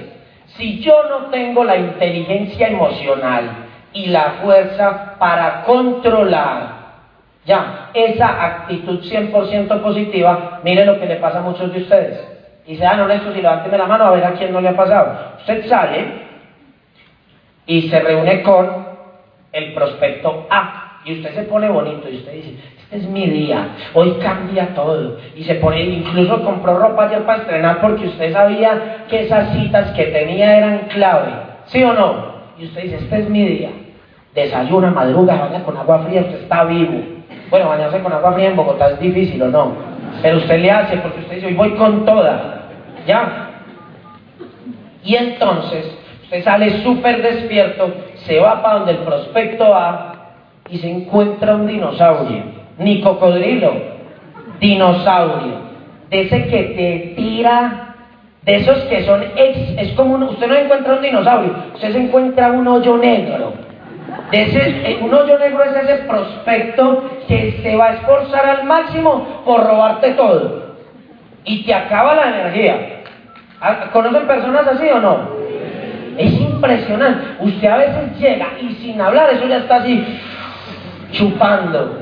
Si 0.47 0.82
yo 0.82 1.03
no 1.10 1.28
tengo 1.28 1.64
la 1.64 1.78
inteligencia 1.78 2.68
emocional 2.68 3.64
y 3.96 4.08
la 4.08 4.36
fuerza 4.41 5.16
para 5.18 5.64
controlar 5.64 6.76
ya 7.46 7.89
esa 7.93 8.46
actitud 8.46 9.00
100% 9.02 9.82
positiva, 9.82 10.60
mire 10.64 10.86
lo 10.86 11.00
que 11.00 11.06
le 11.06 11.16
pasa 11.16 11.39
a 11.39 11.43
muchos 11.43 11.72
de 11.72 11.80
ustedes 11.80 12.36
y 12.68 12.76
sean 12.76 13.00
honestos 13.00 13.36
y 13.36 13.41
levánteme 13.41 13.78
la 13.78 13.86
mano 13.86 14.06
a 14.06 14.12
ver 14.12 14.26
a 14.26 14.34
quién 14.34 14.52
no 14.52 14.60
le 14.60 14.70
ha 14.70 14.76
pasado. 14.76 15.36
Usted 15.39 15.68
sale 15.68 16.26
y 17.66 17.84
se 17.84 18.00
reúne 18.00 18.41
con 18.43 18.86
el 19.52 19.74
prospecto 19.74 20.48
A 20.50 21.02
y 21.06 21.14
usted 21.14 21.36
se 21.36 21.43
pone 21.43 21.70
bonito 21.70 22.10
y 22.10 22.18
usted 22.18 22.34
dice, 22.34 22.56
este 22.80 22.98
es 22.98 23.08
mi 23.08 23.28
día, 23.28 23.70
hoy 23.93 24.18
cambia 24.22 24.74
todo. 24.74 25.18
Y 25.36 25.43
se 25.43 25.56
pone, 25.56 25.82
incluso 25.82 26.43
compró 26.43 26.80
ropa 26.80 27.06
ayer 27.06 27.24
para 27.24 27.43
estrenar 27.43 27.80
porque 27.80 28.08
usted 28.08 28.34
sabía 28.34 29.06
que 29.08 29.22
esas 29.22 29.54
citas 29.54 29.91
que 29.91 30.06
tenía 30.06 30.58
eran 30.58 30.88
clave, 30.89 31.32
¿sí 31.68 31.84
o 31.84 31.93
no? 31.93 32.36
Y 32.58 32.66
usted 32.66 32.84
dice, 32.84 32.98
este 32.98 33.20
es 33.20 33.30
mi 33.30 33.46
día. 33.46 33.70
Desayuna, 34.36 34.92
madruga, 34.92 35.36
baña 35.36 35.64
con 35.64 35.78
agua 35.78 36.00
fría, 36.00 36.22
usted 36.22 36.42
está 36.42 36.66
vivo. 36.66 37.02
Bueno, 37.50 37.70
bañarse 37.70 38.02
con 38.02 38.12
agua 38.12 38.34
fría 38.34 38.50
en 38.50 38.58
Bogotá 38.58 38.90
es 38.90 39.00
difícil 39.00 39.42
o 39.42 39.48
no, 39.48 39.72
pero 40.22 40.38
usted 40.38 40.60
le 40.60 40.72
hace 40.72 40.98
porque 40.98 41.20
usted 41.22 41.36
dice, 41.36 41.48
hoy 41.48 41.54
voy 41.54 41.72
con 41.76 42.06
toda. 42.06 42.64
¿Ya? 43.08 43.50
Y 45.04 45.16
entonces 45.16 45.98
usted 46.24 46.44
sale 46.44 46.84
súper 46.84 47.22
despierto, 47.22 47.94
se 48.26 48.40
va 48.40 48.62
para 48.62 48.80
donde 48.80 48.92
el 48.94 48.98
prospecto 49.00 49.70
va 49.70 50.16
y 50.70 50.80
se 50.80 50.90
encuentra 50.90 51.56
un 51.56 51.68
dinosaurio, 51.68 52.44
ni 52.78 53.00
cocodrilo, 53.02 53.72
dinosaurio, 54.60 55.60
de 56.10 56.22
ese 56.22 56.48
que 56.48 56.64
te 56.64 57.14
tira, 57.16 57.96
de 58.44 58.56
esos 58.56 58.80
que 58.86 59.04
son 59.06 59.24
ex, 59.36 59.58
es 59.78 59.94
como 59.94 60.16
usted 60.26 60.48
no 60.48 60.56
encuentra 60.56 60.96
un 60.96 61.02
dinosaurio, 61.02 61.56
usted 61.74 61.92
se 61.94 62.00
encuentra 62.00 62.52
un 62.52 62.68
hoyo 62.68 62.98
negro. 62.98 63.64
Ese, 64.32 64.92
eh, 64.92 65.00
un 65.02 65.14
hoyo 65.14 65.38
negro 65.38 65.64
es 65.64 65.76
ese 65.76 66.04
prospecto 66.04 67.10
que 67.28 67.60
se 67.62 67.76
va 67.76 67.86
a 67.86 67.94
esforzar 67.94 68.46
al 68.46 68.64
máximo 68.64 69.44
por 69.46 69.64
robarte 69.66 70.12
todo 70.12 70.66
y 71.46 71.64
te 71.64 71.74
acaba 71.74 72.16
la 72.16 72.30
energía. 72.30 73.04
¿Conocen 73.94 74.28
personas 74.28 74.68
así 74.68 74.90
o 74.90 75.00
no? 75.00 75.30
Es 76.18 76.34
impresionante. 76.34 77.24
Usted 77.40 77.68
a 77.68 77.78
veces 77.78 78.20
llega 78.20 78.48
y 78.62 78.74
sin 78.76 79.00
hablar, 79.00 79.30
eso 79.32 79.48
ya 79.48 79.58
está 79.58 79.78
así, 79.78 80.04
chupando. 81.12 82.00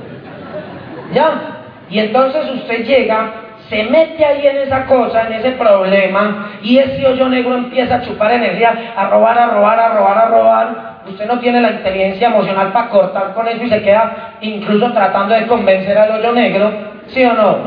¿Ya? 1.13 1.53
Y 1.89 1.99
entonces 1.99 2.49
usted 2.49 2.85
llega, 2.85 3.31
se 3.69 3.83
mete 3.83 4.25
ahí 4.25 4.47
en 4.47 4.57
esa 4.57 4.85
cosa, 4.85 5.27
en 5.27 5.33
ese 5.33 5.51
problema, 5.51 6.49
y 6.61 6.77
ese 6.77 7.05
hoyo 7.05 7.29
negro 7.29 7.55
empieza 7.55 7.95
a 7.95 8.01
chupar 8.01 8.31
energía, 8.31 8.93
a 8.95 9.07
robar, 9.07 9.37
a 9.37 9.47
robar, 9.47 9.79
a 9.79 9.89
robar, 9.89 10.17
a 10.17 10.25
robar. 10.27 10.92
Usted 11.07 11.27
no 11.27 11.39
tiene 11.39 11.61
la 11.61 11.71
inteligencia 11.71 12.27
emocional 12.27 12.71
para 12.71 12.89
cortar 12.89 13.33
con 13.33 13.47
eso 13.47 13.63
y 13.63 13.69
se 13.69 13.81
queda 13.81 14.35
incluso 14.41 14.91
tratando 14.93 15.35
de 15.35 15.47
convencer 15.47 15.97
al 15.97 16.11
hoyo 16.11 16.31
negro, 16.31 16.71
¿sí 17.07 17.23
o 17.25 17.33
no? 17.33 17.57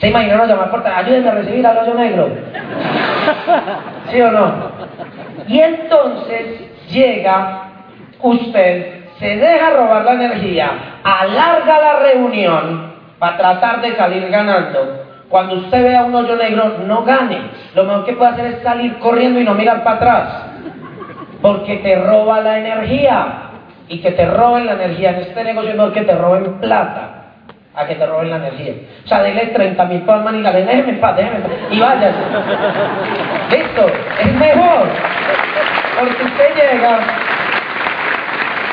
¿Se 0.00 0.08
imaginaron 0.08 0.48
llamar 0.48 0.70
por? 0.70 0.86
Ayúdenme 0.86 1.28
a 1.28 1.34
recibir 1.34 1.66
al 1.66 1.78
hoyo 1.78 1.94
negro. 1.94 2.28
¿Sí 4.10 4.20
o 4.20 4.30
no? 4.30 4.52
Y 5.48 5.58
entonces 5.60 6.60
llega 6.90 7.62
usted, 8.20 9.04
se 9.18 9.36
deja 9.36 9.70
robar 9.70 10.04
la 10.04 10.12
energía, 10.12 10.70
alarga 11.02 11.80
la 11.80 11.98
reunión 12.00 12.92
para 13.18 13.36
tratar 13.36 13.80
de 13.80 13.96
salir 13.96 14.28
ganando. 14.28 15.04
Cuando 15.28 15.56
usted 15.56 15.82
vea 15.82 16.04
un 16.04 16.14
hoyo 16.14 16.36
negro, 16.36 16.78
no 16.86 17.02
gane. 17.02 17.38
Lo 17.74 17.84
mejor 17.84 18.04
que 18.04 18.12
puede 18.12 18.30
hacer 18.30 18.46
es 18.46 18.62
salir 18.62 18.98
corriendo 18.98 19.40
y 19.40 19.44
no 19.44 19.54
mirar 19.54 19.82
para 19.82 19.96
atrás. 19.96 20.45
Porque 21.42 21.76
te 21.76 21.96
roba 21.96 22.40
la 22.40 22.58
energía. 22.58 23.26
Y 23.88 24.00
que 24.00 24.12
te 24.12 24.26
roben 24.26 24.66
la 24.66 24.72
energía 24.72 25.10
en 25.10 25.16
este 25.16 25.44
negocio 25.44 25.70
es 25.70 25.76
mejor 25.76 25.92
que 25.92 26.02
te 26.02 26.14
roben 26.16 26.54
plata 26.54 27.16
a 27.76 27.86
que 27.86 27.94
te 27.94 28.06
roben 28.06 28.30
la 28.30 28.36
energía. 28.36 28.72
O 29.04 29.08
sea, 29.08 29.22
dele 29.22 29.46
30 29.46 29.84
mil 29.84 30.00
palmas 30.02 30.32
y 30.32 30.38
dígale, 30.38 30.64
déjeme 30.64 30.88
en 30.90 31.00
paz, 31.00 31.16
déjeme 31.16 31.38
y 31.70 31.78
váyase. 31.78 32.18
Listo, 33.50 33.86
es 34.18 34.34
mejor. 34.34 34.88
Porque 36.00 36.24
usted 36.24 36.54
llega, 36.54 36.98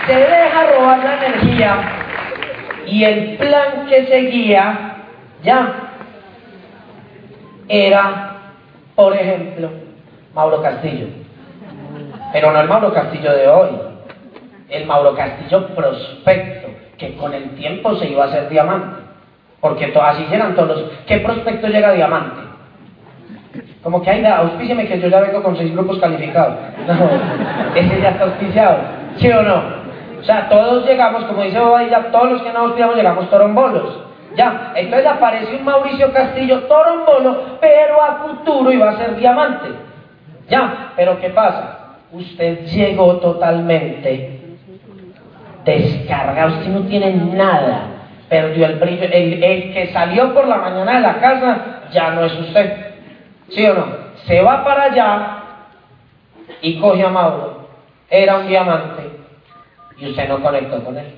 se 0.07 0.15
deja 0.15 0.63
robar 0.73 0.99
la 1.03 1.15
energía 1.25 1.77
y 2.87 3.03
el 3.03 3.37
plan 3.37 3.85
que 3.89 4.07
seguía, 4.07 4.95
ya, 5.43 5.73
era, 7.67 8.35
por 8.95 9.13
ejemplo, 9.15 9.69
Mauro 10.33 10.61
Castillo. 10.61 11.22
Pero 12.33 12.51
no 12.51 12.59
el 12.59 12.67
Mauro 12.67 12.91
Castillo 12.91 13.31
de 13.31 13.47
hoy, 13.47 13.69
el 14.69 14.85
Mauro 14.87 15.15
Castillo 15.15 15.67
prospecto, 15.67 16.67
que 16.97 17.15
con 17.15 17.33
el 17.33 17.51
tiempo 17.51 17.95
se 17.95 18.09
iba 18.09 18.23
a 18.25 18.27
hacer 18.27 18.49
diamante. 18.49 19.01
Porque 19.61 19.87
to, 19.87 20.01
así 20.01 20.25
llegan 20.29 20.55
todos 20.55 20.67
los... 20.69 20.91
¿Qué 21.05 21.19
prospecto 21.19 21.67
llega 21.67 21.93
diamante? 21.93 22.41
Como 23.83 24.01
que 24.01 24.09
hay, 24.09 24.25
auspíciame 24.25 24.87
que 24.87 24.99
yo 24.99 25.07
ya 25.07 25.21
vengo 25.21 25.43
con 25.43 25.55
seis 25.55 25.71
grupos 25.73 25.99
calificados. 25.99 26.55
No, 26.87 27.75
ese 27.75 28.01
ya 28.01 28.09
está 28.09 28.25
auspiciado. 28.25 28.77
¿Sí 29.17 29.29
o 29.31 29.41
no? 29.41 29.63
O 30.19 30.23
sea, 30.23 30.49
todos 30.49 30.85
llegamos, 30.85 31.23
como 31.25 31.43
dice 31.43 31.59
ya 31.89 32.11
todos 32.11 32.31
los 32.31 32.41
que 32.41 32.51
no 32.51 32.59
auspiciamos 32.59 32.95
llegamos 32.95 33.29
torombolos. 33.29 33.99
Ya, 34.35 34.73
entonces 34.75 35.07
aparece 35.07 35.55
un 35.55 35.63
Mauricio 35.63 36.11
Castillo 36.11 36.63
torombolo, 36.63 37.59
pero 37.61 38.01
a 38.01 38.15
futuro 38.15 38.71
iba 38.71 38.89
a 38.89 38.97
ser 38.97 39.15
diamante. 39.15 39.69
Ya, 40.49 40.93
pero 40.95 41.19
¿qué 41.21 41.29
pasa? 41.29 41.72
Usted 42.13 42.67
llegó 42.67 43.15
totalmente 43.17 44.39
descargado, 45.65 46.59
usted 46.59 46.69
no 46.69 46.81
tiene 46.81 47.11
nada, 47.11 47.87
perdió 48.29 48.67
el 48.67 48.75
brillo. 48.75 49.05
El, 49.11 49.73
que 49.73 49.89
salió 49.91 50.31
por 50.31 50.47
la 50.47 50.57
mañana 50.57 50.93
de 50.93 51.01
la 51.01 51.19
casa 51.19 51.81
ya 51.91 52.11
no 52.11 52.23
es 52.23 52.33
usted. 52.33 52.93
¿Sí 53.49 53.65
o 53.65 53.73
no? 53.73 53.85
Se 54.25 54.41
va 54.43 54.63
para 54.63 54.83
allá 54.83 55.37
y 56.61 56.79
coge 56.79 57.03
a 57.03 57.09
Mauro. 57.09 57.67
Era 58.11 58.37
un 58.37 58.47
diamante 58.47 59.09
y 59.97 60.09
usted 60.09 60.29
no 60.29 60.39
conectó 60.39 60.83
con 60.83 60.95
él. 60.95 61.15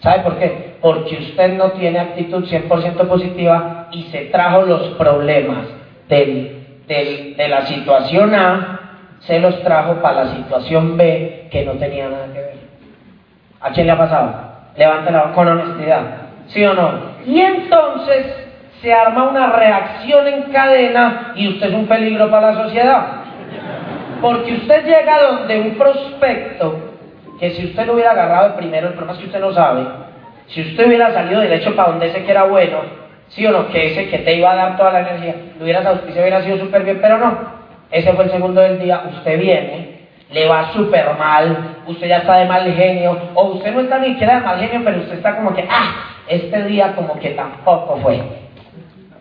¿Sabe 0.00 0.24
por 0.24 0.38
qué? 0.40 0.74
Porque 0.80 1.18
usted 1.18 1.52
no 1.52 1.70
tiene 1.70 2.00
actitud 2.00 2.44
100% 2.44 3.06
positiva 3.06 3.88
y 3.92 4.02
se 4.04 4.24
trajo 4.26 4.62
los 4.62 4.88
problemas 4.96 5.66
de 6.08 7.46
la 7.48 7.64
situación 7.66 8.34
A, 8.34 8.83
se 9.26 9.38
los 9.38 9.62
trajo 9.62 9.94
para 10.02 10.24
la 10.24 10.30
situación 10.32 10.96
B 10.96 11.48
que 11.50 11.64
no 11.64 11.72
tenía 11.72 12.08
nada 12.08 12.26
que 12.26 12.40
ver. 12.40 12.54
¿A 13.60 13.70
quién 13.70 13.86
le 13.86 13.92
ha 13.92 13.98
pasado? 13.98 14.34
Levántela 14.76 15.32
con 15.32 15.48
honestidad. 15.48 16.02
¿Sí 16.48 16.64
o 16.64 16.74
no? 16.74 17.14
Y 17.26 17.40
entonces 17.40 18.26
se 18.82 18.92
arma 18.92 19.28
una 19.28 19.46
reacción 19.46 20.26
en 20.26 20.42
cadena 20.52 21.32
y 21.34 21.48
usted 21.48 21.68
es 21.68 21.74
un 21.74 21.86
peligro 21.86 22.30
para 22.30 22.52
la 22.52 22.64
sociedad. 22.64 23.06
Porque 24.20 24.54
usted 24.54 24.84
llega 24.84 25.22
donde 25.22 25.60
un 25.60 25.74
prospecto, 25.76 26.78
que 27.40 27.50
si 27.50 27.66
usted 27.66 27.86
lo 27.86 27.94
hubiera 27.94 28.10
agarrado 28.10 28.50
de 28.50 28.56
primero, 28.56 28.88
el 28.88 28.94
problema 28.94 29.14
es 29.14 29.18
que 29.20 29.26
usted 29.26 29.40
no 29.40 29.52
sabe, 29.52 29.86
si 30.48 30.60
usted 30.60 30.86
hubiera 30.86 31.12
salido 31.12 31.40
del 31.40 31.52
hecho 31.52 31.74
para 31.74 31.90
donde 31.90 32.06
ese 32.06 32.24
que 32.24 32.30
era 32.30 32.44
bueno, 32.44 32.78
sí 33.28 33.46
o 33.46 33.52
no, 33.52 33.68
que 33.68 33.92
ese 33.92 34.10
que 34.10 34.18
te 34.18 34.34
iba 34.34 34.52
a 34.52 34.56
dar 34.56 34.76
toda 34.76 34.92
la 34.92 35.00
energía, 35.00 35.34
lo 35.58 35.64
hubieras 35.64 35.86
auspiciado, 35.86 36.22
hubiera 36.22 36.42
sido 36.42 36.58
súper 36.58 36.84
bien, 36.84 36.98
pero 37.00 37.18
no. 37.18 37.63
Ese 37.94 38.12
fue 38.14 38.24
el 38.24 38.30
segundo 38.32 38.60
del 38.60 38.80
día, 38.80 39.04
usted 39.08 39.38
viene, 39.38 40.08
le 40.32 40.48
va 40.48 40.72
súper 40.72 41.16
mal, 41.16 41.76
usted 41.86 42.08
ya 42.08 42.16
está 42.18 42.38
de 42.38 42.46
mal 42.46 42.68
genio, 42.74 43.16
o 43.34 43.44
usted 43.52 43.72
no 43.72 43.82
está 43.82 44.00
ni 44.00 44.08
siquiera 44.08 44.40
de 44.40 44.40
mal 44.40 44.58
genio, 44.58 44.80
pero 44.84 44.98
usted 44.98 45.14
está 45.14 45.36
como 45.36 45.54
que, 45.54 45.64
ah, 45.70 45.94
este 46.26 46.64
día 46.64 46.96
como 46.96 47.16
que 47.20 47.30
tampoco 47.30 47.98
fue. 47.98 48.20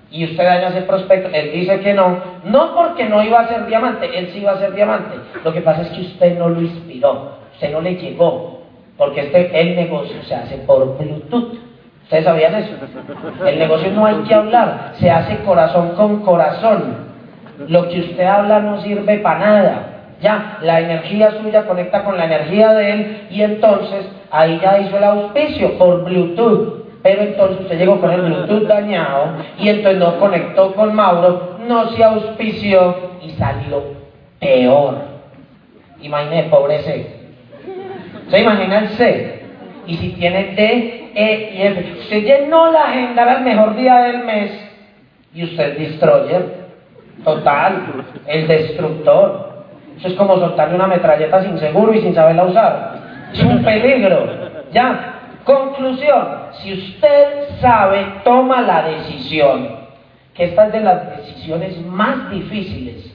Y 0.10 0.26
usted 0.26 0.44
daña 0.44 0.70
ese 0.70 0.82
prospecto, 0.82 1.30
él 1.32 1.52
dice 1.52 1.82
que 1.82 1.94
no, 1.94 2.18
no 2.46 2.74
porque 2.74 3.06
no 3.06 3.22
iba 3.24 3.42
a 3.42 3.48
ser 3.48 3.68
diamante, 3.68 4.10
él 4.12 4.32
sí 4.34 4.40
iba 4.40 4.54
a 4.54 4.58
ser 4.58 4.74
diamante. 4.74 5.18
Lo 5.44 5.54
que 5.54 5.62
pasa 5.62 5.84
es 5.84 5.90
que 5.90 6.02
usted 6.02 6.40
no 6.40 6.50
lo 6.50 6.60
inspiró, 6.60 7.34
usted 7.54 7.72
no 7.72 7.80
le 7.80 7.94
llegó, 7.94 8.64
porque 8.98 9.22
este, 9.22 9.62
el 9.62 9.76
negocio 9.76 10.16
se 10.24 10.34
hace 10.34 10.58
por 10.58 10.98
Bluetooth. 10.98 11.60
¿Ustedes 12.06 12.26
sabían 12.26 12.56
eso? 12.56 12.74
El 13.46 13.60
negocio 13.60 13.92
no 13.92 14.08
hay 14.08 14.16
que 14.28 14.34
hablar, 14.34 14.94
se 15.00 15.12
hace 15.12 15.38
corazón 15.44 15.90
con 15.90 16.24
corazón. 16.24 17.13
Lo 17.68 17.90
que 17.90 18.00
usted 18.00 18.26
habla 18.26 18.60
no 18.60 18.82
sirve 18.82 19.18
para 19.20 19.40
nada. 19.40 19.90
Ya, 20.22 20.58
la 20.62 20.80
energía 20.80 21.32
suya 21.42 21.66
conecta 21.66 22.04
con 22.04 22.18
la 22.18 22.26
energía 22.26 22.74
de 22.74 22.92
él 22.92 23.28
y 23.30 23.42
entonces 23.42 24.10
ahí 24.32 24.60
ya 24.62 24.80
hizo 24.80 24.98
el 24.98 25.04
auspicio 25.04 25.78
por 25.78 26.04
Bluetooth. 26.06 26.84
Pero 27.04 27.22
entonces 27.22 27.60
usted 27.60 27.78
llegó 27.78 28.00
con 28.00 28.12
el 28.12 28.22
Bluetooth 28.22 28.68
dañado 28.68 29.34
y 29.60 29.68
entonces 29.68 30.00
no 30.00 30.18
conectó 30.20 30.74
con 30.74 30.96
Mauro, 30.96 31.58
no 31.68 31.90
se 31.90 32.04
auspició 32.04 32.96
y 33.22 33.32
salió 33.32 33.84
peor. 34.40 35.14
Imagínese, 36.02 36.50
pobre 36.50 36.80
C. 36.80 37.24
¿Se 38.30 38.40
imagina 38.40 38.80
el 38.80 38.90
C? 38.90 39.44
Y 39.86 39.98
si 39.98 40.10
tiene 40.12 40.54
D, 40.56 41.12
E 41.14 41.52
y 41.54 41.62
F. 41.62 41.96
Usted 42.00 42.24
llenó 42.24 42.72
la 42.72 42.86
agenda 42.86 43.30
al 43.30 43.44
mejor 43.44 43.76
día 43.76 43.98
del 44.04 44.24
mes 44.24 44.52
y 45.34 45.44
usted 45.44 45.78
destroyer. 45.78 46.63
Total, 47.24 48.06
el 48.28 48.48
destructor. 48.48 49.54
Eso 49.98 50.08
es 50.08 50.14
como 50.16 50.38
soltarle 50.38 50.76
una 50.76 50.88
metralleta 50.88 51.44
sin 51.44 51.58
seguro 51.58 51.94
y 51.94 52.02
sin 52.02 52.16
saberla 52.16 52.46
usar. 52.46 52.96
Es 53.32 53.44
un 53.44 53.64
peligro. 53.64 54.28
Ya. 54.72 55.10
Conclusión. 55.44 56.28
Si 56.54 56.74
usted 56.74 57.60
sabe, 57.60 58.06
toma 58.24 58.62
la 58.62 58.84
decisión. 58.84 59.84
Que 60.34 60.46
esta 60.46 60.68
es 60.68 60.74
de 60.74 60.82
las 60.82 61.18
decisiones 61.18 61.80
más 61.86 62.30
difíciles. 62.32 63.14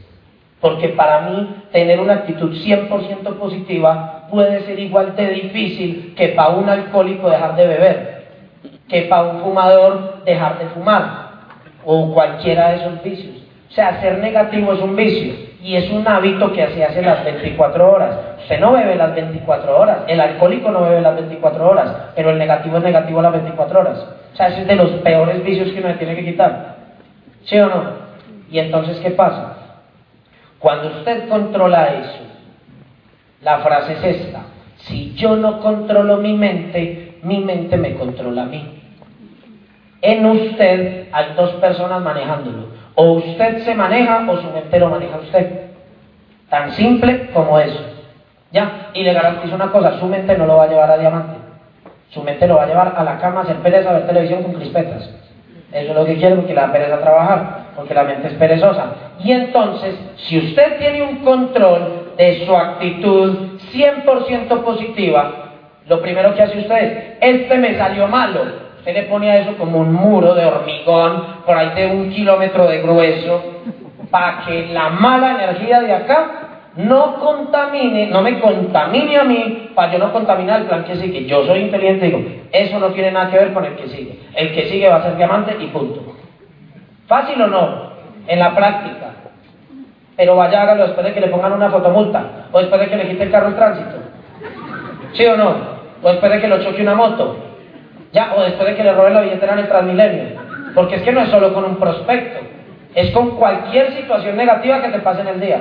Porque 0.61 0.89
para 0.91 1.23
mí, 1.23 1.57
tener 1.73 2.01
una 2.01 2.15
actitud 2.15 2.53
100% 2.53 3.39
positiva 3.39 4.27
puede 4.31 4.61
ser 4.63 4.79
igual 4.79 5.17
de 5.17 5.29
difícil 5.31 6.15
que 6.17 6.29
para 6.29 6.51
un 6.51 6.69
alcohólico 6.69 7.31
dejar 7.31 7.57
de 7.57 7.67
beber. 7.67 8.29
Que 8.89 9.03
para 9.03 9.29
un 9.29 9.41
fumador 9.41 10.25
dejar 10.25 10.59
de 10.59 10.67
fumar. 10.67 11.29
O 11.85 12.13
cualquiera 12.13 12.71
de 12.71 12.77
esos 12.77 13.03
vicios. 13.03 13.48
O 13.69 13.73
sea, 13.73 14.01
ser 14.01 14.19
negativo 14.19 14.73
es 14.73 14.81
un 14.81 14.97
vicio 14.97 15.35
y 15.63 15.77
es 15.77 15.91
un 15.91 16.07
hábito 16.09 16.53
que 16.53 16.67
se 16.69 16.85
hace 16.85 17.03
las 17.03 17.25
24 17.25 17.93
horas. 17.93 18.17
Usted 18.43 18.61
no 18.61 18.73
bebe 18.73 18.95
las 18.97 19.15
24 19.15 19.79
horas, 19.79 19.99
el 20.07 20.21
alcohólico 20.21 20.71
no 20.71 20.83
bebe 20.83 21.03
las 21.03 21.15
24 21.17 21.69
horas, 21.69 21.93
pero 22.15 22.31
el 22.31 22.39
negativo 22.39 22.79
es 22.79 22.83
negativo 22.83 23.21
las 23.21 23.33
24 23.33 23.81
horas. 23.81 24.07
O 24.33 24.37
sea, 24.37 24.49
ese 24.49 24.63
es 24.63 24.69
de 24.69 24.77
los 24.77 24.91
peores 25.03 25.45
vicios 25.45 25.71
que 25.71 25.81
uno 25.81 25.95
tiene 25.97 26.17
que 26.17 26.25
quitar. 26.25 26.77
¿Sí 27.45 27.59
o 27.59 27.67
no? 27.67 27.83
Y 28.51 28.59
entonces, 28.59 28.99
¿qué 29.01 29.11
pasa? 29.11 29.57
Cuando 30.59 30.89
usted 30.89 31.29
controla 31.29 31.95
eso, 31.95 32.21
la 33.43 33.59
frase 33.59 33.93
es 33.93 34.05
esta, 34.05 34.41
si 34.79 35.15
yo 35.15 35.37
no 35.37 35.61
controlo 35.61 36.17
mi 36.17 36.33
mente, 36.33 37.19
mi 37.23 37.39
mente 37.39 37.77
me 37.77 37.95
controla 37.95 38.43
a 38.43 38.47
mí. 38.47 38.81
En 40.01 40.25
usted 40.25 41.09
hay 41.13 41.35
dos 41.37 41.51
personas 41.55 42.01
manejándolo. 42.01 42.78
O 43.01 43.13
usted 43.13 43.63
se 43.63 43.77
maneja 43.77 44.27
o 44.29 44.37
su 44.39 44.51
mente 44.51 44.77
lo 44.77 44.89
maneja 44.89 45.19
usted. 45.19 45.69
Tan 46.51 46.73
simple 46.73 47.31
como 47.33 47.57
eso. 47.57 47.79
¿Ya? 48.51 48.91
Y 48.93 49.05
le 49.05 49.13
garantizo 49.13 49.55
una 49.55 49.71
cosa, 49.71 50.01
su 50.01 50.07
mente 50.07 50.37
no 50.37 50.47
lo 50.47 50.57
va 50.57 50.65
a 50.65 50.67
llevar 50.67 50.91
a 50.91 50.99
diamante. 50.99 51.35
Su 52.11 52.25
mente 52.25 52.49
lo 52.49 52.57
va 52.57 52.65
a 52.65 52.67
llevar 52.67 52.95
a 52.97 53.05
la 53.05 53.21
cama 53.21 53.39
a 53.39 53.43
hacer 53.45 53.59
pereza, 53.59 53.91
a 53.91 53.93
ver 53.93 54.07
televisión 54.09 54.43
con 54.43 54.55
crispetas. 54.55 55.09
Eso 55.71 55.91
es 55.91 55.95
lo 55.95 56.05
que 56.05 56.17
quiere 56.17 56.35
porque 56.35 56.55
le 56.55 56.61
da 56.61 56.73
pereza 56.73 56.99
trabajar. 56.99 57.69
porque 57.77 57.95
la 57.95 58.03
mente 58.03 58.27
es 58.27 58.35
perezosa. 58.35 58.87
Y 59.23 59.31
entonces, 59.31 59.95
si 60.17 60.37
usted 60.37 60.79
tiene 60.79 61.01
un 61.03 61.19
control 61.19 62.15
de 62.17 62.45
su 62.45 62.57
actitud 62.57 63.61
100% 63.73 64.63
positiva, 64.65 65.53
lo 65.87 66.03
primero 66.03 66.35
que 66.35 66.43
hace 66.43 66.59
usted 66.59 66.77
es, 66.83 67.17
este 67.21 67.59
me 67.59 67.79
salió 67.79 68.09
malo. 68.09 68.68
Usted 68.79 68.95
le 68.95 69.03
pone 69.05 69.31
a 69.31 69.39
eso 69.39 69.57
como 69.57 69.81
un 69.81 69.93
muro 69.93 70.35
de 70.35 70.47
hormigón, 70.47 71.23
por 71.45 71.57
ahí 71.57 71.71
de 71.75 71.87
un 71.89 72.11
kilómetro 72.11 72.67
de 72.67 72.81
grueso, 72.81 73.43
para 74.11 74.45
que 74.47 74.69
la 74.69 74.89
mala 74.89 75.33
energía 75.35 75.81
de 75.81 75.93
acá 75.93 76.31
no 76.77 77.17
contamine, 77.17 78.07
no 78.07 78.23
me 78.23 78.39
contamine 78.39 79.19
a 79.19 79.25
mí, 79.25 79.71
para 79.75 79.93
yo 79.93 79.99
no 79.99 80.13
contaminar 80.13 80.61
el 80.61 80.67
plan 80.69 80.85
que 80.85 80.97
sigue. 80.97 81.27
Yo 81.27 81.45
soy 81.45 81.61
inteligente 81.61 82.07
y 82.07 82.11
digo, 82.11 82.25
eso 82.53 82.79
no 82.79 82.89
tiene 82.91 83.11
nada 83.11 83.31
que 83.31 83.39
ver 83.39 83.53
con 83.53 83.65
el 83.65 83.75
que 83.75 83.89
sigue. 83.89 84.21
El 84.35 84.55
que 84.55 84.67
sigue 84.67 84.89
va 84.89 84.97
a 84.97 85.03
ser 85.03 85.17
diamante 85.17 85.57
y 85.59 85.67
punto. 85.67 86.15
¿Fácil 87.09 87.43
o 87.43 87.47
no? 87.49 87.93
En 88.29 88.39
la 88.39 88.55
práctica. 88.55 89.07
Pero 90.17 90.37
vaya, 90.37 90.63
hágalo 90.63 90.85
después 90.85 91.05
de 91.05 91.15
que 91.15 91.21
le 91.21 91.29
pongan 91.29 91.53
una 91.53 91.71
fotomulta, 91.71 92.47
o 92.53 92.59
después 92.59 92.81
de 92.81 92.89
que 92.89 92.97
le 92.97 93.09
quite 93.09 93.25
el 93.25 93.31
carro 93.31 93.49
en 93.49 93.57
tránsito. 93.57 93.97
¿Sí 95.15 95.27
o 95.27 95.37
no? 95.37 95.57
O 96.03 96.09
después 96.11 96.31
de 96.31 96.41
que 96.41 96.49
lo 96.49 96.63
choque 96.63 96.83
una 96.83 96.95
moto. 96.95 97.48
Ya, 98.13 98.35
o 98.37 98.43
después 98.43 98.69
de 98.69 98.77
que 98.77 98.85
le 98.85 98.93
roben 98.93 99.15
la 99.15 99.21
billetera 99.21 99.53
en 99.55 99.59
el 99.61 99.69
Transmilenio. 99.69 100.25
Porque 100.75 100.97
es 100.97 101.03
que 101.03 101.13
no 101.13 101.21
es 101.21 101.29
solo 101.29 101.53
con 101.53 101.65
un 101.65 101.77
prospecto, 101.77 102.41
es 102.95 103.11
con 103.11 103.37
cualquier 103.37 103.93
situación 103.93 104.37
negativa 104.37 104.83
que 104.83 104.89
te 104.89 105.01
pase 105.01 105.23
en 105.23 105.29
el 105.29 105.41
día. 105.41 105.61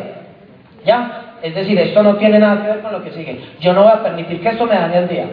¿Ya? 0.85 1.35
Es 1.41 1.53
decir, 1.53 1.77
esto 1.79 2.01
no 2.01 2.15
tiene 2.15 2.39
nada 2.39 2.61
que 2.61 2.71
ver 2.71 2.81
con 2.81 2.91
lo 2.91 3.03
que 3.03 3.11
sigue. 3.11 3.41
Yo 3.59 3.73
no 3.73 3.83
voy 3.83 3.91
a 3.91 4.03
permitir 4.03 4.41
que 4.41 4.49
esto 4.49 4.65
me 4.65 4.75
dañe 4.75 4.97
el 4.97 5.07
día. 5.07 5.25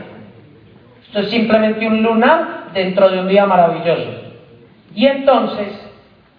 Esto 1.06 1.20
es 1.20 1.30
simplemente 1.30 1.86
un 1.86 2.02
lunar 2.02 2.70
dentro 2.74 3.08
de 3.08 3.20
un 3.20 3.28
día 3.28 3.46
maravilloso. 3.46 4.10
Y 4.94 5.06
entonces 5.06 5.68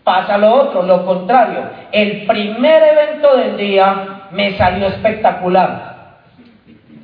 pasa 0.03 0.37
lo 0.37 0.53
otro, 0.53 0.83
lo 0.83 1.05
contrario. 1.05 1.61
El 1.91 2.25
primer 2.25 2.83
evento 2.83 3.37
del 3.37 3.57
día 3.57 4.27
me 4.31 4.57
salió 4.57 4.87
espectacular. 4.87 6.19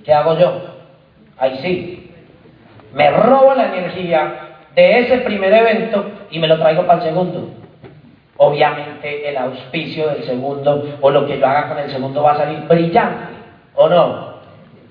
¿Qué 0.03 0.13
hago 0.13 0.38
yo? 0.38 0.61
Ahí 1.38 1.59
sí. 1.61 2.01
Me 2.94 3.10
robo 3.12 3.54
la 3.54 3.68
energía 3.68 4.34
de 4.76 5.00
ese 5.00 5.18
primer 5.20 5.54
evento 5.54 6.06
y 6.30 6.39
me 6.39 6.48
lo 6.48 6.60
traigo 6.60 6.86
para 6.86 7.00
el 7.00 7.10
segundo. 7.10 7.50
Obviamente 8.38 9.30
el 9.30 9.38
auspicio 9.38 10.08
del 10.10 10.24
segundo 10.24 10.98
o 11.00 11.12
lo 11.12 11.28
que 11.28 11.39
yo 11.39 11.46
haga 11.46 11.70
con 11.70 11.78
el 11.78 11.89
segundo 11.92 12.24
va 12.24 12.32
a 12.32 12.38
salir 12.38 12.60
brillante, 12.68 13.34
¿o 13.76 13.88
no? 13.88 14.32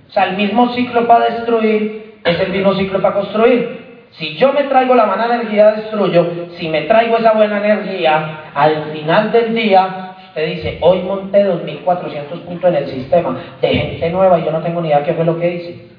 O 0.09 0.13
sea, 0.13 0.25
el 0.25 0.37
mismo 0.37 0.69
ciclo 0.71 1.07
para 1.07 1.27
destruir 1.27 2.21
es 2.25 2.41
el 2.41 2.53
mismo 2.53 2.75
ciclo 2.75 3.01
para 3.01 3.15
construir. 3.15 3.81
Si 4.13 4.37
yo 4.37 4.53
me 4.53 4.65
traigo 4.65 4.95
la 4.95 5.07
mala 5.07 5.27
energía, 5.27 5.73
destruyo. 5.73 6.27
Si 6.57 6.69
me 6.69 6.83
traigo 6.83 7.17
esa 7.17 7.33
buena 7.33 7.59
energía, 7.59 8.51
al 8.55 8.87
final 8.93 9.31
del 9.31 9.55
día, 9.55 10.17
usted 10.29 10.47
dice, 10.47 10.79
hoy 10.81 11.01
monté 11.03 11.47
2.400 11.47 12.41
puntos 12.41 12.71
en 12.71 12.77
el 12.77 12.87
sistema 12.89 13.37
de 13.61 13.69
gente 13.69 14.11
nueva 14.11 14.39
y 14.39 14.45
yo 14.45 14.51
no 14.51 14.61
tengo 14.63 14.81
ni 14.81 14.89
idea 14.89 15.05
qué 15.05 15.15
fue 15.15 15.25
lo 15.25 15.39
que 15.39 15.55
hice. 15.55 15.90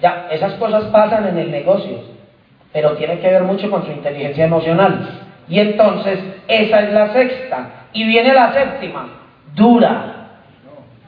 Ya, 0.00 0.28
esas 0.30 0.54
cosas 0.54 0.84
pasan 0.84 1.28
en 1.28 1.38
el 1.38 1.50
negocio, 1.50 1.98
pero 2.72 2.92
tiene 2.92 3.18
que 3.18 3.28
ver 3.28 3.42
mucho 3.42 3.70
con 3.70 3.84
su 3.84 3.90
inteligencia 3.90 4.44
emocional. 4.44 5.20
Y 5.48 5.58
entonces, 5.58 6.18
esa 6.48 6.80
es 6.80 6.92
la 6.92 7.12
sexta. 7.12 7.68
Y 7.92 8.04
viene 8.04 8.32
la 8.32 8.52
séptima, 8.52 9.08
dura. 9.54 10.16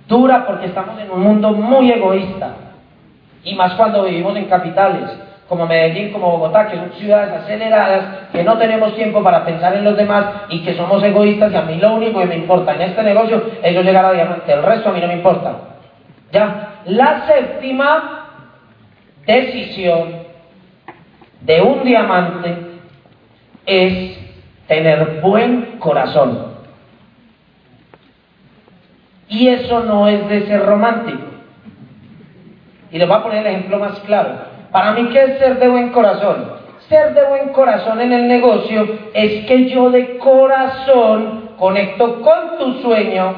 Dura 0.09 0.45
porque 0.47 0.67
estamos 0.67 0.99
en 1.01 1.11
un 1.11 1.21
mundo 1.21 1.53
muy 1.53 1.91
egoísta. 1.91 2.55
Y 3.45 3.55
más 3.55 3.75
cuando 3.75 4.05
vivimos 4.05 4.37
en 4.37 4.47
capitales, 4.47 5.11
como 5.49 5.67
Medellín, 5.67 6.13
como 6.13 6.31
Bogotá, 6.31 6.69
que 6.69 6.77
son 6.77 6.93
ciudades 6.93 7.33
aceleradas, 7.33 8.29
que 8.33 8.43
no 8.43 8.57
tenemos 8.59 8.95
tiempo 8.95 9.23
para 9.23 9.45
pensar 9.45 9.75
en 9.75 9.85
los 9.85 9.97
demás 9.97 10.25
y 10.49 10.61
que 10.61 10.75
somos 10.75 11.03
egoístas 11.03 11.53
y 11.53 11.57
a 11.57 11.63
mí 11.63 11.77
lo 11.77 11.95
único 11.95 12.21
que 12.21 12.27
me 12.27 12.37
importa 12.37 12.75
en 12.75 12.83
este 12.83 13.03
negocio 13.03 13.43
es 13.63 13.75
yo 13.75 13.83
llegar 13.83 14.05
a 14.05 14.13
diamante, 14.13 14.53
el 14.53 14.63
resto 14.63 14.89
a 14.89 14.93
mí 14.93 15.01
no 15.01 15.09
me 15.09 15.15
importa. 15.15 15.53
Ya, 16.33 16.81
la 16.87 17.27
séptima 17.27 18.22
decisión 19.27 20.23
de 21.41 21.61
un 21.61 21.85
diamante 21.85 22.57
es 23.67 24.19
tener 24.67 25.21
buen 25.21 25.79
corazón. 25.79 26.53
Y 29.29 29.49
eso 29.49 29.81
no 29.85 30.09
es 30.09 30.29
de 30.29 30.47
ser 30.47 30.65
romántico. 30.65 31.23
Y 32.91 32.99
les 32.99 33.09
voy 33.09 33.17
a 33.17 33.23
poner 33.23 33.47
el 33.47 33.55
ejemplo 33.55 33.79
más 33.79 33.99
claro. 34.01 34.53
Para 34.71 34.93
mí, 34.93 35.09
¿qué 35.11 35.25
es 35.25 35.39
ser 35.39 35.59
de 35.59 35.69
buen 35.69 35.91
corazón? 35.91 36.53
Ser 36.89 37.15
de 37.15 37.25
buen 37.25 37.49
corazón 37.51 38.01
en 38.01 38.13
el 38.13 38.29
negocio 38.29 38.87
es 39.15 39.47
que 39.47 39.71
yo 39.71 39.91
de 39.91 40.19
corazón 40.19 41.51
conecto 41.59 42.21
con 42.21 42.59
tu 42.59 42.83
sueño, 42.83 43.35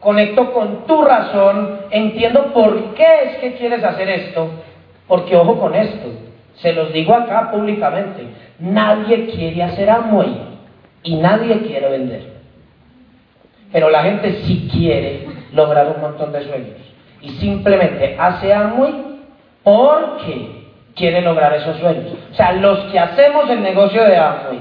conecto 0.00 0.52
con 0.52 0.86
tu 0.86 1.02
razón, 1.02 1.80
entiendo 1.90 2.52
por 2.52 2.94
qué 2.94 3.06
es 3.24 3.36
que 3.38 3.54
quieres 3.54 3.82
hacer 3.82 4.10
esto, 4.10 4.50
porque 5.08 5.34
ojo 5.34 5.58
con 5.58 5.74
esto, 5.74 6.08
se 6.56 6.72
los 6.72 6.92
digo 6.92 7.14
acá 7.14 7.50
públicamente, 7.50 8.28
nadie 8.58 9.26
quiere 9.26 9.62
hacer 9.62 9.88
Amway 9.88 10.36
y 11.02 11.16
nadie 11.16 11.60
quiere 11.62 11.88
vender. 11.88 12.38
Pero 13.72 13.90
la 13.90 14.02
gente 14.02 14.42
sí 14.44 14.68
quiere 14.72 15.26
lograr 15.52 15.92
un 15.94 16.00
montón 16.00 16.32
de 16.32 16.42
sueños. 16.44 16.76
Y 17.20 17.30
simplemente 17.30 18.16
hace 18.18 18.52
Amway 18.52 18.94
porque 19.62 20.66
quiere 20.94 21.20
lograr 21.22 21.54
esos 21.54 21.76
sueños. 21.78 22.12
O 22.32 22.34
sea, 22.34 22.52
los 22.52 22.78
que 22.90 22.98
hacemos 22.98 23.48
el 23.50 23.62
negocio 23.62 24.04
de 24.04 24.16
Amway 24.16 24.60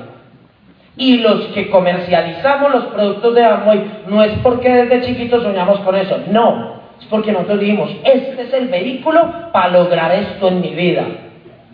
y 0.97 1.17
los 1.17 1.45
que 1.47 1.69
comercializamos 1.69 2.71
los 2.71 2.85
productos 2.85 3.35
de 3.35 3.43
Amway 3.43 4.03
no 4.07 4.23
es 4.23 4.33
porque 4.43 4.69
desde 4.69 5.05
chiquitos 5.05 5.43
soñamos 5.43 5.79
con 5.81 5.95
eso, 5.95 6.17
no. 6.29 6.76
Es 6.99 7.05
porque 7.07 7.31
nosotros 7.31 7.59
dijimos, 7.59 7.91
este 8.03 8.41
es 8.41 8.53
el 8.53 8.67
vehículo 8.67 9.51
para 9.51 9.69
lograr 9.69 10.11
esto 10.13 10.47
en 10.47 10.61
mi 10.61 10.73
vida. 10.73 11.05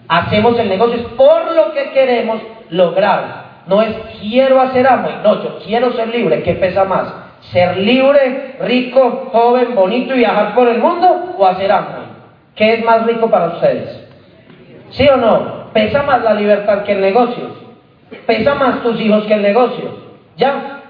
Hacemos 0.08 0.58
el 0.60 0.70
negocio 0.70 1.08
por 1.16 1.54
lo 1.54 1.74
que 1.74 1.92
queremos 1.92 2.40
lograr. 2.70 3.44
No 3.68 3.82
es 3.82 3.96
quiero 4.20 4.60
hacer 4.60 4.86
Amway, 4.86 5.16
no, 5.24 5.44
yo 5.44 5.60
quiero 5.66 5.94
ser 5.94 6.10
libre. 6.10 6.44
¿Qué 6.44 6.54
pesa 6.56 6.84
más? 6.84 7.08
¿Ser 7.52 7.78
libre, 7.78 8.56
rico, 8.62 9.30
joven, 9.32 9.76
bonito 9.76 10.14
y 10.14 10.20
viajar 10.20 10.54
por 10.54 10.68
el 10.68 10.80
mundo 10.80 11.36
o 11.38 11.46
hacer 11.46 11.72
Amway? 11.72 12.04
¿Qué 12.56 12.74
es 12.74 12.86
más 12.86 13.06
rico 13.06 13.30
para 13.30 13.48
ustedes? 13.48 14.08
¿Sí 14.90 15.08
o 15.08 15.18
no? 15.18 15.72
¿Pesa 15.74 16.04
más 16.04 16.22
la 16.24 16.34
libertad 16.34 16.84
que 16.84 16.92
el 16.92 17.02
negocio? 17.02 17.50
¿Pesa 18.28 18.56
más 18.56 18.84
tus 18.84 19.00
hijos 19.00 19.24
que 19.26 19.34
el 19.34 19.42
negocio? 19.42 19.98
¿Ya? 20.38 20.83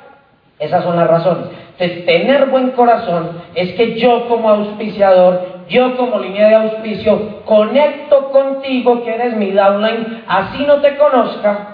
Esas 0.60 0.84
son 0.84 0.96
las 0.96 1.08
razones. 1.08 1.48
Entonces, 1.78 2.06
tener 2.06 2.46
buen 2.48 2.72
corazón 2.72 3.42
es 3.56 3.74
que 3.74 4.00
yo 4.00 4.28
como 4.28 4.50
auspiciador, 4.50 5.64
yo 5.68 5.98
como 5.98 6.20
línea 6.20 6.48
de 6.48 6.56
auspicio, 6.56 7.44
conecto 7.46 8.30
contigo 8.32 9.04
que 9.04 9.16
eres 9.16 9.36
mi 9.36 9.52
downline, 9.52 10.24
así 10.28 10.64
no 10.66 10.82
te 10.82 10.96
conozca, 10.98 11.74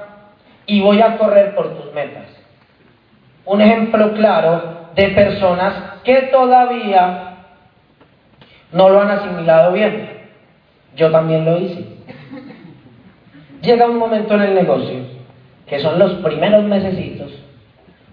y 0.65 0.82
voy 0.82 1.01
a 1.01 1.17
correr 1.17 1.55
por 1.55 1.75
tus 1.75 1.91
metas. 1.93 2.27
Un 3.45 3.59
ejemplo 3.59 4.13
claro 4.13 4.89
de 4.95 5.07
personas 5.09 5.73
que 6.03 6.30
todavía 6.32 7.38
no 8.71 8.89
lo 8.89 9.01
han 9.01 9.09
asimilado 9.09 9.71
bien. 9.73 10.09
Yo 10.95 11.09
también 11.09 11.45
lo 11.45 11.57
hice. 11.57 11.86
Llega 13.61 13.88
un 13.88 13.97
momento 13.97 14.36
en 14.36 14.41
el 14.41 14.55
negocio, 14.55 14.99
que 15.65 15.80
son 15.80 15.97
los 15.97 16.13
primeros 16.23 16.63
mesecitos, 16.65 17.32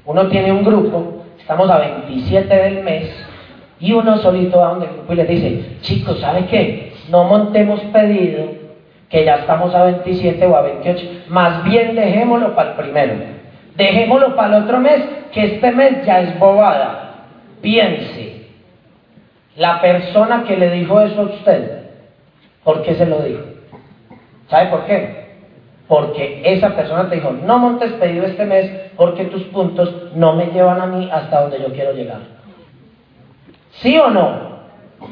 uno 0.06 0.28
tiene 0.28 0.52
un 0.52 0.64
grupo, 0.64 1.24
estamos 1.38 1.68
a 1.68 1.78
27 1.78 2.54
del 2.54 2.84
mes, 2.84 3.10
y 3.78 3.92
uno 3.92 4.16
solito 4.18 4.58
va 4.58 4.68
donde 4.68 4.86
el 4.86 4.92
grupo 4.92 5.12
y 5.12 5.16
le 5.16 5.24
dice, 5.24 5.76
chicos, 5.82 6.20
¿sabe 6.20 6.46
qué? 6.46 6.92
No 7.10 7.24
montemos 7.24 7.80
pedido 7.92 8.46
que 9.10 9.24
ya 9.24 9.36
estamos 9.36 9.74
a 9.74 9.84
27 9.84 10.46
o 10.46 10.56
a 10.56 10.62
28, 10.62 11.24
más 11.28 11.62
bien 11.64 11.94
dejémoslo 11.94 12.54
para 12.54 12.70
el 12.70 12.76
primero. 12.76 13.14
Dejémoslo 13.76 14.34
para 14.34 14.56
el 14.56 14.62
otro 14.64 14.78
mes, 14.78 15.02
que 15.32 15.44
este 15.44 15.70
mes 15.72 16.06
ya 16.06 16.20
es 16.20 16.38
bobada. 16.38 17.26
Piense, 17.60 18.46
la 19.56 19.80
persona 19.80 20.44
que 20.44 20.56
le 20.56 20.70
dijo 20.70 21.00
eso 21.00 21.20
a 21.20 21.24
usted, 21.24 21.82
¿por 22.64 22.82
qué 22.82 22.94
se 22.94 23.06
lo 23.06 23.20
dijo? 23.22 23.42
¿Sabe 24.48 24.70
por 24.70 24.84
qué? 24.86 25.25
Porque 25.88 26.42
esa 26.44 26.74
persona 26.74 27.08
te 27.08 27.16
dijo, 27.16 27.30
no 27.30 27.58
montes 27.58 27.92
pedido 27.92 28.26
este 28.26 28.44
mes 28.44 28.70
porque 28.96 29.26
tus 29.26 29.42
puntos 29.44 30.12
no 30.14 30.34
me 30.34 30.46
llevan 30.46 30.80
a 30.80 30.86
mí 30.86 31.08
hasta 31.12 31.42
donde 31.42 31.60
yo 31.60 31.72
quiero 31.72 31.92
llegar. 31.92 32.20
¿Sí 33.70 33.96
o 33.98 34.10
no? 34.10 34.56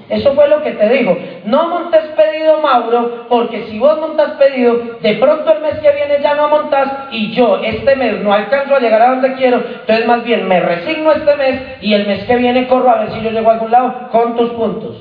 Eso 0.08 0.34
fue 0.34 0.48
lo 0.48 0.62
que 0.62 0.72
te 0.72 0.88
dijo. 0.88 1.16
No 1.44 1.68
montes 1.68 2.02
pedido, 2.16 2.60
Mauro, 2.60 3.26
porque 3.28 3.66
si 3.66 3.78
vos 3.78 3.98
montas 4.00 4.32
pedido, 4.32 4.98
de 5.00 5.14
pronto 5.14 5.52
el 5.52 5.62
mes 5.62 5.78
que 5.78 5.92
viene 5.92 6.20
ya 6.22 6.34
no 6.34 6.48
montas 6.48 7.08
y 7.10 7.32
yo 7.32 7.60
este 7.62 7.94
mes 7.96 8.20
no 8.20 8.32
alcanzo 8.32 8.74
a 8.74 8.80
llegar 8.80 9.02
a 9.02 9.10
donde 9.10 9.34
quiero. 9.34 9.58
Entonces 9.58 10.06
más 10.06 10.24
bien 10.24 10.48
me 10.48 10.60
resigno 10.60 11.12
este 11.12 11.36
mes 11.36 11.60
y 11.82 11.94
el 11.94 12.06
mes 12.06 12.24
que 12.24 12.36
viene 12.36 12.66
corro 12.66 12.90
a 12.90 13.00
ver 13.00 13.12
si 13.12 13.22
yo 13.22 13.30
llego 13.30 13.50
a 13.50 13.54
algún 13.54 13.70
lado 13.70 14.08
con 14.10 14.36
tus 14.36 14.50
puntos. 14.50 14.96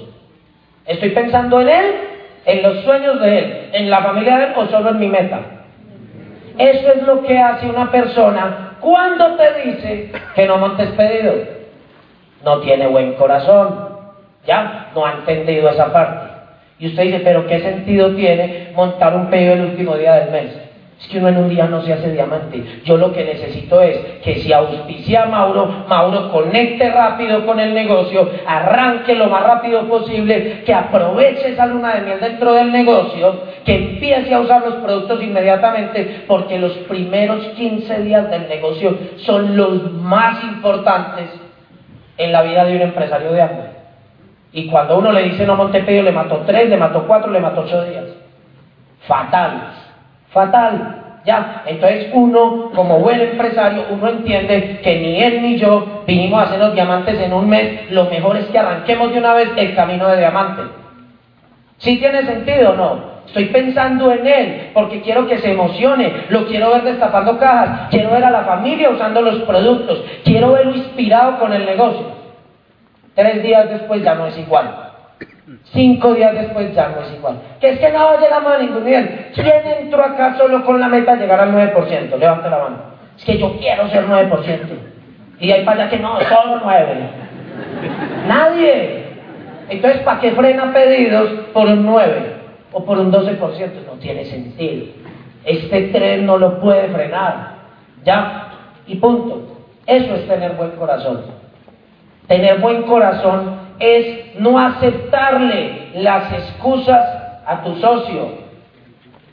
Estoy 0.86 1.09
pensando 1.09 1.61
en 1.61 1.69
él, 1.69 1.86
en 2.45 2.63
los 2.63 2.84
sueños 2.84 3.19
de 3.21 3.39
él, 3.39 3.69
en 3.74 3.89
la 3.89 4.01
familia 4.01 4.38
de 4.38 4.43
él 4.45 4.51
o 4.57 4.65
solo 4.67 4.91
en 4.91 4.99
mi 4.99 5.07
meta. 5.07 5.62
Eso 6.58 6.93
es 6.93 7.04
lo 7.04 7.24
que 7.24 7.38
hace 7.39 7.68
una 7.68 7.91
persona 7.91 8.74
¿Cuándo 8.84 9.38
te 9.38 9.62
dice 9.62 10.12
que 10.36 10.45
no 10.45 10.58
montes 10.58 10.89
pedido? 10.89 11.36
No 12.43 12.60
tiene 12.60 12.86
buen 12.88 13.14
corazón. 13.14 13.93
Ya, 14.45 14.91
no 14.93 15.06
ha 15.06 15.14
entendido 15.14 15.70
esa 15.70 15.93
parte. 15.93 16.34
Y 16.80 16.88
usted 16.88 17.04
dice, 17.04 17.22
pero 17.24 17.47
¿qué 17.47 17.62
sentido 17.62 18.14
tiene 18.14 18.74
montar 18.76 19.16
un 19.16 19.30
pedido 19.30 19.54
el 19.54 19.62
último 19.62 19.95
día 19.95 20.16
del 20.16 20.32
mes? 20.32 20.62
Es 21.04 21.10
que 21.10 21.18
uno 21.18 21.28
en 21.28 21.38
un 21.38 21.49
día 21.49 21.68
no 21.68 21.82
se 21.82 21.91
hace 21.91 22.14
diamante. 22.14 22.64
Yo 22.86 22.95
lo 22.95 23.12
que 23.12 23.26
necesito 23.26 23.82
es 23.82 23.97
que 24.24 24.36
si 24.36 24.54
auspicia 24.54 25.24
a 25.24 25.26
Mauro, 25.26 25.84
Mauro 25.86 26.32
conecte 26.32 26.89
rápido 26.89 27.45
con 27.45 27.60
el 27.60 27.74
negocio, 27.74 28.30
arranque 28.47 29.14
lo 29.14 29.28
más 29.28 29.43
rápido 29.43 29.86
posible, 29.89 30.64
que 30.66 30.74
aproveche 30.74 31.49
esa 31.49 31.66
luna 31.66 31.95
de 31.95 32.01
miel 32.04 32.22
dentro 32.22 32.54
del 32.54 32.72
negocio, 32.72 33.36
que 33.66 33.76
empiece 33.76 34.34
a 34.34 34.39
usar 34.39 34.62
los 34.62 34.76
productos 34.76 35.22
inmediatamente, 35.22 36.24
porque 36.26 36.58
los 36.58 36.72
primeros 36.88 37.47
15 37.47 38.01
días 38.04 38.32
del 38.32 38.47
negocio 38.47 38.97
son 39.18 39.58
los 39.58 39.91
más 39.91 40.41
importantes 40.45 41.32
en 42.18 42.32
la 42.32 42.43
vida 42.43 42.64
de 42.64 42.78
un 42.78 42.82
empresario 42.82 43.34
de 43.34 43.41
hambre. 43.41 43.68
Y 44.54 44.68
cuando 44.68 44.97
uno 44.97 45.12
le 45.12 45.24
dice 45.24 45.45
no 45.45 45.58
monte 45.58 45.84
pedido, 45.84 46.04
le 46.04 46.14
mató 46.14 46.43
tres, 46.45 46.70
le 46.70 46.78
mató 46.78 47.04
cuatro, 47.06 47.30
le 47.30 47.41
mató 47.41 47.62
ocho 47.62 47.84
días. 47.84 48.06
Fatal 49.06 49.83
fatal. 50.34 51.00
Ya, 51.26 51.64
entonces 51.66 52.10
uno, 52.12 52.70
como 52.76 53.00
buen 53.00 53.22
empresario, 53.22 53.86
uno 53.92 54.10
entiende 54.10 54.82
que 54.84 55.00
ni 55.00 55.22
él 55.22 55.42
ni 55.42 55.58
yo 55.58 56.04
vinimos 56.06 56.42
a 56.42 56.44
hacer 56.44 56.60
los 56.60 56.74
diamantes 56.74 57.18
en 57.22 57.32
un 57.32 57.48
mes, 57.48 57.90
lo 57.92 58.06
mejor 58.06 58.36
es 58.36 58.50
que 58.50 58.60
arranquemos 58.60 59.14
de 59.14 59.20
una 59.20 59.34
vez 59.34 59.52
el 59.56 59.74
camino 59.74 60.10
de 60.10 60.18
diamante. 60.18 60.64
¿Sí 61.78 61.98
tiene 61.98 62.26
sentido 62.26 62.72
o 62.72 62.76
no? 62.76 63.14
Estoy 63.26 63.46
pensando 63.46 64.12
en 64.12 64.28
él 64.28 64.72
porque 64.74 65.00
quiero 65.00 65.26
que 65.26 65.40
se 65.40 65.52
emocione, 65.52 66.26
lo 66.28 66.46
quiero 66.46 66.72
ver 66.72 66.84
destapando 66.84 67.38
cajas, 67.38 67.88
quiero 67.90 68.12
ver 68.12 68.26
a 68.26 68.32
la 68.32 68.44
familia 68.44 68.90
usando 68.90 69.22
los 69.22 69.40
productos, 69.40 70.04
quiero 70.26 70.52
verlo 70.52 70.76
inspirado 70.76 71.40
con 71.40 71.54
el 71.54 71.66
negocio. 71.66 72.06
Tres 73.16 73.42
días 73.42 73.70
después 73.70 74.04
ya 74.04 74.16
no 74.16 74.28
es 74.28 74.38
igual. 74.38 74.83
Cinco 75.71 76.13
días 76.13 76.34
después 76.34 76.74
ya 76.74 76.89
no 76.89 77.01
es 77.01 77.13
igual. 77.13 77.41
Que 77.59 77.71
es 77.71 77.80
que 77.80 77.91
no 77.91 78.19
llegamos 78.19 78.53
a 78.53 78.59
ningún 78.59 78.84
nivel. 78.84 79.28
¿Quién 79.34 79.61
entró 79.80 80.03
acá 80.03 80.38
solo 80.38 80.63
con 80.65 80.80
la 80.80 80.88
meta 80.88 81.15
de 81.15 81.21
llegar 81.21 81.39
al 81.39 81.53
9%? 81.53 82.17
Levante 82.17 82.49
la 82.49 82.57
mano. 82.57 82.78
Es 83.17 83.26
que 83.26 83.38
yo 83.38 83.57
quiero 83.57 83.89
ser 83.89 84.07
9%. 84.07 84.59
Y 85.39 85.51
hay 85.51 85.65
para 85.65 85.84
allá 85.84 85.89
que 85.89 85.99
no, 85.99 86.19
solo 86.21 86.61
9. 86.63 87.09
Nadie. 88.28 89.03
Entonces, 89.69 90.01
¿para 90.01 90.19
qué 90.19 90.32
frena 90.32 90.71
pedidos 90.71 91.30
por 91.53 91.67
un 91.67 91.86
9 91.86 92.34
o 92.71 92.86
por 92.86 92.99
un 92.99 93.11
12%? 93.11 93.39
No 93.86 93.93
tiene 93.99 94.26
sentido. 94.26 94.88
Este 95.43 95.89
tren 95.89 96.26
no 96.26 96.38
lo 96.38 96.59
puede 96.59 96.88
frenar. 96.89 97.53
¿Ya? 98.05 98.49
Y 98.88 98.95
punto. 98.95 99.57
Eso 99.86 100.15
es 100.15 100.28
tener 100.28 100.53
buen 100.53 100.71
corazón. 100.71 101.26
Tener 102.28 102.59
buen 102.59 102.84
corazón 102.84 103.62
es 103.80 104.36
no 104.39 104.59
aceptarle 104.59 105.89
las 105.95 106.32
excusas 106.34 107.24
a 107.45 107.61
tu 107.63 107.76
socio, 107.76 108.30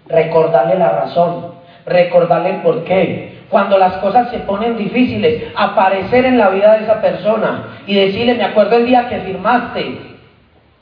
recordarle 0.08 0.76
la 0.76 0.90
razón, 0.90 1.52
recordarle 1.86 2.50
el 2.50 2.62
por 2.62 2.84
qué. 2.84 3.40
Cuando 3.48 3.78
las 3.78 3.94
cosas 3.94 4.30
se 4.30 4.38
ponen 4.40 4.76
difíciles, 4.76 5.44
aparecer 5.56 6.24
en 6.24 6.38
la 6.38 6.50
vida 6.50 6.74
de 6.74 6.84
esa 6.84 7.00
persona 7.00 7.80
y 7.86 7.94
decirle, 7.94 8.34
me 8.34 8.44
acuerdo 8.44 8.76
el 8.76 8.86
día 8.86 9.08
que 9.08 9.20
firmaste, 9.20 10.10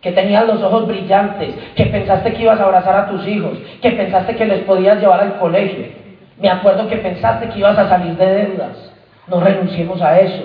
que 0.01 0.13
tenías 0.13 0.47
los 0.47 0.63
ojos 0.63 0.87
brillantes, 0.87 1.55
que 1.75 1.87
pensaste 1.87 2.33
que 2.33 2.43
ibas 2.43 2.61
a 2.61 2.65
abrazar 2.65 2.95
a 2.95 3.09
tus 3.09 3.27
hijos, 3.27 3.59
que 3.81 3.91
pensaste 3.93 4.37
que 4.37 4.45
les 4.45 4.61
podías 4.61 5.01
llevar 5.01 5.21
al 5.21 5.39
colegio. 5.39 5.87
Me 6.39 6.51
acuerdo 6.51 6.89
que 6.89 6.97
pensaste 6.97 7.49
que 7.49 7.59
ibas 7.59 7.77
a 7.79 7.89
salir 7.89 8.17
de 8.17 8.27
deudas. 8.27 8.93
No 9.27 9.41
renunciemos 9.41 10.01
a 10.01 10.21
eso. 10.21 10.45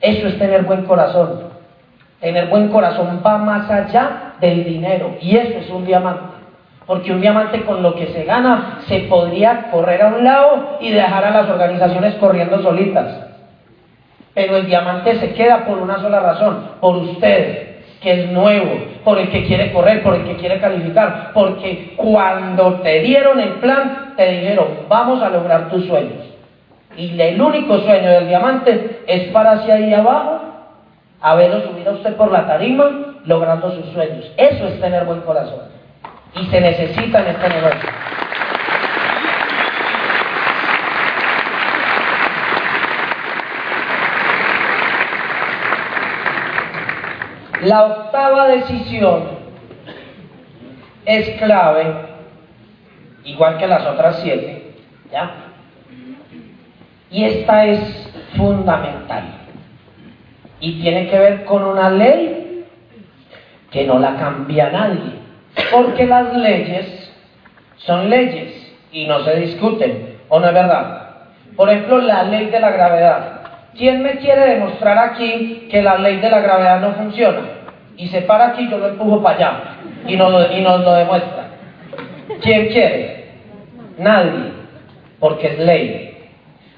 Eso 0.00 0.28
es 0.28 0.38
tener 0.38 0.62
buen 0.62 0.84
corazón. 0.84 1.51
Tener 2.22 2.46
buen 2.46 2.68
corazón 2.68 3.20
va 3.26 3.36
más 3.36 3.68
allá 3.68 4.34
del 4.40 4.62
dinero 4.62 5.16
y 5.20 5.36
eso 5.36 5.58
es 5.58 5.68
un 5.70 5.84
diamante. 5.84 6.22
Porque 6.86 7.10
un 7.10 7.20
diamante 7.20 7.62
con 7.62 7.82
lo 7.82 7.96
que 7.96 8.06
se 8.06 8.22
gana 8.22 8.78
se 8.86 9.00
podría 9.00 9.72
correr 9.72 10.00
a 10.02 10.06
un 10.06 10.22
lado 10.22 10.78
y 10.80 10.92
dejar 10.92 11.24
a 11.24 11.30
las 11.32 11.50
organizaciones 11.50 12.14
corriendo 12.14 12.62
solitas. 12.62 13.26
Pero 14.34 14.56
el 14.56 14.66
diamante 14.66 15.18
se 15.18 15.34
queda 15.34 15.64
por 15.66 15.78
una 15.78 15.98
sola 15.98 16.20
razón, 16.20 16.64
por 16.80 16.96
usted, 16.98 17.80
que 18.00 18.22
es 18.22 18.30
nuevo, 18.30 18.70
por 19.02 19.18
el 19.18 19.28
que 19.28 19.44
quiere 19.44 19.72
correr, 19.72 20.04
por 20.04 20.14
el 20.14 20.22
que 20.24 20.36
quiere 20.36 20.60
calificar. 20.60 21.32
Porque 21.34 21.94
cuando 21.96 22.74
te 22.82 23.00
dieron 23.00 23.40
el 23.40 23.54
plan, 23.54 24.14
te 24.16 24.30
dijeron, 24.30 24.66
vamos 24.88 25.20
a 25.20 25.28
lograr 25.28 25.70
tus 25.70 25.86
sueños. 25.86 26.22
Y 26.96 27.20
el 27.20 27.42
único 27.42 27.80
sueño 27.80 28.10
del 28.10 28.28
diamante 28.28 29.00
es 29.08 29.24
para 29.32 29.52
hacia 29.52 29.74
ahí 29.74 29.92
abajo 29.92 30.51
subir 31.22 31.88
a 31.88 31.92
usted 31.92 32.16
por 32.16 32.30
la 32.32 32.46
tarima 32.46 33.14
logrando 33.24 33.70
sus 33.70 33.86
sueños. 33.92 34.30
Eso 34.36 34.66
es 34.66 34.80
tener 34.80 35.04
buen 35.04 35.20
corazón. 35.20 35.60
Y 36.34 36.46
se 36.46 36.60
necesita 36.60 37.20
en 37.20 37.26
este 37.28 37.48
negocio. 37.48 37.90
La 47.62 47.84
octava 47.84 48.48
decisión 48.48 49.22
es 51.04 51.28
clave, 51.38 51.94
igual 53.22 53.58
que 53.58 53.68
las 53.68 53.86
otras 53.86 54.18
siete, 54.20 54.74
¿ya? 55.12 55.30
Y 57.08 57.24
esta 57.24 57.66
es 57.66 58.10
fundamental 58.36 59.41
y 60.62 60.80
tiene 60.80 61.08
que 61.08 61.18
ver 61.18 61.44
con 61.44 61.64
una 61.64 61.90
ley 61.90 62.64
que 63.72 63.84
no 63.84 63.98
la 63.98 64.14
cambia 64.14 64.70
nadie, 64.70 65.18
porque 65.72 66.06
las 66.06 66.34
leyes 66.36 67.12
son 67.78 68.08
leyes 68.08 68.72
y 68.92 69.06
no 69.06 69.24
se 69.24 69.34
discuten, 69.40 70.18
¿o 70.28 70.38
no 70.38 70.46
es 70.46 70.54
verdad? 70.54 71.08
Por 71.56 71.68
ejemplo, 71.68 71.98
la 71.98 72.22
ley 72.22 72.46
de 72.46 72.60
la 72.60 72.70
gravedad. 72.70 73.40
¿Quién 73.76 74.02
me 74.02 74.18
quiere 74.18 74.54
demostrar 74.54 74.98
aquí 74.98 75.66
que 75.68 75.82
la 75.82 75.98
ley 75.98 76.18
de 76.18 76.30
la 76.30 76.40
gravedad 76.40 76.80
no 76.80 76.92
funciona? 76.92 77.40
Y 77.96 78.06
se 78.08 78.22
para 78.22 78.48
aquí, 78.48 78.68
yo 78.70 78.78
lo 78.78 78.88
empujo 78.88 79.20
para 79.20 79.36
allá 79.36 79.60
y 80.06 80.16
nos, 80.16 80.52
y 80.52 80.60
nos 80.60 80.80
lo 80.84 80.94
demuestra. 80.94 81.46
¿Quién 82.40 82.68
quiere? 82.68 83.24
Nadie, 83.98 84.52
porque 85.18 85.48
es 85.48 85.58
ley. 85.58 86.18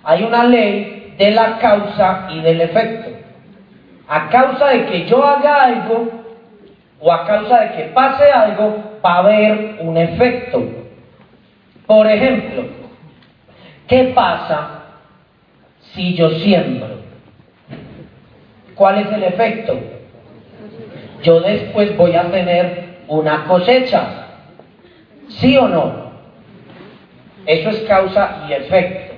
Hay 0.04 0.22
una 0.22 0.44
ley 0.44 1.14
de 1.18 1.30
la 1.32 1.58
causa 1.58 2.28
y 2.30 2.40
del 2.40 2.62
efecto 2.62 3.13
a 4.08 4.28
causa 4.28 4.68
de 4.68 4.86
que 4.86 5.06
yo 5.06 5.24
haga 5.24 5.64
algo 5.64 6.08
o 7.00 7.12
a 7.12 7.26
causa 7.26 7.60
de 7.60 7.76
que 7.76 7.82
pase 7.92 8.30
algo, 8.30 8.98
va 9.04 9.14
a 9.14 9.18
haber 9.18 9.76
un 9.80 9.96
efecto. 9.96 10.62
Por 11.86 12.06
ejemplo, 12.06 12.64
¿qué 13.86 14.12
pasa 14.14 14.84
si 15.92 16.14
yo 16.14 16.30
siembro? 16.30 17.00
¿Cuál 18.74 19.00
es 19.00 19.12
el 19.12 19.22
efecto? 19.22 19.78
Yo 21.22 21.40
después 21.40 21.96
voy 21.96 22.14
a 22.16 22.30
tener 22.30 22.98
una 23.08 23.44
cosecha. 23.44 24.06
¿Sí 25.28 25.56
o 25.56 25.68
no? 25.68 26.04
Eso 27.46 27.70
es 27.70 27.80
causa 27.80 28.46
y 28.48 28.52
efecto. 28.52 29.14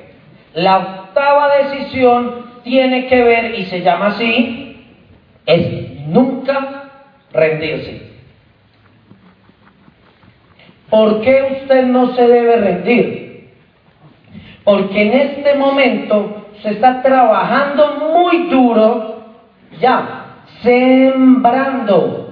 La 0.54 0.78
octava 0.78 1.56
decisión 1.56 2.46
tiene 2.64 3.06
que 3.06 3.22
ver, 3.22 3.54
y 3.58 3.66
se 3.66 3.82
llama 3.82 4.08
así, 4.08 4.65
es 5.46 6.06
nunca 6.08 6.90
rendirse. 7.32 8.02
¿Por 10.90 11.20
qué 11.20 11.58
usted 11.62 11.84
no 11.84 12.14
se 12.14 12.26
debe 12.26 12.56
rendir? 12.56 13.50
Porque 14.64 15.02
en 15.02 15.12
este 15.12 15.54
momento 15.54 16.46
se 16.62 16.70
está 16.70 17.02
trabajando 17.02 18.12
muy 18.12 18.48
duro, 18.48 19.24
ya, 19.80 20.26
sembrando. 20.62 22.22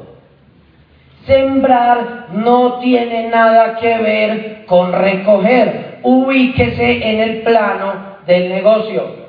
Sembrar 1.27 2.27
no 2.33 2.81
tiene 2.81 3.29
nada 3.29 3.77
que 3.77 3.99
ver 3.99 4.65
con 4.67 4.93
recoger. 4.93 6.01
Ubíquese 6.03 7.09
en 7.09 7.21
el 7.21 7.43
plano 7.43 8.17
del 8.27 8.51
negocio. 8.51 9.25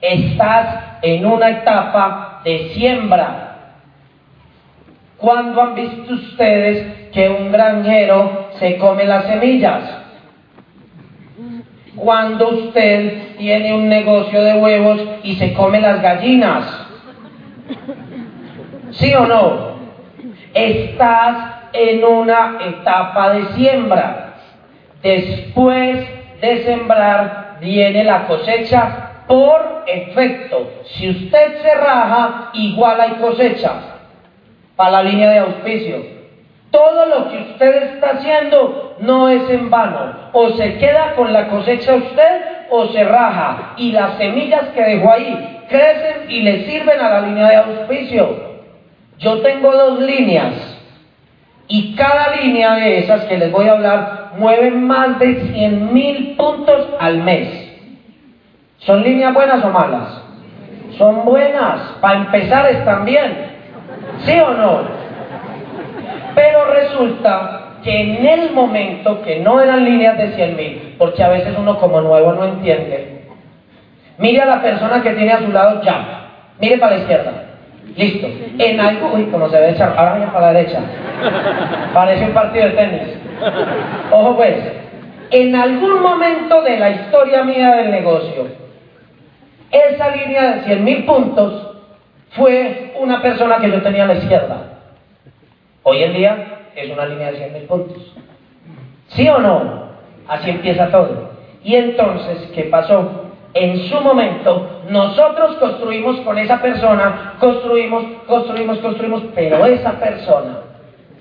Estás 0.00 0.98
en 1.02 1.24
una 1.24 1.50
etapa 1.50 2.27
de 2.44 2.70
siembra. 2.74 3.48
¿Cuándo 5.16 5.60
han 5.60 5.74
visto 5.74 6.14
ustedes 6.14 7.10
que 7.12 7.28
un 7.28 7.50
granjero 7.50 8.50
se 8.58 8.76
come 8.78 9.04
las 9.04 9.24
semillas? 9.26 9.82
Cuando 11.96 12.50
usted 12.50 13.36
tiene 13.36 13.74
un 13.74 13.88
negocio 13.88 14.42
de 14.42 14.54
huevos 14.54 15.00
y 15.24 15.34
se 15.34 15.52
come 15.54 15.80
las 15.80 16.00
gallinas. 16.00 16.86
¿Sí 18.92 19.12
o 19.14 19.26
no? 19.26 19.78
Estás 20.54 21.36
en 21.72 22.04
una 22.04 22.58
etapa 22.64 23.30
de 23.30 23.46
siembra. 23.54 24.34
Después 25.02 26.06
de 26.40 26.64
sembrar 26.64 27.56
viene 27.60 28.04
la 28.04 28.26
cosecha 28.26 29.07
por 29.28 29.84
efecto. 29.86 30.72
Si 30.94 31.10
usted 31.10 31.62
se 31.62 31.74
raja, 31.74 32.50
igual 32.54 33.00
hay 33.00 33.12
cosecha 33.20 33.72
para 34.74 34.90
la 34.90 35.02
línea 35.02 35.30
de 35.30 35.38
auspicio. 35.38 36.18
Todo 36.70 37.06
lo 37.06 37.30
que 37.30 37.38
usted 37.38 37.94
está 37.94 38.10
haciendo 38.10 38.96
no 39.00 39.28
es 39.28 39.48
en 39.50 39.70
vano. 39.70 40.30
O 40.32 40.50
se 40.50 40.78
queda 40.78 41.14
con 41.14 41.32
la 41.32 41.48
cosecha 41.48 41.94
usted 41.94 42.42
o 42.70 42.86
se 42.88 43.04
raja. 43.04 43.74
Y 43.76 43.92
las 43.92 44.16
semillas 44.16 44.68
que 44.74 44.82
dejó 44.82 45.12
ahí 45.12 45.64
crecen 45.68 46.30
y 46.30 46.40
le 46.40 46.64
sirven 46.66 47.00
a 47.00 47.10
la 47.10 47.20
línea 47.20 47.48
de 47.48 47.56
auspicio. 47.56 48.48
Yo 49.18 49.40
tengo 49.42 49.72
dos 49.72 50.00
líneas. 50.00 50.54
Y 51.68 51.94
cada 51.94 52.36
línea 52.36 52.76
de 52.76 52.98
esas 52.98 53.24
que 53.24 53.36
les 53.36 53.52
voy 53.52 53.68
a 53.68 53.72
hablar 53.72 54.32
mueve 54.38 54.70
más 54.70 55.18
de 55.18 55.34
100 55.52 55.92
mil 55.92 56.36
puntos 56.36 56.88
al 56.98 57.18
mes. 57.18 57.57
¿Son 58.80 59.02
líneas 59.02 59.34
buenas 59.34 59.64
o 59.64 59.68
malas? 59.70 60.22
Son 60.96 61.24
buenas. 61.24 61.80
Para 62.00 62.18
empezar 62.18 62.70
están 62.70 63.04
bien. 63.04 63.48
¿Sí 64.24 64.38
o 64.38 64.50
no? 64.50 64.80
Pero 66.34 66.64
resulta 66.66 67.68
que 67.82 68.00
en 68.00 68.26
el 68.26 68.52
momento 68.52 69.22
que 69.22 69.40
no 69.40 69.60
eran 69.60 69.84
líneas 69.84 70.18
de 70.18 70.34
100 70.34 70.56
mil, 70.56 70.94
porque 70.98 71.22
a 71.22 71.28
veces 71.28 71.54
uno 71.56 71.78
como 71.78 72.00
nuevo 72.00 72.32
no 72.32 72.44
entiende, 72.44 73.22
mire 74.18 74.42
a 74.42 74.46
la 74.46 74.62
persona 74.62 75.02
que 75.02 75.10
tiene 75.10 75.32
a 75.32 75.38
su 75.38 75.52
lado 75.52 75.82
ya, 75.82 76.28
mire 76.60 76.78
para 76.78 76.96
la 76.96 76.98
izquierda, 76.98 77.32
listo, 77.96 78.26
en 78.58 78.80
algo, 78.80 79.12
uy, 79.14 79.26
como 79.26 79.48
se 79.48 79.60
ve 79.60 79.70
echar, 79.70 79.94
ahora 79.96 80.14
mira 80.14 80.32
para 80.32 80.52
la 80.52 80.58
derecha, 80.58 80.80
parece 81.94 82.24
un 82.24 82.32
partido 82.32 82.64
de 82.66 82.70
tenis, 82.72 83.02
ojo 84.10 84.36
pues, 84.36 84.56
en 85.30 85.54
algún 85.54 86.02
momento 86.02 86.62
de 86.62 86.78
la 86.78 86.90
historia 86.90 87.44
mía 87.44 87.76
del 87.76 87.90
negocio, 87.90 88.46
esa 89.70 90.08
línea 90.16 90.56
de 90.56 90.64
100 90.64 90.84
mil 90.84 91.04
puntos 91.04 91.76
fue 92.32 92.94
una 92.98 93.20
persona 93.22 93.58
que 93.58 93.70
yo 93.70 93.82
tenía 93.82 94.04
a 94.04 94.08
la 94.08 94.14
izquierda. 94.14 94.56
Hoy 95.82 96.02
en 96.02 96.12
día 96.14 96.46
es 96.74 96.90
una 96.90 97.06
línea 97.06 97.32
de 97.32 97.38
100 97.38 97.52
mil 97.52 97.62
puntos. 97.64 98.14
¿Sí 99.08 99.28
o 99.28 99.38
no? 99.38 99.88
Así 100.26 100.50
empieza 100.50 100.90
todo. 100.90 101.30
Y 101.64 101.74
entonces, 101.74 102.50
¿qué 102.54 102.64
pasó? 102.64 103.28
En 103.54 103.78
su 103.88 104.00
momento, 104.00 104.82
nosotros 104.90 105.56
construimos 105.56 106.20
con 106.20 106.38
esa 106.38 106.60
persona, 106.60 107.34
construimos, 107.40 108.04
construimos, 108.26 108.78
construimos, 108.78 109.22
pero 109.34 109.64
esa 109.66 109.92
persona 109.92 110.58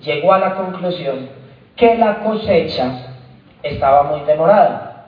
llegó 0.01 0.33
a 0.33 0.39
la 0.39 0.55
conclusión 0.55 1.29
que 1.75 1.97
la 1.97 2.19
cosecha 2.19 3.13
estaba 3.63 4.03
muy 4.03 4.21
demorada. 4.21 5.05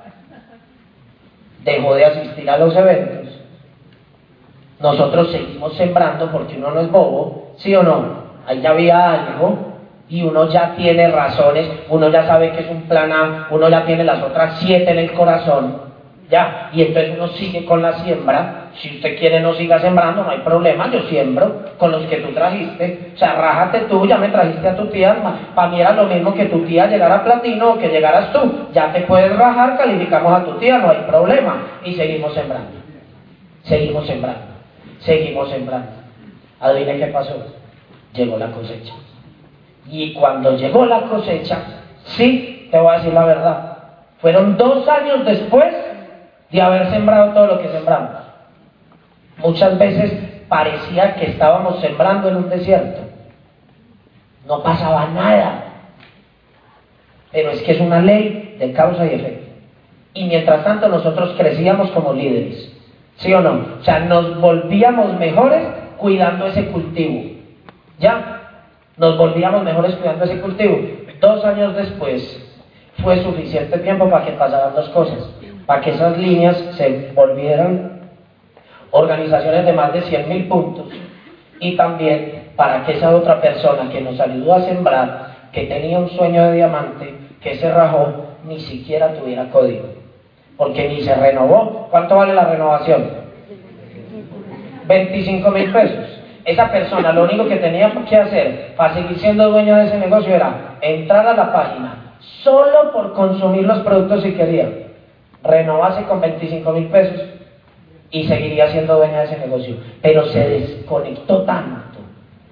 Dejó 1.63 1.93
de 1.95 2.05
asistir 2.05 2.49
a 2.49 2.57
los 2.57 2.75
eventos. 2.75 3.18
Nosotros 4.79 5.31
seguimos 5.31 5.73
sembrando 5.75 6.31
porque 6.31 6.57
uno 6.57 6.71
no 6.71 6.81
es 6.81 6.91
bobo, 6.91 7.53
¿sí 7.57 7.75
o 7.75 7.83
no? 7.83 8.29
ahí 8.49 8.61
ya 8.61 8.71
había 8.71 9.11
algo 9.11 9.75
y 10.09 10.23
uno 10.23 10.49
ya 10.49 10.73
tiene 10.75 11.07
razones, 11.07 11.69
uno 11.89 12.09
ya 12.09 12.25
sabe 12.25 12.51
que 12.51 12.61
es 12.61 12.69
un 12.69 12.83
plan 12.83 13.11
A, 13.11 13.47
uno 13.51 13.69
ya 13.69 13.85
tiene 13.85 14.03
las 14.03 14.23
otras 14.23 14.57
siete 14.57 14.89
en 14.91 14.97
el 14.97 15.13
corazón, 15.13 15.81
ya, 16.31 16.69
y 16.73 16.81
entonces 16.81 17.13
uno 17.15 17.27
sigue 17.27 17.63
con 17.63 17.83
la 17.83 17.93
siembra, 17.99 18.71
si 18.81 18.95
usted 18.95 19.19
quiere 19.19 19.39
no 19.39 19.53
siga 19.53 19.79
sembrando, 19.79 20.23
no 20.23 20.31
hay 20.31 20.39
problema, 20.39 20.89
yo 20.89 21.01
siembro 21.03 21.61
con 21.77 21.91
los 21.91 22.01
que 22.07 22.17
tú 22.17 22.31
trajiste, 22.33 23.11
o 23.13 23.17
sea, 23.19 23.35
rájate 23.35 23.81
tú, 23.81 24.07
ya 24.07 24.17
me 24.17 24.29
trajiste 24.29 24.67
a 24.67 24.75
tu 24.75 24.87
tía, 24.87 25.15
para 25.53 25.67
mí 25.67 25.79
era 25.79 25.93
lo 25.93 26.07
mismo 26.07 26.33
que 26.33 26.45
tu 26.45 26.61
tía 26.61 26.87
llegara 26.87 27.17
a 27.17 27.23
platino 27.23 27.73
o 27.73 27.77
que 27.77 27.89
llegaras 27.89 28.31
tú, 28.31 28.69
ya 28.73 28.91
te 28.91 29.01
puedes 29.01 29.35
rajar, 29.37 29.77
calificamos 29.77 30.33
a 30.33 30.43
tu 30.43 30.53
tía, 30.53 30.79
no 30.79 30.89
hay 30.89 31.03
problema, 31.05 31.61
y 31.83 31.93
seguimos 31.93 32.33
sembrando, 32.33 32.71
seguimos 33.61 34.07
sembrando, 34.07 34.48
seguimos 34.99 35.49
sembrando. 35.49 35.91
Adivine 36.59 36.97
qué 36.97 37.07
pasó 37.07 37.35
llegó 38.13 38.37
la 38.37 38.51
cosecha. 38.51 38.93
Y 39.89 40.13
cuando 40.13 40.55
llegó 40.55 40.85
la 40.85 41.01
cosecha, 41.03 41.57
sí, 42.05 42.67
te 42.71 42.79
voy 42.79 42.93
a 42.93 42.97
decir 42.97 43.13
la 43.13 43.25
verdad, 43.25 43.77
fueron 44.19 44.57
dos 44.57 44.87
años 44.87 45.25
después 45.25 45.73
de 46.51 46.61
haber 46.61 46.89
sembrado 46.89 47.33
todo 47.33 47.47
lo 47.47 47.61
que 47.61 47.69
sembramos. 47.69 48.11
Muchas 49.37 49.77
veces 49.77 50.13
parecía 50.47 51.15
que 51.15 51.27
estábamos 51.27 51.79
sembrando 51.79 52.29
en 52.29 52.35
un 52.35 52.49
desierto. 52.49 53.01
No 54.45 54.61
pasaba 54.61 55.07
nada. 55.07 55.63
Pero 57.31 57.51
es 57.51 57.61
que 57.61 57.71
es 57.71 57.79
una 57.79 58.01
ley 58.01 58.57
de 58.59 58.73
causa 58.73 59.05
y 59.05 59.13
efecto. 59.13 59.51
Y 60.13 60.25
mientras 60.25 60.63
tanto 60.63 60.89
nosotros 60.89 61.35
crecíamos 61.37 61.91
como 61.91 62.13
líderes. 62.13 62.75
¿Sí 63.19 63.33
o 63.33 63.41
no? 63.41 63.65
O 63.79 63.83
sea, 63.83 63.99
nos 63.99 64.39
volvíamos 64.39 65.17
mejores 65.19 65.61
cuidando 65.97 66.47
ese 66.47 66.67
cultivo. 66.67 67.37
Ya, 67.99 68.63
nos 68.97 69.17
volvíamos 69.17 69.63
mejores 69.63 69.95
cuidando 69.95 70.25
ese 70.25 70.39
cultivo. 70.39 70.79
Dos 71.19 71.43
años 71.43 71.75
después 71.75 72.45
fue 73.03 73.21
suficiente 73.23 73.77
tiempo 73.79 74.09
para 74.09 74.25
que 74.25 74.31
pasaran 74.31 74.73
dos 74.73 74.89
cosas, 74.89 75.29
para 75.65 75.81
que 75.81 75.91
esas 75.91 76.17
líneas 76.17 76.57
se 76.77 77.11
volvieran 77.13 77.99
organizaciones 78.91 79.65
de 79.65 79.73
más 79.73 79.93
de 79.93 80.01
100 80.01 80.49
puntos 80.49 80.87
y 81.59 81.75
también 81.75 82.51
para 82.55 82.85
que 82.85 82.93
esa 82.93 83.15
otra 83.15 83.41
persona 83.41 83.89
que 83.91 84.01
nos 84.01 84.19
ayudó 84.19 84.55
a 84.55 84.61
sembrar, 84.61 85.49
que 85.51 85.65
tenía 85.65 85.99
un 85.99 86.09
sueño 86.09 86.45
de 86.45 86.55
diamante, 86.55 87.13
que 87.41 87.55
se 87.55 87.71
rajó, 87.71 88.27
ni 88.45 88.59
siquiera 88.61 89.13
tuviera 89.13 89.49
código, 89.49 89.87
porque 90.59 90.89
ni 90.89 91.01
se 91.01 91.15
renovó. 91.15 91.87
¿Cuánto 91.89 92.17
vale 92.17 92.35
la 92.35 92.43
renovación? 92.43 93.09
25 94.85 95.51
mil 95.51 95.71
pesos. 95.71 96.19
Esa 96.43 96.69
persona 96.69 97.13
lo 97.13 97.23
único 97.23 97.47
que 97.47 97.55
tenía 97.55 97.91
que 98.07 98.17
hacer 98.17 98.73
para 98.75 98.93
seguir 98.93 99.17
siendo 99.19 99.49
dueño 99.49 99.77
de 99.77 99.85
ese 99.85 99.97
negocio 99.97 100.35
era 100.35 100.77
entrar 100.81 101.25
a 101.25 101.33
la 101.33 101.53
página 101.53 102.15
solo 102.43 102.91
por 102.91 103.13
consumir 103.13 103.63
los 103.63 103.79
productos 103.79 104.21
si 104.21 104.33
quería, 104.33 104.69
renovarse 105.43 106.03
con 106.03 106.19
25 106.19 106.71
mil 106.73 106.87
pesos 106.87 107.23
y 108.11 108.27
seguiría 108.27 108.67
siendo 108.67 108.97
dueño 108.97 109.17
de 109.17 109.25
ese 109.25 109.37
negocio. 109.37 109.77
Pero 110.01 110.25
se 110.25 110.39
desconectó 110.39 111.43
tanto 111.43 111.99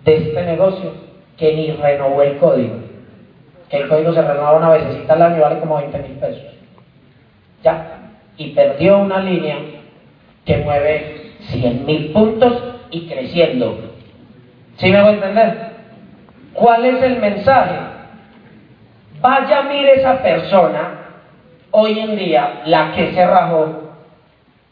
de 0.06 0.16
este 0.16 0.44
negocio 0.44 0.92
que 1.36 1.54
ni 1.54 1.72
renovó 1.72 2.22
el 2.22 2.38
código. 2.38 2.76
Que 3.70 3.78
el 3.78 3.90
código 3.90 4.14
se 4.14 4.22
renueva 4.22 4.56
una 4.56 4.70
vez 4.70 4.84
al 5.10 5.22
año 5.22 5.42
vale 5.42 5.60
como 5.60 5.76
20 5.76 5.98
mil 6.00 6.12
pesos. 6.20 6.54
Ya. 7.64 7.97
Y 8.38 8.52
perdió 8.52 9.00
una 9.00 9.20
línea 9.20 9.58
que 10.46 10.58
mueve 10.58 11.34
100 11.50 11.86
mil 11.86 12.12
puntos 12.12 12.54
y 12.92 13.08
creciendo. 13.08 13.78
¿Sí 14.78 14.92
me 14.92 15.02
voy 15.02 15.12
a 15.12 15.14
entender? 15.14 15.68
¿Cuál 16.54 16.86
es 16.86 17.04
el 17.04 17.18
mensaje? 17.20 17.76
Vaya, 19.22 19.64
mire 19.64 19.96
esa 19.96 20.22
persona, 20.22 21.00
hoy 21.72 22.00
en 22.00 22.16
día, 22.16 22.62
la 22.66 22.94
que 22.94 23.14
se 23.14 23.26
rajó, 23.26 23.94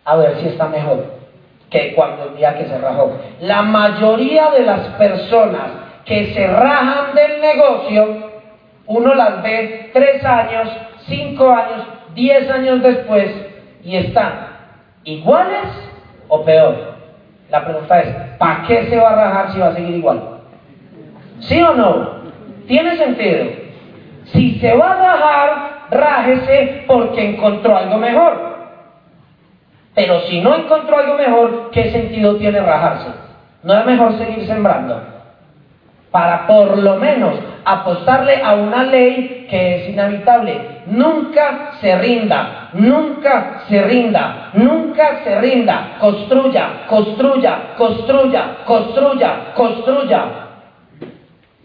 a 0.05 0.15
ver 0.15 0.37
si 0.37 0.47
está 0.49 0.67
mejor 0.67 1.15
que 1.69 1.93
cuando 1.93 2.29
el 2.29 2.37
día 2.37 2.57
que 2.57 2.65
se 2.65 2.77
rajó. 2.77 3.17
La 3.41 3.61
mayoría 3.63 4.51
de 4.51 4.61
las 4.61 4.81
personas 4.97 5.71
que 6.05 6.33
se 6.33 6.47
rajan 6.47 7.15
del 7.15 7.41
negocio, 7.41 8.31
uno 8.87 9.15
las 9.15 9.41
ve 9.41 9.89
tres 9.91 10.23
años, 10.23 10.69
cinco 11.07 11.49
años, 11.49 11.87
diez 12.13 12.49
años 12.49 12.81
después 12.81 13.31
y 13.85 13.95
están 13.95 14.47
iguales 15.03 15.67
o 16.27 16.43
peor. 16.43 16.95
La 17.49 17.63
pregunta 17.63 17.99
es, 17.99 18.15
¿para 18.37 18.63
qué 18.63 18.85
se 18.89 18.97
va 18.97 19.11
a 19.11 19.15
rajar 19.15 19.51
si 19.51 19.59
va 19.59 19.67
a 19.67 19.75
seguir 19.75 19.95
igual? 19.95 20.21
¿Sí 21.41 21.61
o 21.61 21.73
no? 21.73 22.15
Tiene 22.67 22.97
sentido. 22.97 23.45
Si 24.25 24.59
se 24.59 24.75
va 24.75 24.93
a 24.93 24.95
rajar, 24.95 25.87
rájese 25.91 26.83
porque 26.87 27.35
encontró 27.35 27.77
algo 27.77 27.97
mejor. 27.97 28.55
Pero 29.93 30.21
si 30.21 30.41
no 30.41 30.55
encontró 30.55 30.97
algo 30.97 31.15
mejor, 31.15 31.69
¿qué 31.71 31.91
sentido 31.91 32.35
tiene 32.37 32.59
rajarse? 32.59 33.09
¿No 33.63 33.79
es 33.79 33.85
mejor 33.85 34.17
seguir 34.17 34.45
sembrando? 34.47 35.01
Para 36.09 36.47
por 36.47 36.77
lo 36.77 36.95
menos 36.97 37.35
apostarle 37.63 38.41
a 38.43 38.55
una 38.55 38.83
ley 38.83 39.47
que 39.49 39.75
es 39.75 39.89
inhabitable, 39.89 40.74
nunca 40.87 41.73
se 41.81 41.97
rinda, 41.97 42.69
nunca 42.73 43.63
se 43.67 43.81
rinda, 43.83 44.51
nunca 44.53 45.23
se 45.23 45.39
rinda. 45.39 45.97
Construya, 45.99 46.85
construya, 46.87 47.73
construya, 47.77 48.57
construya, 48.65 49.53
construya. 49.55 50.25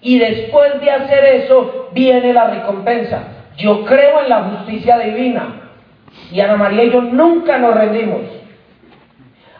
Y 0.03 0.19
después 0.19 0.81
de 0.81 0.91
hacer 0.91 1.25
eso 1.25 1.91
viene 1.93 2.33
la 2.33 2.49
recompensa. 2.49 3.23
Yo 3.57 3.85
creo 3.85 4.23
en 4.23 4.29
la 4.29 4.43
justicia 4.45 4.99
divina. 4.99 5.61
Y 6.33 6.41
Ana 6.41 6.57
María 6.57 6.85
y 6.85 6.91
yo 6.91 7.03
nunca 7.03 7.59
nos 7.59 7.75
rendimos. 7.75 8.23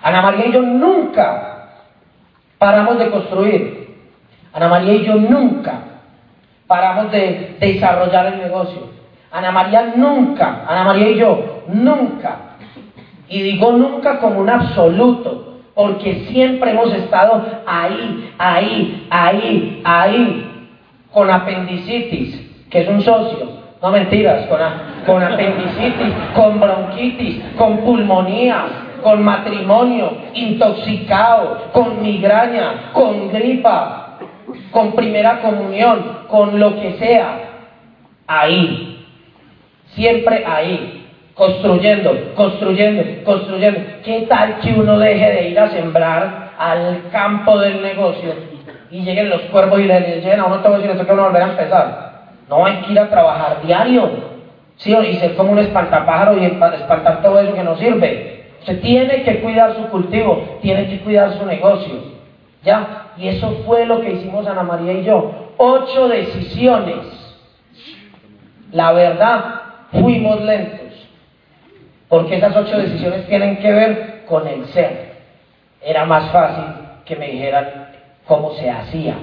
Ana 0.03 0.23
María 0.23 0.47
y 0.47 0.53
yo 0.53 0.63
nunca 0.63 1.69
paramos 2.59 2.99
de 2.99 3.11
construir. 3.11 3.97
Ana 4.53 4.69
María 4.69 4.95
y 4.95 5.05
yo 5.05 5.15
nunca 5.17 5.81
paramos 6.67 7.11
de 7.11 7.57
desarrollar 7.61 8.27
el 8.27 8.39
negocio. 8.39 9.00
Ana 9.33 9.53
María 9.53 9.93
nunca, 9.97 10.65
Ana 10.67 10.85
María 10.85 11.11
y 11.11 11.19
yo, 11.19 11.63
nunca 11.69 12.57
Y 13.29 13.43
digo 13.43 13.73
nunca 13.73 14.19
como 14.19 14.41
un 14.41 14.51
absoluto, 14.51 15.61
porque 15.75 16.27
siempre 16.31 16.73
hemos 16.73 16.93
estado 16.93 17.47
ahí, 17.67 18.35
ahí, 18.39 19.07
ahí, 19.09 19.83
ahí, 19.85 20.69
con 21.13 21.31
apendicitis, 21.31 22.67
que 22.69 22.81
es 22.81 22.89
un 22.89 23.03
socio. 23.03 23.61
No 23.81 23.91
mentiras, 23.91 24.47
con, 24.47 24.59
con 25.07 25.23
apendicitis, 25.23 26.13
con 26.35 26.61
bronquitis, 26.61 27.43
con 27.57 27.79
pulmonía, 27.79 28.65
con 29.03 29.23
matrimonio, 29.23 30.13
intoxicado, 30.35 31.71
con 31.73 32.03
migraña, 32.03 32.91
con 32.93 33.33
gripa, 33.33 34.19
con 34.71 34.93
primera 34.93 35.41
comunión, 35.41 36.19
con 36.29 36.59
lo 36.59 36.81
que 36.81 36.99
sea. 36.99 37.39
Ahí, 38.27 39.00
siempre 39.95 40.45
ahí, 40.47 41.07
construyendo, 41.35 42.33
construyendo, 42.35 43.03
construyendo. 43.25 43.81
¿Qué 44.05 44.27
tal 44.29 44.59
que 44.61 44.73
uno 44.73 44.99
deje 44.99 45.33
de 45.33 45.49
ir 45.49 45.59
a 45.59 45.71
sembrar 45.71 46.51
al 46.59 47.09
campo 47.11 47.59
del 47.59 47.83
negocio 47.83 48.35
y 48.91 49.03
lleguen 49.03 49.31
los 49.31 49.43
cuervos 49.43 49.81
y 49.81 49.85
le 49.85 50.21
llenen 50.21 50.41
a 50.41 50.47
uno 50.47 50.61
todo 50.61 50.79
y 50.79 50.87
le 50.87 50.95
toca 50.95 51.13
uno 51.13 51.25
volver 51.25 51.43
a 51.43 51.51
empezar? 51.51 52.11
No 52.49 52.67
hay 52.67 52.77
que 52.83 52.93
ir 52.93 52.99
a 52.99 53.09
trabajar 53.09 53.63
diario, 53.65 54.11
¿sí? 54.77 54.95
y 54.95 55.17
ser 55.17 55.35
como 55.37 55.53
un 55.53 55.59
espantapájaro 55.59 56.37
y 56.39 56.45
espantar 56.45 57.23
todo 57.23 57.39
eso 57.41 57.55
que 57.55 57.63
no 57.63 57.77
sirve. 57.77 58.41
Usted 58.61 58.81
tiene 58.81 59.23
que 59.23 59.41
cuidar 59.41 59.75
su 59.77 59.87
cultivo, 59.89 60.59
tiene 60.61 60.87
que 60.89 61.01
cuidar 61.01 61.33
su 61.39 61.47
negocio. 61.47 62.21
¿Ya? 62.63 63.13
Y 63.17 63.29
eso 63.29 63.63
fue 63.65 63.87
lo 63.87 64.03
que 64.03 64.13
hicimos 64.13 64.47
Ana 64.47 64.63
María 64.63 64.93
y 64.93 65.05
yo. 65.05 65.53
Ocho 65.57 66.09
decisiones. 66.09 66.97
La 68.73 68.93
verdad, 68.93 69.60
fuimos 69.93 70.41
lentos. 70.43 71.09
Porque 72.09 72.37
esas 72.37 72.57
ocho 72.57 72.79
decisiones 72.79 73.27
tienen 73.27 73.59
que 73.59 73.73
ver 73.73 74.25
con 74.27 74.47
el 74.47 74.67
ser. 74.67 75.11
Era 75.83 76.05
más 76.05 76.31
fácil 76.31 76.65
que 77.05 77.17
me 77.17 77.29
dijeran 77.29 77.89
cómo 78.27 78.53
se 78.55 78.69
hacía. 78.69 79.15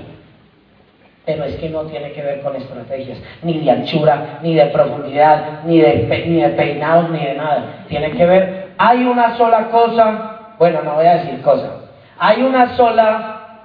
Pero 1.25 1.43
es 1.43 1.55
que 1.57 1.69
no 1.69 1.81
tiene 1.83 2.13
que 2.13 2.21
ver 2.21 2.41
con 2.41 2.55
estrategias, 2.55 3.17
ni 3.43 3.59
de 3.59 3.71
anchura, 3.71 4.39
ni 4.41 4.55
de 4.55 4.67
profundidad, 4.67 5.63
ni 5.65 5.79
de, 5.79 6.25
ni 6.25 6.41
de 6.41 6.49
peinados, 6.49 7.09
ni 7.09 7.19
de 7.19 7.33
nada. 7.33 7.83
Tiene 7.89 8.11
que 8.11 8.25
ver, 8.25 8.69
hay 8.77 9.03
una 9.03 9.35
sola 9.35 9.69
cosa, 9.69 10.53
bueno, 10.57 10.83
no 10.83 10.95
voy 10.95 11.05
a 11.05 11.17
decir 11.17 11.41
cosa, 11.41 11.81
hay 12.17 12.41
una 12.41 12.77
sola, 12.77 13.61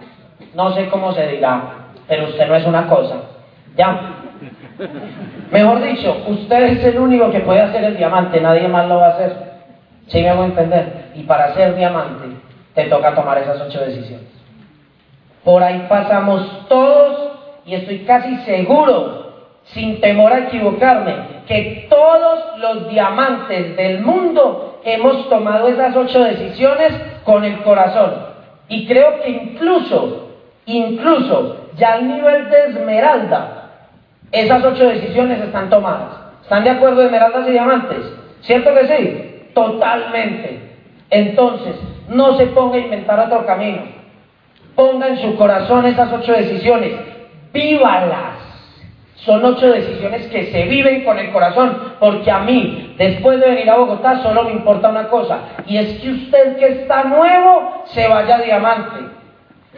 no 0.55 0.75
sé 0.75 0.89
cómo 0.89 1.13
se 1.13 1.29
dirá, 1.29 1.63
pero 2.09 2.25
usted 2.25 2.49
no 2.49 2.57
es 2.57 2.67
una 2.67 2.89
cosa. 2.89 3.15
¿Ya? 3.77 4.12
Mejor 5.51 5.83
dicho, 5.83 6.25
usted 6.27 6.63
es 6.63 6.85
el 6.85 6.99
único 6.99 7.31
que 7.31 7.41
puede 7.41 7.61
hacer 7.61 7.85
el 7.85 7.97
diamante, 7.97 8.41
nadie 8.41 8.69
más 8.69 8.89
lo 8.89 8.97
va 8.97 9.07
a 9.07 9.11
hacer. 9.11 9.53
¿Sí 10.09 10.21
me 10.21 10.31
hago 10.31 10.45
entender? 10.45 11.13
Y 11.15 11.23
para 11.23 11.55
ser 11.55 11.77
diamante, 11.77 12.37
te 12.75 12.85
toca 12.85 13.15
tomar 13.15 13.39
esas 13.39 13.61
ocho 13.61 13.81
decisiones. 13.81 14.27
Por 15.45 15.63
ahí 15.63 15.87
pasamos 15.89 16.69
todos 16.69 17.33
y 17.65 17.75
estoy 17.75 18.01
casi 18.01 18.37
seguro, 18.39 19.33
sin 19.65 20.01
temor 20.01 20.33
a 20.33 20.41
equivocarme, 20.41 21.15
que 21.47 21.87
todos 21.89 22.59
los 22.59 22.89
diamantes 22.89 23.77
del 23.77 24.01
mundo 24.01 24.81
hemos 24.85 25.29
tomado 25.29 25.69
esas 25.69 25.95
ocho 25.97 26.23
decisiones 26.25 26.93
con 27.25 27.45
el 27.45 27.63
corazón. 27.63 28.33
Y 28.69 28.87
creo 28.87 29.21
que 29.21 29.31
incluso, 29.31 30.29
incluso, 30.67 31.69
ya 31.77 31.95
al 31.95 32.09
nivel 32.09 32.51
de 32.51 32.65
esmeralda, 32.67 33.62
esas 34.33 34.65
ocho 34.65 34.89
decisiones 34.89 35.41
están 35.41 35.71
tomadas. 35.71 36.17
¿Están 36.43 36.65
de 36.65 36.71
acuerdo 36.71 37.03
esmeraldas 37.03 37.47
y 37.49 37.53
diamantes? 37.53 37.99
¿Cierto 38.41 38.75
que 38.75 38.87
sí? 38.87 39.53
Totalmente. 39.55 40.61
Entonces, 41.11 41.77
no 42.09 42.37
se 42.37 42.47
ponga 42.47 42.77
a 42.77 42.81
inventar 42.81 43.21
otro 43.21 43.47
camino. 43.47 43.83
Ponga 44.75 45.09
en 45.09 45.19
su 45.19 45.37
corazón 45.37 45.85
esas 45.87 46.11
ocho 46.13 46.33
decisiones 46.33 46.93
vívalas. 47.53 48.43
Son 49.17 49.45
ocho 49.45 49.71
decisiones 49.71 50.27
que 50.29 50.47
se 50.47 50.65
viven 50.65 51.05
con 51.05 51.19
el 51.19 51.31
corazón, 51.31 51.95
porque 52.01 52.31
a 52.31 52.41
mí, 52.41 52.95
después 52.99 53.39
de 53.39 53.51
venir 53.51 53.71
a 53.71 53.77
Bogotá, 53.77 54.21
solo 54.21 54.45
me 54.45 54.53
importa 54.53 54.89
una 54.89 55.09
cosa, 55.09 55.39
y 55.67 55.77
es 55.77 56.01
que 56.01 56.11
usted 56.11 56.57
que 56.57 56.67
está 56.67 57.05
nuevo 57.05 57.85
se 57.87 58.09
vaya 58.09 58.37
a 58.37 58.41
diamante. 58.41 59.12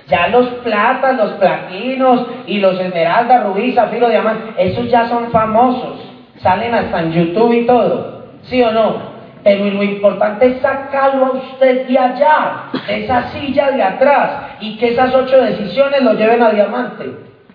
Ya 0.07 0.29
los 0.29 0.47
platas, 0.63 1.17
los 1.17 1.33
platinos 1.33 2.27
y 2.47 2.59
los 2.59 2.79
esmeraldas, 2.79 3.45
rubí, 3.45 3.73
zafiro, 3.73 4.09
diamante, 4.09 4.53
esos 4.59 4.91
ya 4.91 5.09
son 5.09 5.31
famosos, 5.31 5.99
salen 6.39 6.75
hasta 6.75 7.01
en 7.01 7.13
YouTube 7.13 7.53
y 7.53 7.67
todo, 7.67 8.25
¿sí 8.43 8.63
o 8.63 8.71
no? 8.71 9.15
Pero 9.43 9.65
lo 9.65 9.83
importante 9.83 10.47
es 10.47 10.61
sacarlo 10.61 11.27
a 11.27 11.31
usted 11.33 11.87
de 11.87 11.99
allá, 11.99 12.71
de 12.87 13.05
esa 13.05 13.29
silla 13.29 13.71
de 13.71 13.83
atrás, 13.83 14.31
y 14.61 14.77
que 14.77 14.89
esas 14.89 15.15
ocho 15.15 15.41
decisiones 15.43 16.03
lo 16.03 16.15
lleven 16.15 16.43
a 16.43 16.51
diamante. 16.51 17.11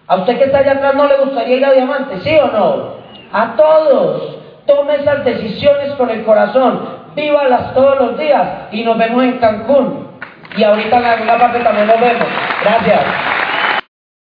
¿A 0.07 0.15
usted 0.17 0.39
que 0.39 0.45
está 0.45 0.59
allá 0.59 0.73
atrás 0.73 0.95
no 0.95 1.07
le 1.07 1.17
gustaría 1.17 1.57
ir 1.57 1.65
a 1.65 1.71
diamante, 1.71 2.19
sí 2.21 2.35
o 2.35 2.47
no? 2.47 2.99
A 3.31 3.55
todos. 3.55 4.37
Tome 4.65 4.95
esas 4.95 5.23
decisiones 5.23 5.93
con 5.93 6.09
el 6.09 6.23
corazón. 6.23 6.79
Vívalas 7.15 7.73
todos 7.75 7.99
los 7.99 8.17
días 8.17 8.47
y 8.71 8.83
nos 8.83 8.97
vemos 8.97 9.23
en 9.23 9.37
Cancún. 9.37 10.08
Y 10.55 10.63
ahorita 10.63 10.97
en 10.97 11.27
la 11.27 11.37
parte 11.37 11.59
también 11.59 11.87
nos 11.87 11.99
vemos. 11.99 12.27
Gracias. 12.63 13.01